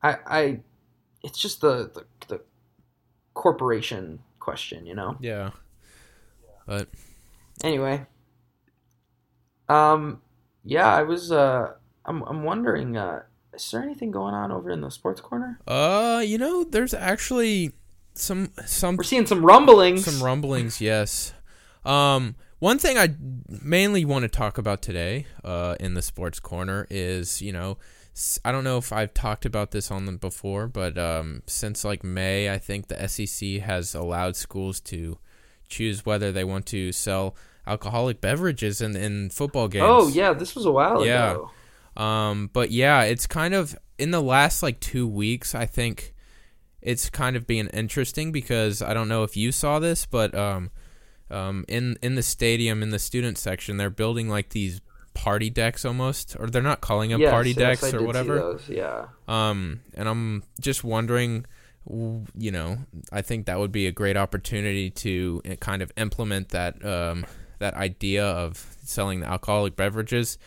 I, 0.02 0.18
I, 0.26 0.60
it's 1.22 1.38
just 1.38 1.60
the, 1.60 1.90
the 1.94 2.04
the 2.28 2.40
corporation 3.32 4.18
question, 4.40 4.86
you 4.86 4.94
know. 4.94 5.16
Yeah. 5.20 5.50
But 6.66 6.88
Anyway, 7.62 8.04
um, 9.68 10.20
yeah, 10.64 10.94
I 10.94 11.02
was 11.02 11.30
uh, 11.30 11.72
I'm 12.04 12.22
I'm 12.22 12.42
wondering, 12.44 12.96
uh, 12.96 13.22
is 13.52 13.70
there 13.70 13.82
anything 13.82 14.10
going 14.10 14.34
on 14.34 14.50
over 14.50 14.70
in 14.70 14.80
the 14.80 14.90
sports 14.90 15.20
corner? 15.20 15.60
Uh, 15.66 16.22
you 16.24 16.38
know, 16.38 16.64
there's 16.64 16.94
actually 16.94 17.72
some 18.14 18.50
some 18.64 18.96
We're 18.96 19.04
seeing 19.04 19.26
some 19.26 19.44
rumblings. 19.44 20.04
some 20.04 20.22
rumblings. 20.22 20.80
Yes. 20.80 21.34
Um, 21.84 22.36
one 22.60 22.78
thing 22.78 22.96
I 22.96 23.14
mainly 23.48 24.04
want 24.04 24.22
to 24.22 24.28
talk 24.28 24.56
about 24.56 24.80
today, 24.80 25.26
uh, 25.44 25.76
in 25.78 25.94
the 25.94 26.02
sports 26.02 26.40
corner 26.40 26.86
is 26.88 27.42
you 27.42 27.52
know, 27.52 27.78
I 28.44 28.52
don't 28.52 28.64
know 28.64 28.78
if 28.78 28.92
I've 28.92 29.12
talked 29.12 29.44
about 29.44 29.72
this 29.72 29.90
on 29.90 30.06
them 30.06 30.16
before, 30.16 30.66
but 30.66 30.96
um, 30.96 31.42
since 31.46 31.84
like 31.84 32.02
May, 32.02 32.50
I 32.50 32.58
think 32.58 32.88
the 32.88 33.08
SEC 33.08 33.60
has 33.62 33.94
allowed 33.94 34.36
schools 34.36 34.80
to 34.82 35.18
choose 35.68 36.06
whether 36.06 36.30
they 36.32 36.44
want 36.44 36.66
to 36.66 36.92
sell 36.92 37.34
alcoholic 37.66 38.20
beverages 38.20 38.80
in 38.80 38.96
in 38.96 39.30
football 39.30 39.68
games. 39.68 39.86
Oh 39.88 40.08
yeah, 40.08 40.32
this 40.32 40.54
was 40.54 40.64
a 40.66 40.70
while 40.72 41.04
Yeah. 41.04 41.32
ago. 41.32 41.50
Um, 41.96 42.50
but 42.52 42.70
yeah, 42.70 43.02
it's 43.02 43.26
kind 43.26 43.54
of 43.54 43.76
in 43.98 44.10
the 44.10 44.20
last 44.22 44.62
like 44.62 44.80
two 44.80 45.06
weeks. 45.06 45.54
I 45.54 45.66
think 45.66 46.12
it's 46.82 47.08
kind 47.08 47.36
of 47.36 47.46
being 47.46 47.68
interesting 47.68 48.32
because 48.32 48.82
I 48.82 48.92
don't 48.94 49.08
know 49.08 49.22
if 49.22 49.36
you 49.36 49.52
saw 49.52 49.78
this, 49.78 50.04
but 50.06 50.34
um, 50.34 50.70
um, 51.30 51.64
in 51.68 51.96
in 52.02 52.14
the 52.16 52.22
stadium 52.22 52.82
in 52.82 52.90
the 52.90 52.98
student 52.98 53.38
section, 53.38 53.76
they're 53.76 53.90
building 53.90 54.28
like 54.28 54.50
these 54.50 54.80
party 55.14 55.48
decks 55.48 55.84
almost, 55.84 56.36
or 56.40 56.48
they're 56.48 56.60
not 56.60 56.80
calling 56.80 57.10
them 57.10 57.20
Yes, 57.20 57.30
party 57.30 57.50
yes, 57.50 57.56
decks 57.80 57.94
I 57.94 57.96
or 57.96 58.02
whatever. 58.02 58.34
those, 58.40 58.68
Yeah. 58.68 59.06
Um, 59.28 59.80
and 59.94 60.08
I'm 60.08 60.42
just 60.60 60.82
wondering, 60.82 61.46
you 61.88 62.50
know, 62.50 62.78
I 63.12 63.22
think 63.22 63.46
that 63.46 63.60
would 63.60 63.70
be 63.70 63.86
a 63.86 63.92
great 63.92 64.16
opportunity 64.16 64.90
to 64.90 65.40
uh, 65.48 65.54
kind 65.54 65.82
of 65.82 65.92
implement 65.96 66.48
that 66.48 66.84
um, 66.84 67.24
that 67.58 67.74
idea 67.74 68.24
of 68.24 68.76
selling 68.84 69.20
the 69.20 69.26
alcoholic 69.26 69.76
beverages. 69.76 70.38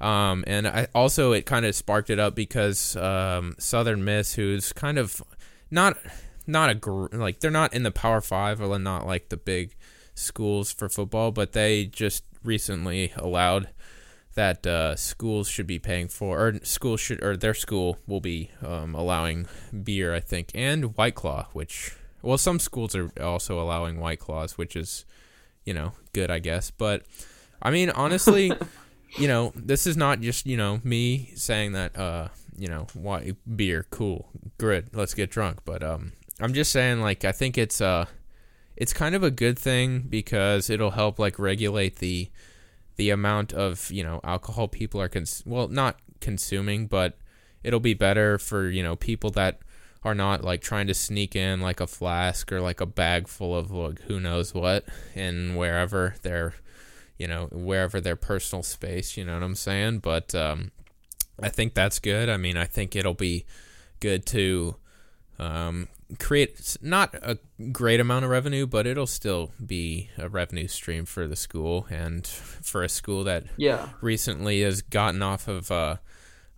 Um, 0.00 0.44
and 0.46 0.66
I 0.66 0.88
also 0.94 1.32
it 1.32 1.44
kind 1.44 1.66
of 1.66 1.74
sparked 1.74 2.10
it 2.10 2.18
up 2.18 2.34
because 2.34 2.96
um, 2.96 3.54
Southern 3.58 4.04
Miss, 4.04 4.34
who's 4.34 4.72
kind 4.72 4.98
of 4.98 5.22
not 5.70 5.98
not 6.46 6.70
a 6.70 6.74
gr- 6.74 7.08
like 7.12 7.40
they're 7.40 7.50
not 7.50 7.74
in 7.74 7.82
the 7.82 7.90
Power 7.90 8.20
Five 8.20 8.60
or 8.60 8.78
not 8.78 9.06
like 9.06 9.28
the 9.28 9.36
big 9.36 9.76
schools 10.14 10.72
for 10.72 10.88
football, 10.88 11.32
but 11.32 11.52
they 11.52 11.84
just 11.84 12.24
recently 12.42 13.12
allowed 13.16 13.68
that 14.34 14.66
uh, 14.66 14.94
schools 14.96 15.48
should 15.48 15.66
be 15.66 15.78
paying 15.78 16.08
for, 16.08 16.38
or 16.38 16.54
schools 16.62 17.00
should, 17.00 17.22
or 17.22 17.36
their 17.36 17.54
school 17.54 17.98
will 18.06 18.20
be 18.20 18.50
um, 18.64 18.94
allowing 18.94 19.46
beer, 19.82 20.14
I 20.14 20.20
think, 20.20 20.50
and 20.54 20.96
White 20.96 21.14
Claw, 21.14 21.48
which, 21.52 21.96
well, 22.22 22.38
some 22.38 22.58
schools 22.58 22.94
are 22.94 23.10
also 23.20 23.60
allowing 23.60 23.98
White 23.98 24.20
Claws, 24.20 24.56
which 24.56 24.76
is, 24.76 25.04
you 25.70 25.74
know, 25.74 25.92
good, 26.12 26.32
I 26.32 26.40
guess. 26.40 26.72
But, 26.72 27.04
I 27.62 27.70
mean, 27.70 27.90
honestly, 27.90 28.50
you 29.16 29.28
know, 29.28 29.52
this 29.54 29.86
is 29.86 29.96
not 29.96 30.20
just, 30.20 30.46
you 30.46 30.56
know, 30.56 30.80
me 30.82 31.30
saying 31.36 31.74
that, 31.74 31.96
uh, 31.96 32.28
you 32.58 32.66
know, 32.66 32.88
why 32.92 33.34
beer, 33.54 33.86
cool, 33.90 34.28
good, 34.58 34.90
let's 34.92 35.14
get 35.14 35.30
drunk. 35.30 35.60
But, 35.64 35.84
um, 35.84 36.14
I'm 36.40 36.54
just 36.54 36.72
saying, 36.72 37.00
like, 37.00 37.24
I 37.24 37.30
think 37.30 37.56
it's, 37.56 37.80
uh, 37.80 38.06
it's 38.76 38.92
kind 38.92 39.14
of 39.14 39.22
a 39.22 39.30
good 39.30 39.56
thing 39.56 40.00
because 40.08 40.68
it'll 40.70 40.90
help 40.90 41.20
like 41.20 41.38
regulate 41.38 41.96
the 41.96 42.30
the 42.96 43.10
amount 43.10 43.52
of 43.52 43.92
you 43.92 44.02
know 44.02 44.20
alcohol 44.24 44.68
people 44.68 44.98
are 45.00 45.08
cons- 45.08 45.42
well 45.44 45.68
not 45.68 45.98
consuming, 46.20 46.86
but 46.86 47.18
it'll 47.62 47.78
be 47.78 47.92
better 47.92 48.38
for 48.38 48.70
you 48.70 48.82
know 48.82 48.96
people 48.96 49.28
that 49.32 49.60
are 50.02 50.14
not 50.14 50.42
like 50.42 50.60
trying 50.62 50.86
to 50.86 50.94
sneak 50.94 51.36
in 51.36 51.60
like 51.60 51.80
a 51.80 51.86
flask 51.86 52.50
or 52.52 52.60
like 52.60 52.80
a 52.80 52.86
bag 52.86 53.28
full 53.28 53.56
of 53.56 53.70
like 53.70 54.00
who 54.02 54.18
knows 54.20 54.54
what 54.54 54.84
in 55.14 55.54
wherever 55.56 56.14
their 56.22 56.54
you 57.18 57.26
know 57.28 57.48
wherever 57.52 58.00
their 58.00 58.16
personal 58.16 58.62
space 58.62 59.16
you 59.16 59.24
know 59.24 59.34
what 59.34 59.42
i'm 59.42 59.54
saying 59.54 59.98
but 59.98 60.34
um 60.34 60.70
i 61.42 61.48
think 61.50 61.74
that's 61.74 61.98
good 61.98 62.30
i 62.30 62.36
mean 62.38 62.56
i 62.56 62.64
think 62.64 62.96
it'll 62.96 63.12
be 63.12 63.44
good 64.00 64.24
to 64.24 64.74
um 65.38 65.86
create 66.18 66.76
not 66.82 67.14
a 67.22 67.38
great 67.70 68.00
amount 68.00 68.24
of 68.24 68.30
revenue 68.30 68.66
but 68.66 68.86
it'll 68.86 69.06
still 69.06 69.52
be 69.64 70.08
a 70.18 70.28
revenue 70.28 70.66
stream 70.66 71.04
for 71.04 71.28
the 71.28 71.36
school 71.36 71.86
and 71.90 72.26
for 72.26 72.82
a 72.82 72.88
school 72.88 73.22
that 73.22 73.44
Yeah. 73.56 73.90
recently 74.00 74.62
has 74.62 74.82
gotten 74.82 75.22
off 75.22 75.46
of 75.46 75.70
uh, 75.70 75.96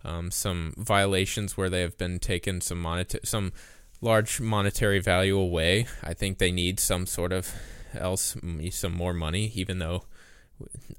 um, 0.03 0.31
some 0.31 0.73
violations 0.77 1.57
where 1.57 1.69
they 1.69 1.81
have 1.81 1.97
been 1.97 2.19
taken 2.19 2.61
some 2.61 2.81
monetary 2.81 3.21
some 3.25 3.53
large 4.01 4.41
monetary 4.41 4.99
value 4.99 5.37
away. 5.37 5.87
I 6.03 6.13
think 6.13 6.37
they 6.37 6.51
need 6.51 6.79
some 6.79 7.05
sort 7.05 7.31
of 7.31 7.53
else 7.95 8.35
some 8.71 8.93
more 8.93 9.13
money, 9.13 9.51
even 9.55 9.79
though 9.79 10.05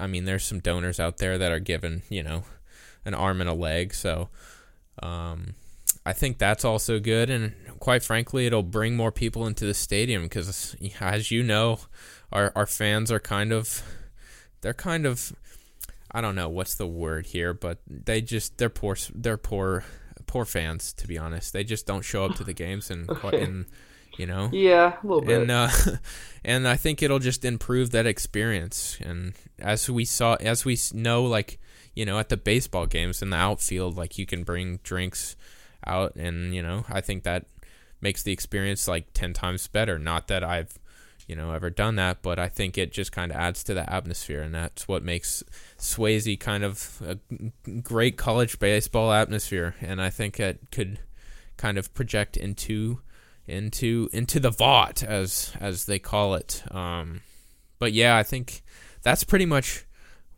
I 0.01 0.07
mean 0.07 0.25
there's 0.25 0.45
some 0.45 0.61
donors 0.61 0.99
out 0.99 1.19
there 1.19 1.39
that 1.39 1.53
are 1.53 1.61
given 1.61 2.03
you 2.09 2.23
know 2.23 2.45
an 3.05 3.15
arm 3.15 3.41
and 3.41 3.51
a 3.51 3.55
leg. 3.55 3.95
So 3.95 4.31
um, 5.03 5.55
I 6.07 6.13
think 6.13 6.39
that's 6.39 6.65
also 6.65 6.99
good, 7.01 7.31
and 7.31 7.55
quite 7.79 8.03
frankly, 8.03 8.47
it'll 8.47 8.63
bring 8.63 8.97
more 8.97 9.13
people 9.13 9.47
into 9.47 9.67
the 9.67 9.75
stadium 9.75 10.25
because, 10.25 10.77
as 11.01 11.31
you 11.31 11.43
know, 11.43 11.81
our 12.33 12.53
our 12.57 12.67
fans 12.67 13.11
are 13.11 13.21
kind 13.21 13.53
of 13.53 13.83
they're 14.61 14.75
kind 14.75 15.07
of 15.07 15.33
I 16.15 16.21
don't 16.21 16.37
know 16.37 16.49
what's 16.49 16.77
the 16.77 16.87
word 16.87 17.27
here, 17.27 17.53
but 17.53 17.79
they 17.89 18.21
just 18.23 18.57
they're 18.59 18.71
poor 18.71 18.97
they're 19.15 19.37
poor 19.37 19.85
poor 20.27 20.45
fans 20.45 20.93
to 20.95 21.09
be 21.09 21.19
honest. 21.19 21.53
They 21.53 21.65
just 21.65 21.87
don't 21.87 22.03
show 22.05 22.25
up 22.25 22.37
to 22.37 22.45
the 22.45 22.53
games 22.65 22.91
and 22.91 23.11
Okay. 23.11 23.43
and 23.43 23.67
you 24.17 24.27
know 24.27 24.49
Yeah, 24.53 24.97
a 25.03 25.07
little 25.07 25.23
bit. 25.23 25.41
and 25.43 25.51
uh, 25.51 25.69
and 26.45 26.69
I 26.69 26.77
think 26.77 27.03
it'll 27.03 27.19
just 27.19 27.45
improve 27.45 27.91
that 27.91 28.07
experience. 28.07 28.97
And 29.05 29.35
as 29.59 29.91
we 29.91 30.05
saw, 30.05 30.35
as 30.37 30.65
we 30.65 30.79
know, 30.93 31.25
like 31.25 31.59
you 31.95 32.05
know, 32.05 32.19
at 32.19 32.29
the 32.29 32.37
baseball 32.37 32.87
games 32.87 33.23
in 33.23 33.31
the 33.31 33.37
outfield, 33.37 33.97
like 33.97 34.17
you 34.19 34.27
can 34.27 34.43
bring 34.45 34.79
drinks 34.83 35.37
out, 35.87 36.15
and 36.17 36.55
you 36.55 36.63
know, 36.63 36.85
I 36.89 37.01
think 37.01 37.25
that 37.25 37.47
makes 38.01 38.23
the 38.23 38.33
experience 38.33 38.87
like 38.87 39.07
ten 39.15 39.33
times 39.33 39.67
better. 39.69 39.99
Not 39.99 40.29
that 40.29 40.45
I've 40.45 40.79
you 41.27 41.37
know 41.37 41.53
ever 41.53 41.71
done 41.71 41.97
that, 41.97 42.23
but 42.23 42.39
I 42.39 42.49
think 42.49 42.77
it 42.77 42.93
just 42.93 43.13
kind 43.13 43.31
of 43.31 43.37
adds 43.37 43.65
to 43.65 43.75
the 43.75 43.91
atmosphere, 43.93 44.43
and 44.43 44.55
that's 44.55 44.87
what 44.89 45.03
makes 45.03 45.43
Swayze 45.79 46.39
kind 46.39 46.65
of 46.65 47.03
a 47.07 47.19
great 47.81 48.17
college 48.17 48.59
baseball 48.59 49.13
atmosphere. 49.13 49.75
And 49.81 50.01
I 50.01 50.11
think 50.11 50.39
it 50.39 50.59
could 50.71 50.99
kind 51.57 51.79
of 51.79 51.95
project 51.95 52.37
into 52.37 53.01
into 53.47 54.09
into 54.13 54.41
the 54.41 54.51
Vaught 54.51 55.03
as 55.03 55.53
as 55.61 55.85
they 55.85 55.99
call 55.99 56.35
it 56.35 56.63
um 56.71 57.21
but 57.79 57.93
yeah 57.93 58.17
i 58.17 58.23
think 58.23 58.63
that's 59.03 59.23
pretty 59.25 59.45
much 59.45 59.85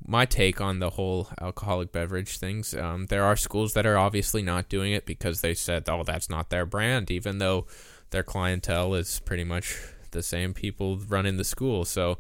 my 0.05 0.25
take 0.25 0.61
on 0.61 0.79
the 0.79 0.91
whole 0.91 1.29
alcoholic 1.41 1.93
beverage 1.93 2.39
things 2.39 2.75
um 2.75 3.07
there 3.07 3.25
are 3.25 3.37
schools 3.37 3.75
that 3.75 3.87
are 3.87 3.97
obviously 3.97 4.43
not 4.43 4.69
doing 4.69 4.93
it 4.93 5.07
because 5.07 5.41
they 5.41 5.55
said 5.55 5.89
oh 5.89 6.03
that's 6.03 6.29
not 6.29 6.51
their 6.51 6.67
brand 6.67 7.11
even 7.11 7.39
though 7.39 7.67
their 8.11 8.25
clientele 8.25 8.95
is 8.95 9.21
pretty 9.21 9.45
much 9.45 9.81
the 10.13 10.23
same 10.23 10.53
people 10.55 10.97
running 10.99 11.37
the 11.37 11.45
school 11.45 11.85
so 11.85 12.19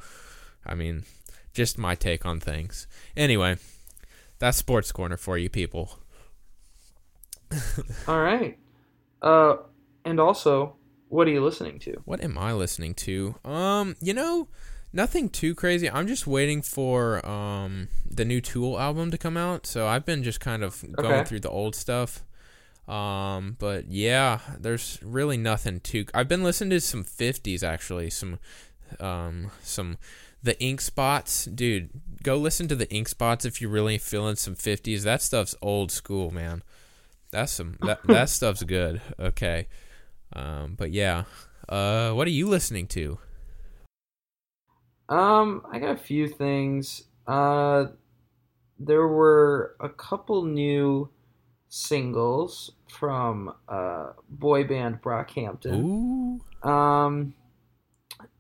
i 0.64 0.74
mean 0.74 1.05
just 1.53 1.78
my 1.78 1.95
take 1.95 2.26
on 2.26 2.39
things 2.41 2.87
anyway 3.16 3.57
that's 4.39 4.59
sports 4.59 4.93
corner 4.93 5.16
for 5.16 5.39
you 5.39 5.49
people 5.49 5.99
All 8.09 8.20
right. 8.20 8.59
Uh, 9.22 9.57
and 10.05 10.18
also, 10.20 10.76
what 11.09 11.26
are 11.28 11.30
you 11.30 11.43
listening 11.45 11.78
to? 11.80 11.95
What 12.05 12.22
am 12.22 12.37
I 12.37 12.53
listening 12.53 12.95
to? 12.95 13.37
Um, 13.45 13.97
you 14.01 14.12
know, 14.12 14.49
nothing 14.93 15.28
too 15.28 15.55
crazy. 15.55 15.89
I'm 15.89 16.07
just 16.09 16.26
waiting 16.26 16.62
for 16.62 17.24
um 17.26 17.89
the 18.09 18.24
new 18.24 18.41
Tool 18.41 18.78
album 18.78 19.11
to 19.11 19.18
come 19.18 19.37
out. 19.37 19.66
So 19.66 19.87
I've 19.87 20.05
been 20.05 20.22
just 20.22 20.41
kind 20.41 20.62
of 20.64 20.84
going 20.99 21.22
Okay. 21.22 21.24
through 21.24 21.41
the 21.41 21.51
old 21.51 21.74
stuff. 21.76 22.24
Um, 22.89 23.57
but 23.59 23.91
yeah, 23.91 24.41
there's 24.59 24.99
really 25.03 25.37
nothing 25.37 25.80
too. 25.80 26.07
I've 26.14 26.28
been 26.28 26.45
listening 26.45 26.70
to 26.70 26.80
some 26.80 27.05
50s 27.05 27.62
actually, 27.62 28.11
some 28.11 28.39
um 29.01 29.51
some 29.62 29.99
the 30.43 30.61
Ink 30.62 30.80
Spots, 30.80 31.47
dude. 31.47 31.91
Go 32.22 32.37
listen 32.37 32.68
to 32.68 32.76
the 32.76 32.89
Ink 32.91 33.09
Spots 33.09 33.45
if 33.45 33.61
you're 33.61 33.70
really 33.70 33.99
feeling 33.99 34.37
some 34.37 34.55
50s. 34.55 35.03
That 35.03 35.22
stuff's 35.22 35.57
old 35.61 35.91
school, 35.91 36.30
man. 36.30 36.62
That's 37.32 37.53
some 37.53 37.76
that 37.82 38.03
that 38.07 38.28
stuff's 38.28 38.62
good. 38.62 39.01
Okay. 39.18 39.66
Um, 40.32 40.74
but 40.76 40.93
yeah. 40.93 41.24
Uh, 41.68 42.12
what 42.12 42.28
are 42.28 42.30
you 42.30 42.49
listening 42.49 42.87
to? 42.87 43.18
Um, 45.09 45.62
I 45.70 45.78
got 45.78 45.97
a 45.97 45.99
few 45.99 46.28
things. 46.28 47.05
Uh, 47.26 47.87
there 48.78 49.07
were 49.07 49.76
a 49.80 49.89
couple 49.89 50.45
new 50.45 51.11
singles 51.69 52.73
from 52.89 53.53
uh 53.69 54.12
boy 54.29 54.64
band 54.64 55.03
Brockhampton. 55.03 55.83
Ooh. 56.64 56.69
Um, 56.69 57.35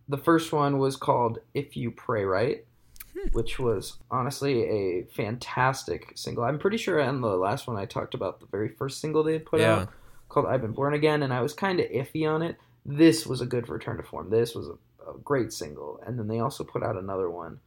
the 0.08 0.18
first 0.18 0.52
one 0.52 0.78
was 0.78 0.96
called 0.96 1.38
"If 1.54 1.76
You 1.76 1.90
Pray 1.90 2.24
Right," 2.24 2.64
Hmm. 3.12 3.28
which 3.32 3.58
was 3.58 3.98
honestly 4.10 4.62
a 4.64 5.04
fantastic 5.14 6.12
single. 6.16 6.44
I'm 6.44 6.58
pretty 6.58 6.76
sure 6.76 7.00
on 7.00 7.20
the 7.20 7.36
last 7.36 7.66
one 7.66 7.76
I 7.76 7.84
talked 7.86 8.14
about 8.14 8.40
the 8.40 8.46
very 8.46 8.68
first 8.68 9.00
single 9.00 9.22
they 9.22 9.38
put 9.38 9.60
Yeah. 9.60 9.80
out 9.80 9.88
called 10.28 10.46
"I've 10.46 10.62
Been 10.62 10.72
Born 10.72 10.94
Again," 10.94 11.22
and 11.22 11.32
I 11.32 11.40
was 11.40 11.52
kind 11.54 11.80
of 11.80 11.90
iffy 11.90 12.28
on 12.28 12.42
it. 12.42 12.56
This 12.84 13.26
was 13.26 13.40
a 13.40 13.46
good 13.46 13.68
return 13.68 13.96
to 13.96 14.02
form. 14.04 14.30
This 14.30 14.54
was 14.54 14.68
a, 14.68 15.10
a 15.10 15.18
great 15.24 15.52
single, 15.52 16.00
and 16.06 16.18
then 16.18 16.28
they 16.28 16.38
also 16.38 16.62
put 16.62 16.82
out 16.84 16.96
another 16.96 17.28
one 17.30 17.58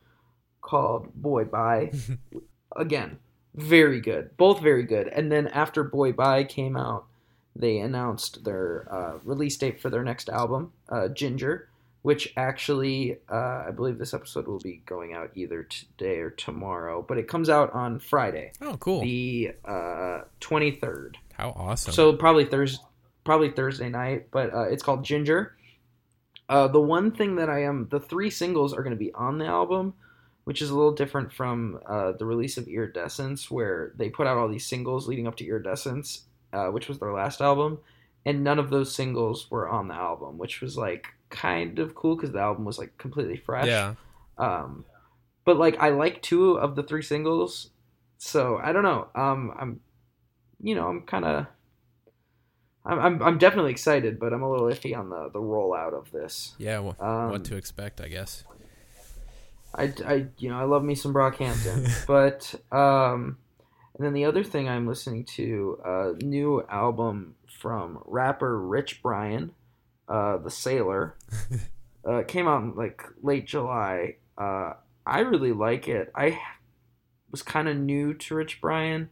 called 0.61 1.13
"Boy 1.13 1.43
Bye." 1.45 1.91
Again, 2.75 3.19
very 3.55 3.99
good. 4.01 4.35
Both 4.37 4.61
very 4.61 4.83
good. 4.83 5.07
And 5.07 5.31
then 5.31 5.47
after 5.47 5.83
Boy 5.83 6.11
Bye 6.11 6.43
came 6.43 6.75
out, 6.77 7.05
they 7.55 7.79
announced 7.79 8.43
their 8.43 8.87
uh, 8.91 9.17
release 9.23 9.57
date 9.57 9.81
for 9.81 9.89
their 9.89 10.03
next 10.03 10.29
album, 10.29 10.71
uh, 10.87 11.09
Ginger, 11.09 11.67
which 12.03 12.31
actually, 12.37 13.17
uh, 13.29 13.65
I 13.67 13.71
believe 13.75 13.97
this 13.97 14.13
episode 14.13 14.47
will 14.47 14.59
be 14.59 14.81
going 14.85 15.13
out 15.13 15.31
either 15.35 15.63
today 15.63 16.19
or 16.19 16.29
tomorrow, 16.29 17.03
but 17.05 17.17
it 17.17 17.27
comes 17.27 17.49
out 17.49 17.73
on 17.73 17.99
Friday, 17.99 18.53
Oh, 18.61 18.77
cool. 18.77 19.01
the 19.01 19.51
uh, 19.65 20.21
23rd. 20.39 21.15
How 21.33 21.49
awesome. 21.57 21.91
So 21.93 22.13
probably 22.13 22.45
Thursday, 22.45 22.81
probably 23.25 23.49
Thursday 23.51 23.89
night, 23.89 24.27
but 24.31 24.53
uh, 24.53 24.63
it's 24.69 24.83
called 24.83 25.03
Ginger. 25.03 25.55
Uh, 26.47 26.67
the 26.67 26.79
one 26.81 27.11
thing 27.11 27.35
that 27.35 27.49
I 27.49 27.63
am, 27.63 27.87
the 27.91 27.99
three 27.99 28.29
singles 28.29 28.73
are 28.73 28.81
going 28.83 28.95
to 28.95 28.99
be 28.99 29.13
on 29.13 29.37
the 29.37 29.45
album, 29.45 29.93
which 30.49 30.63
is 30.63 30.71
a 30.71 30.75
little 30.75 30.91
different 30.91 31.31
from 31.31 31.79
uh, 31.85 32.11
the 32.13 32.25
release 32.25 32.57
of 32.57 32.67
Iridescence, 32.67 33.51
where 33.51 33.91
they 33.95 34.09
put 34.09 34.25
out 34.25 34.35
all 34.35 34.47
these 34.49 34.65
singles 34.65 35.07
leading 35.07 35.27
up 35.27 35.35
to 35.35 35.45
Iridescence, 35.45 36.23
uh, 36.53 36.69
which 36.69 36.87
was 36.87 36.97
their 36.97 37.13
last 37.13 37.39
album, 37.39 37.77
and 38.25 38.43
none 38.43 38.57
of 38.57 38.71
those 38.71 38.91
singles 38.91 39.45
were 39.51 39.69
on 39.69 39.89
the 39.89 39.93
album, 39.93 40.39
which 40.39 40.59
was 40.59 40.75
like 40.75 41.05
kind 41.29 41.77
of 41.77 41.93
cool 41.93 42.15
because 42.15 42.31
the 42.31 42.39
album 42.39 42.65
was 42.65 42.79
like 42.79 42.97
completely 42.97 43.37
fresh. 43.37 43.67
yeah. 43.67 43.93
Um, 44.39 44.85
but 45.45 45.57
like 45.57 45.77
I 45.79 45.89
like 45.89 46.23
two 46.23 46.57
of 46.57 46.75
the 46.75 46.81
three 46.81 47.03
singles, 47.03 47.69
so 48.17 48.57
I 48.57 48.71
don't 48.71 48.81
know. 48.81 49.07
Um, 49.13 49.53
I'm, 49.59 49.79
you 50.63 50.73
know, 50.73 50.87
I'm 50.87 51.01
kind 51.03 51.25
of, 51.25 51.45
I'm, 52.85 52.99
I'm 52.99 53.21
I'm 53.21 53.37
definitely 53.37 53.69
excited, 53.71 54.19
but 54.19 54.33
I'm 54.33 54.41
a 54.41 54.49
little 54.49 54.65
iffy 54.67 54.97
on 54.97 55.09
the 55.11 55.29
the 55.31 55.39
rollout 55.39 55.93
of 55.93 56.09
this. 56.11 56.55
Yeah. 56.57 56.79
Well, 56.79 56.95
Um, 56.99 57.29
what 57.29 57.45
to 57.45 57.55
expect, 57.55 58.01
I 58.01 58.07
guess. 58.07 58.43
I, 59.73 59.93
I 60.05 60.25
you 60.37 60.49
know 60.49 60.59
I 60.59 60.63
love 60.63 60.83
me 60.83 60.95
some 60.95 61.13
Brockhampton, 61.13 62.05
but 62.07 62.55
um, 62.75 63.37
and 63.95 64.05
then 64.05 64.13
the 64.13 64.25
other 64.25 64.43
thing 64.43 64.67
I'm 64.67 64.87
listening 64.87 65.25
to 65.35 65.79
a 65.85 66.23
new 66.23 66.63
album 66.69 67.35
from 67.47 68.01
rapper 68.05 68.59
Rich 68.59 69.01
Brian, 69.01 69.51
uh, 70.07 70.37
the 70.37 70.49
Sailor, 70.49 71.15
uh, 72.05 72.23
came 72.27 72.47
out 72.47 72.63
in 72.63 72.75
like 72.75 73.03
late 73.21 73.45
July. 73.45 74.15
Uh, 74.37 74.73
I 75.05 75.19
really 75.19 75.51
like 75.51 75.87
it. 75.87 76.11
I 76.15 76.39
was 77.31 77.41
kind 77.41 77.67
of 77.67 77.77
new 77.77 78.13
to 78.13 78.35
Rich 78.35 78.61
Brian. 78.61 79.09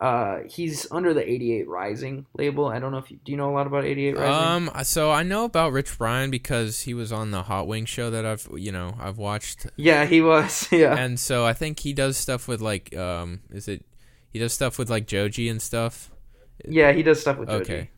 Uh, 0.00 0.40
he's 0.50 0.86
under 0.90 1.14
the 1.14 1.26
88 1.28 1.68
Rising 1.68 2.26
label. 2.36 2.66
I 2.66 2.78
don't 2.78 2.92
know 2.92 2.98
if 2.98 3.10
you 3.10 3.18
do 3.24 3.30
you 3.32 3.38
know 3.38 3.48
a 3.50 3.54
lot 3.54 3.66
about 3.66 3.84
88 3.84 4.16
Rising. 4.18 4.68
Um. 4.68 4.70
So 4.84 5.10
I 5.12 5.22
know 5.22 5.44
about 5.44 5.72
Rich 5.72 5.96
Brian 5.98 6.30
because 6.30 6.80
he 6.80 6.92
was 6.94 7.12
on 7.12 7.30
the 7.30 7.44
Hot 7.44 7.66
Wing 7.66 7.84
show 7.86 8.10
that 8.10 8.26
I've 8.26 8.46
you 8.56 8.72
know 8.72 8.96
I've 9.00 9.18
watched, 9.18 9.66
yeah, 9.76 10.04
he 10.04 10.20
was. 10.20 10.68
Yeah. 10.72 10.96
and 10.98 11.18
so 11.18 11.46
I 11.46 11.52
think 11.52 11.78
he 11.80 11.92
does 11.92 12.16
stuff 12.16 12.48
with 12.48 12.60
like 12.60 12.94
um. 12.96 13.40
Is 13.50 13.68
it? 13.68 13.84
He 14.30 14.38
does 14.40 14.52
stuff 14.52 14.78
with 14.78 14.90
like 14.90 15.06
Joji 15.06 15.48
and 15.48 15.62
stuff. 15.62 16.10
yeah, 16.68 16.92
he 16.92 17.02
does 17.04 17.20
stuff 17.20 17.38
with 17.38 17.48
Joji. 17.48 17.62
Okay. 17.62 17.90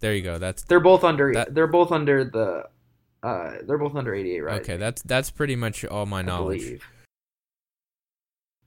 There 0.00 0.14
you 0.14 0.22
go. 0.22 0.38
That's 0.38 0.62
They're 0.64 0.80
both 0.80 1.04
under. 1.04 1.32
That- 1.34 1.54
they're 1.54 1.66
both 1.66 1.92
under 1.92 2.24
the 2.24 2.68
Uh, 3.22 3.58
they're 3.66 3.78
both 3.78 3.94
under 3.94 4.14
88 4.14 4.40
Rising. 4.40 4.60
Okay, 4.62 4.76
that's 4.78 5.02
that's 5.02 5.30
pretty 5.30 5.56
much 5.56 5.84
all 5.84 6.06
my 6.06 6.20
I 6.20 6.22
knowledge. 6.22 6.60
believe. 6.64 6.84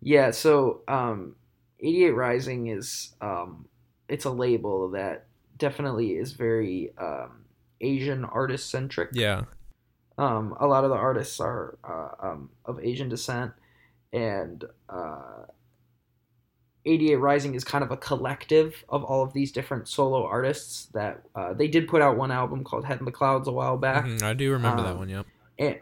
Yeah, 0.01 0.31
so 0.31 0.81
um, 0.87 1.35
88 1.79 2.09
Rising 2.11 2.67
is 2.67 3.13
um, 3.21 3.65
it's 4.09 4.25
a 4.25 4.31
label 4.31 4.89
that 4.91 5.25
definitely 5.57 6.11
is 6.11 6.33
very 6.33 6.91
um, 6.97 7.45
Asian 7.81 8.25
artist 8.25 8.69
centric. 8.69 9.09
Yeah. 9.13 9.43
Um, 10.17 10.55
a 10.59 10.65
lot 10.65 10.83
of 10.83 10.89
the 10.89 10.95
artists 10.95 11.39
are 11.39 11.77
uh, 11.83 12.27
um, 12.27 12.49
of 12.65 12.79
Asian 12.79 13.07
descent, 13.09 13.51
and 14.11 14.63
uh, 14.89 15.43
88 16.85 17.15
Rising 17.17 17.53
is 17.53 17.63
kind 17.63 17.83
of 17.83 17.91
a 17.91 17.97
collective 17.97 18.83
of 18.89 19.03
all 19.03 19.21
of 19.23 19.33
these 19.33 19.51
different 19.51 19.87
solo 19.87 20.25
artists 20.25 20.85
that 20.93 21.21
uh, 21.35 21.53
they 21.53 21.67
did 21.67 21.87
put 21.87 22.01
out 22.01 22.17
one 22.17 22.31
album 22.31 22.63
called 22.63 22.85
Head 22.85 22.99
in 22.99 23.05
the 23.05 23.11
Clouds 23.11 23.47
a 23.47 23.51
while 23.51 23.77
back 23.77 24.05
Mhm, 24.05 24.23
I 24.23 24.33
do 24.33 24.51
remember 24.53 24.81
that 24.83 24.91
Um, 24.93 24.97
one. 24.99 25.09
Yep. 25.09 25.25
and 25.59 25.75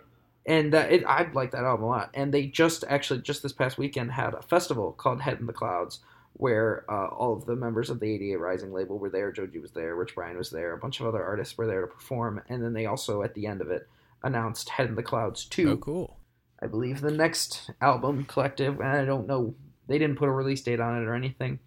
and 0.46 0.74
that 0.74 0.92
it, 0.92 1.06
I 1.06 1.30
like 1.34 1.52
that 1.52 1.64
album 1.64 1.86
a 1.86 1.90
lot. 1.90 2.12
And 2.14 2.34
they 2.34 2.46
just 2.48 2.84
actually 2.88 3.22
just 3.22 3.44
this 3.44 3.54
past 3.54 3.78
weekend 3.78 4.12
had 4.12 4.34
a 4.34 4.42
festival 4.42 4.92
called 4.92 5.22
Head 5.22 5.40
in 5.40 5.48
the 5.48 5.54
Clouds, 5.54 6.00
where 6.34 6.86
uh, 6.90 7.08
all 7.08 7.34
of 7.34 7.46
the 7.46 7.56
members 7.56 7.90
of 7.90 8.00
the 8.00 8.14
88 8.14 8.36
Rising 8.36 8.74
label 8.74 9.00
were 9.00 9.10
there. 9.10 9.32
Joji 9.32 9.60
was 9.60 9.72
there, 9.72 9.96
Rich 9.96 10.16
Brian 10.16 10.38
was 10.38 10.50
there, 10.50 10.74
a 10.74 10.78
bunch 10.78 11.00
of 11.00 11.08
other 11.08 11.24
artists 11.24 11.58
were 11.58 11.68
there 11.68 11.82
to 11.82 11.88
perform, 11.88 12.42
and 12.50 12.64
then 12.64 12.74
they 12.74 12.86
also 12.86 13.24
at 13.24 13.34
the 13.34 13.48
end 13.48 13.62
of 13.62 13.72
it 13.72 13.88
announced 14.24 14.70
Head 14.70 14.88
in 14.88 14.96
the 14.96 15.04
Clouds 15.04 15.46
two. 15.46 15.72
Oh, 15.72 15.78
cool. 15.78 16.20
I 16.62 16.68
believe 16.68 17.02
the 17.02 17.12
next 17.12 17.72
album 17.82 18.26
collective, 18.26 18.80
and 18.80 18.90
I 18.90 19.06
don't 19.06 19.28
know, 19.28 19.56
they 19.88 19.98
didn't 19.98 20.18
put 20.18 20.30
a 20.30 20.32
release 20.32 20.62
date 20.62 20.80
on 20.80 21.02
it 21.02 21.06
or 21.06 21.14
anything. 21.14 21.60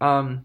Um, 0.00 0.44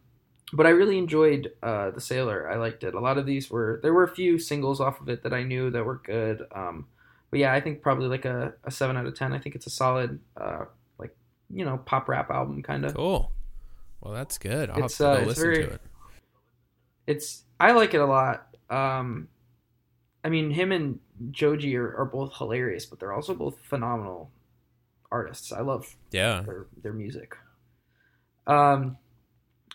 but 0.54 0.66
I 0.66 0.70
really 0.70 0.98
enjoyed 0.98 1.52
uh, 1.64 1.92
the 1.92 2.02
Sailor. 2.02 2.50
I 2.50 2.58
liked 2.58 2.84
it. 2.84 2.94
A 2.94 3.00
lot 3.00 3.18
of 3.18 3.26
these 3.26 3.50
were 3.50 3.80
there 3.84 3.94
were 3.94 4.04
a 4.04 4.16
few 4.16 4.38
singles 4.38 4.82
off 4.82 5.00
of 5.02 5.10
it 5.10 5.24
that 5.24 5.34
I 5.34 5.44
knew 5.44 5.70
that 5.72 5.86
were 5.86 6.02
good. 6.04 6.46
Um, 6.54 6.88
but 7.32 7.40
yeah, 7.40 7.52
I 7.54 7.60
think 7.62 7.82
probably 7.82 8.08
like 8.08 8.26
a, 8.26 8.54
a 8.64 8.70
seven 8.72 8.96
out 8.98 9.06
of 9.08 9.16
ten. 9.16 9.34
I 9.34 9.40
think 9.40 9.56
it's 9.56 9.66
a 9.66 9.72
solid, 9.72 10.20
uh, 10.38 10.66
like 11.00 11.16
you 11.50 11.66
know, 11.66 11.78
pop 11.78 12.08
rap 12.08 12.30
album 12.30 12.62
kind 12.62 12.86
of. 12.86 12.94
Cool. 12.94 13.32
Well, 14.02 14.14
that's 14.14 14.38
good. 14.38 14.70
I'll 14.70 14.86
It's, 14.86 14.98
have 15.00 15.08
uh, 15.08 15.16
to 15.16 15.22
go 15.22 15.28
listen 15.28 15.44
very- 15.44 15.64
to 15.64 15.70
it. 15.74 15.82
It's 17.08 17.44
I 17.60 17.72
like 17.72 17.94
it 17.94 18.02
a 18.02 18.06
lot. 18.06 18.48
Um, 18.70 19.28
I 20.24 20.30
mean, 20.30 20.52
him 20.52 20.72
and 20.72 21.00
Joji 21.32 21.76
are, 21.76 21.96
are 21.98 22.06
both 22.06 22.36
hilarious, 22.38 22.86
but 22.86 23.00
they're 23.00 23.14
also 23.14 23.34
both 23.34 23.58
phenomenal 23.64 24.32
artists. 25.12 25.52
I 25.52 25.62
love 25.62 25.96
Yeah. 26.12 26.42
their 26.42 26.68
their 26.82 26.94
music. 26.94 27.36
Um, 28.48 28.98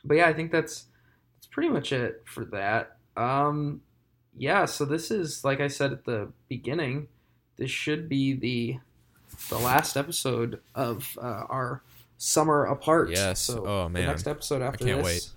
but 0.05 0.15
yeah, 0.17 0.27
I 0.29 0.33
think 0.33 0.51
that's 0.53 0.87
that's 1.37 1.47
pretty 1.47 1.69
much 1.69 1.93
it 1.93 2.23
for 2.27 2.45
that. 2.47 2.97
Um, 3.17 3.83
yeah, 4.37 4.65
so 4.67 4.85
this 4.85 5.11
is 5.11 5.45
like 5.45 5.61
I 5.61 5.69
said 5.69 5.93
at 5.93 6.05
the 6.05 6.33
beginning, 6.49 7.09
this 7.57 7.71
should 7.71 8.09
be 8.09 8.35
the 8.35 8.79
the 9.49 9.59
last 9.59 9.97
episode 9.97 10.61
of 10.75 11.19
uh, 11.21 11.45
our 11.49 11.83
summer 12.19 12.65
apart. 12.65 13.11
Yes. 13.11 13.41
So 13.41 13.67
Oh, 13.67 13.89
man. 13.89 14.03
the 14.03 14.09
next 14.09 14.27
episode 14.27 14.63
after 14.63 14.85
I 14.85 14.89
can't 14.89 15.05
this, 15.05 15.07
wait. 15.07 15.31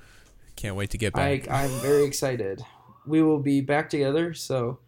Can't 0.56 0.76
wait 0.76 0.90
to 0.92 0.98
get 0.98 1.18
I 1.18 1.38
back. 1.38 1.50
I'm 1.50 1.70
very 1.80 2.04
excited. 2.04 2.64
We 3.06 3.22
will 3.22 3.40
be 3.40 3.62
back 3.62 3.90
together, 3.90 4.34
so 4.34 4.80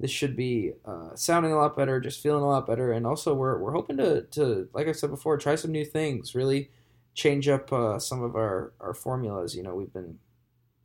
this 0.00 0.10
should 0.10 0.36
be 0.36 0.72
uh, 0.84 1.14
sounding 1.14 1.52
a 1.52 1.56
lot 1.56 1.76
better, 1.76 2.00
just 2.00 2.20
feeling 2.20 2.42
a 2.42 2.48
lot 2.48 2.66
better, 2.66 2.92
and 2.92 3.06
also 3.06 3.34
we're 3.34 3.58
we're 3.58 3.72
hoping 3.72 3.96
to 3.98 4.22
to 4.22 4.68
like 4.72 4.88
I 4.88 4.92
said 4.92 5.10
before, 5.10 5.36
try 5.38 5.54
some 5.54 5.70
new 5.70 5.84
things, 5.84 6.34
really 6.34 6.70
change 7.14 7.48
up 7.48 7.72
uh, 7.72 7.98
some 7.98 8.22
of 8.22 8.34
our 8.34 8.72
our 8.80 8.94
formulas. 8.94 9.54
You 9.54 9.62
know, 9.62 9.74
we've 9.74 9.92
been 9.92 10.18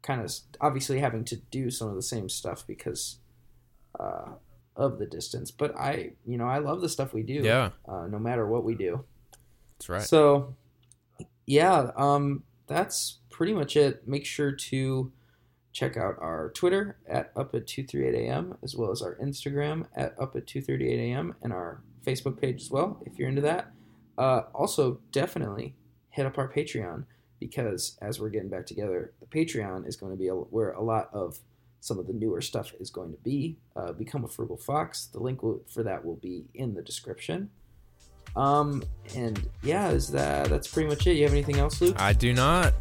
kind 0.04 0.22
of 0.22 0.32
obviously 0.62 1.00
having 1.00 1.26
to 1.26 1.36
do 1.36 1.70
some 1.72 1.90
of 1.90 1.96
the 1.96 2.02
same 2.04 2.30
stuff 2.30 2.66
because 2.66 3.18
uh, 4.00 4.34
of 4.78 5.00
the 5.00 5.06
distance, 5.06 5.52
but 5.52 5.76
I 5.76 6.12
you 6.26 6.38
know 6.38 6.46
I 6.48 6.60
love 6.60 6.80
the 6.82 6.88
stuff 6.90 7.14
we 7.14 7.24
do. 7.24 7.42
yeah, 7.44 7.72
Uh, 7.88 8.08
no 8.08 8.20
matter 8.20 8.48
what 8.48 8.64
we 8.64 8.76
do. 8.76 9.04
that's 9.78 9.90
right. 9.90 10.02
So, 10.04 10.56
yeah, 11.46 11.92
um, 11.96 12.44
that's 12.68 13.20
pretty 13.30 13.54
much 13.54 13.76
it. 13.76 14.08
Make 14.08 14.26
sure 14.26 14.52
to 14.52 15.12
check 15.74 15.96
out 15.98 16.16
our 16.20 16.50
Twitter 16.52 16.98
at 17.08 17.32
up 17.36 17.54
at 17.54 17.68
238 17.68 18.28
a.m. 18.28 18.58
as 18.64 18.76
well 18.76 18.92
as 18.92 19.02
our 19.02 19.16
Instagram 19.16 19.86
at 19.96 20.16
up 20.20 20.36
at 20.36 20.48
238 20.48 21.12
a.m. 21.12 21.36
and 21.42 21.54
our 21.54 21.82
Facebook 22.06 22.40
page 22.40 22.62
as 22.62 22.72
well 22.72 23.02
if 23.06 23.18
you're 23.20 23.30
into 23.30 23.42
that. 23.42 23.72
Uh, 24.18 24.42
also, 24.54 25.00
definitely 25.12 25.76
hit 26.10 26.26
up 26.26 26.38
our 26.38 26.52
Patreon 26.52 27.04
because 27.40 27.98
as 28.02 28.20
we're 28.20 28.30
getting 28.30 28.50
back 28.50 28.66
together, 28.66 29.14
the 29.20 29.28
Patreon 29.28 29.88
is 29.88 29.96
going 29.96 30.12
to 30.12 30.18
be 30.18 30.28
a, 30.28 30.34
where 30.34 30.72
a 30.72 30.82
lot 30.82 31.10
of 31.14 31.38
some 31.80 32.00
of 32.00 32.08
the 32.08 32.14
newer 32.14 32.42
stuff 32.42 32.74
is 32.80 32.90
going 32.90 33.12
to 33.12 33.18
be. 33.18 33.58
Uh, 33.76 33.92
Become 33.94 34.24
a 34.26 34.28
Frugal 34.28 34.58
Fox. 34.58 35.06
The 35.06 35.20
link 35.20 35.42
for 35.42 35.84
that 35.84 36.04
will 36.04 36.16
be 36.16 36.46
in 36.54 36.74
the 36.74 36.82
description. 36.82 37.50
Um, 38.36 38.84
and 39.16 39.50
yeah, 39.64 39.90
is 39.90 40.10
that 40.12 40.50
that's 40.50 40.68
pretty 40.68 40.90
much 40.90 41.08
it. 41.08 41.16
You 41.16 41.24
have 41.24 41.34
anything 41.34 41.58
else, 41.58 41.82
Luke? 41.82 41.96
I 42.00 42.14
do 42.14 42.34
not. 42.34 42.74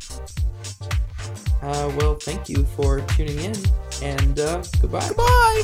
Uh, 1.63 1.93
well, 1.97 2.15
thank 2.17 2.49
you 2.49 2.65
for 2.77 3.01
tuning 3.01 3.39
in, 3.39 3.55
and 4.03 4.39
uh, 4.39 4.63
goodbye. 4.81 5.09
Goodbye. 5.09 5.63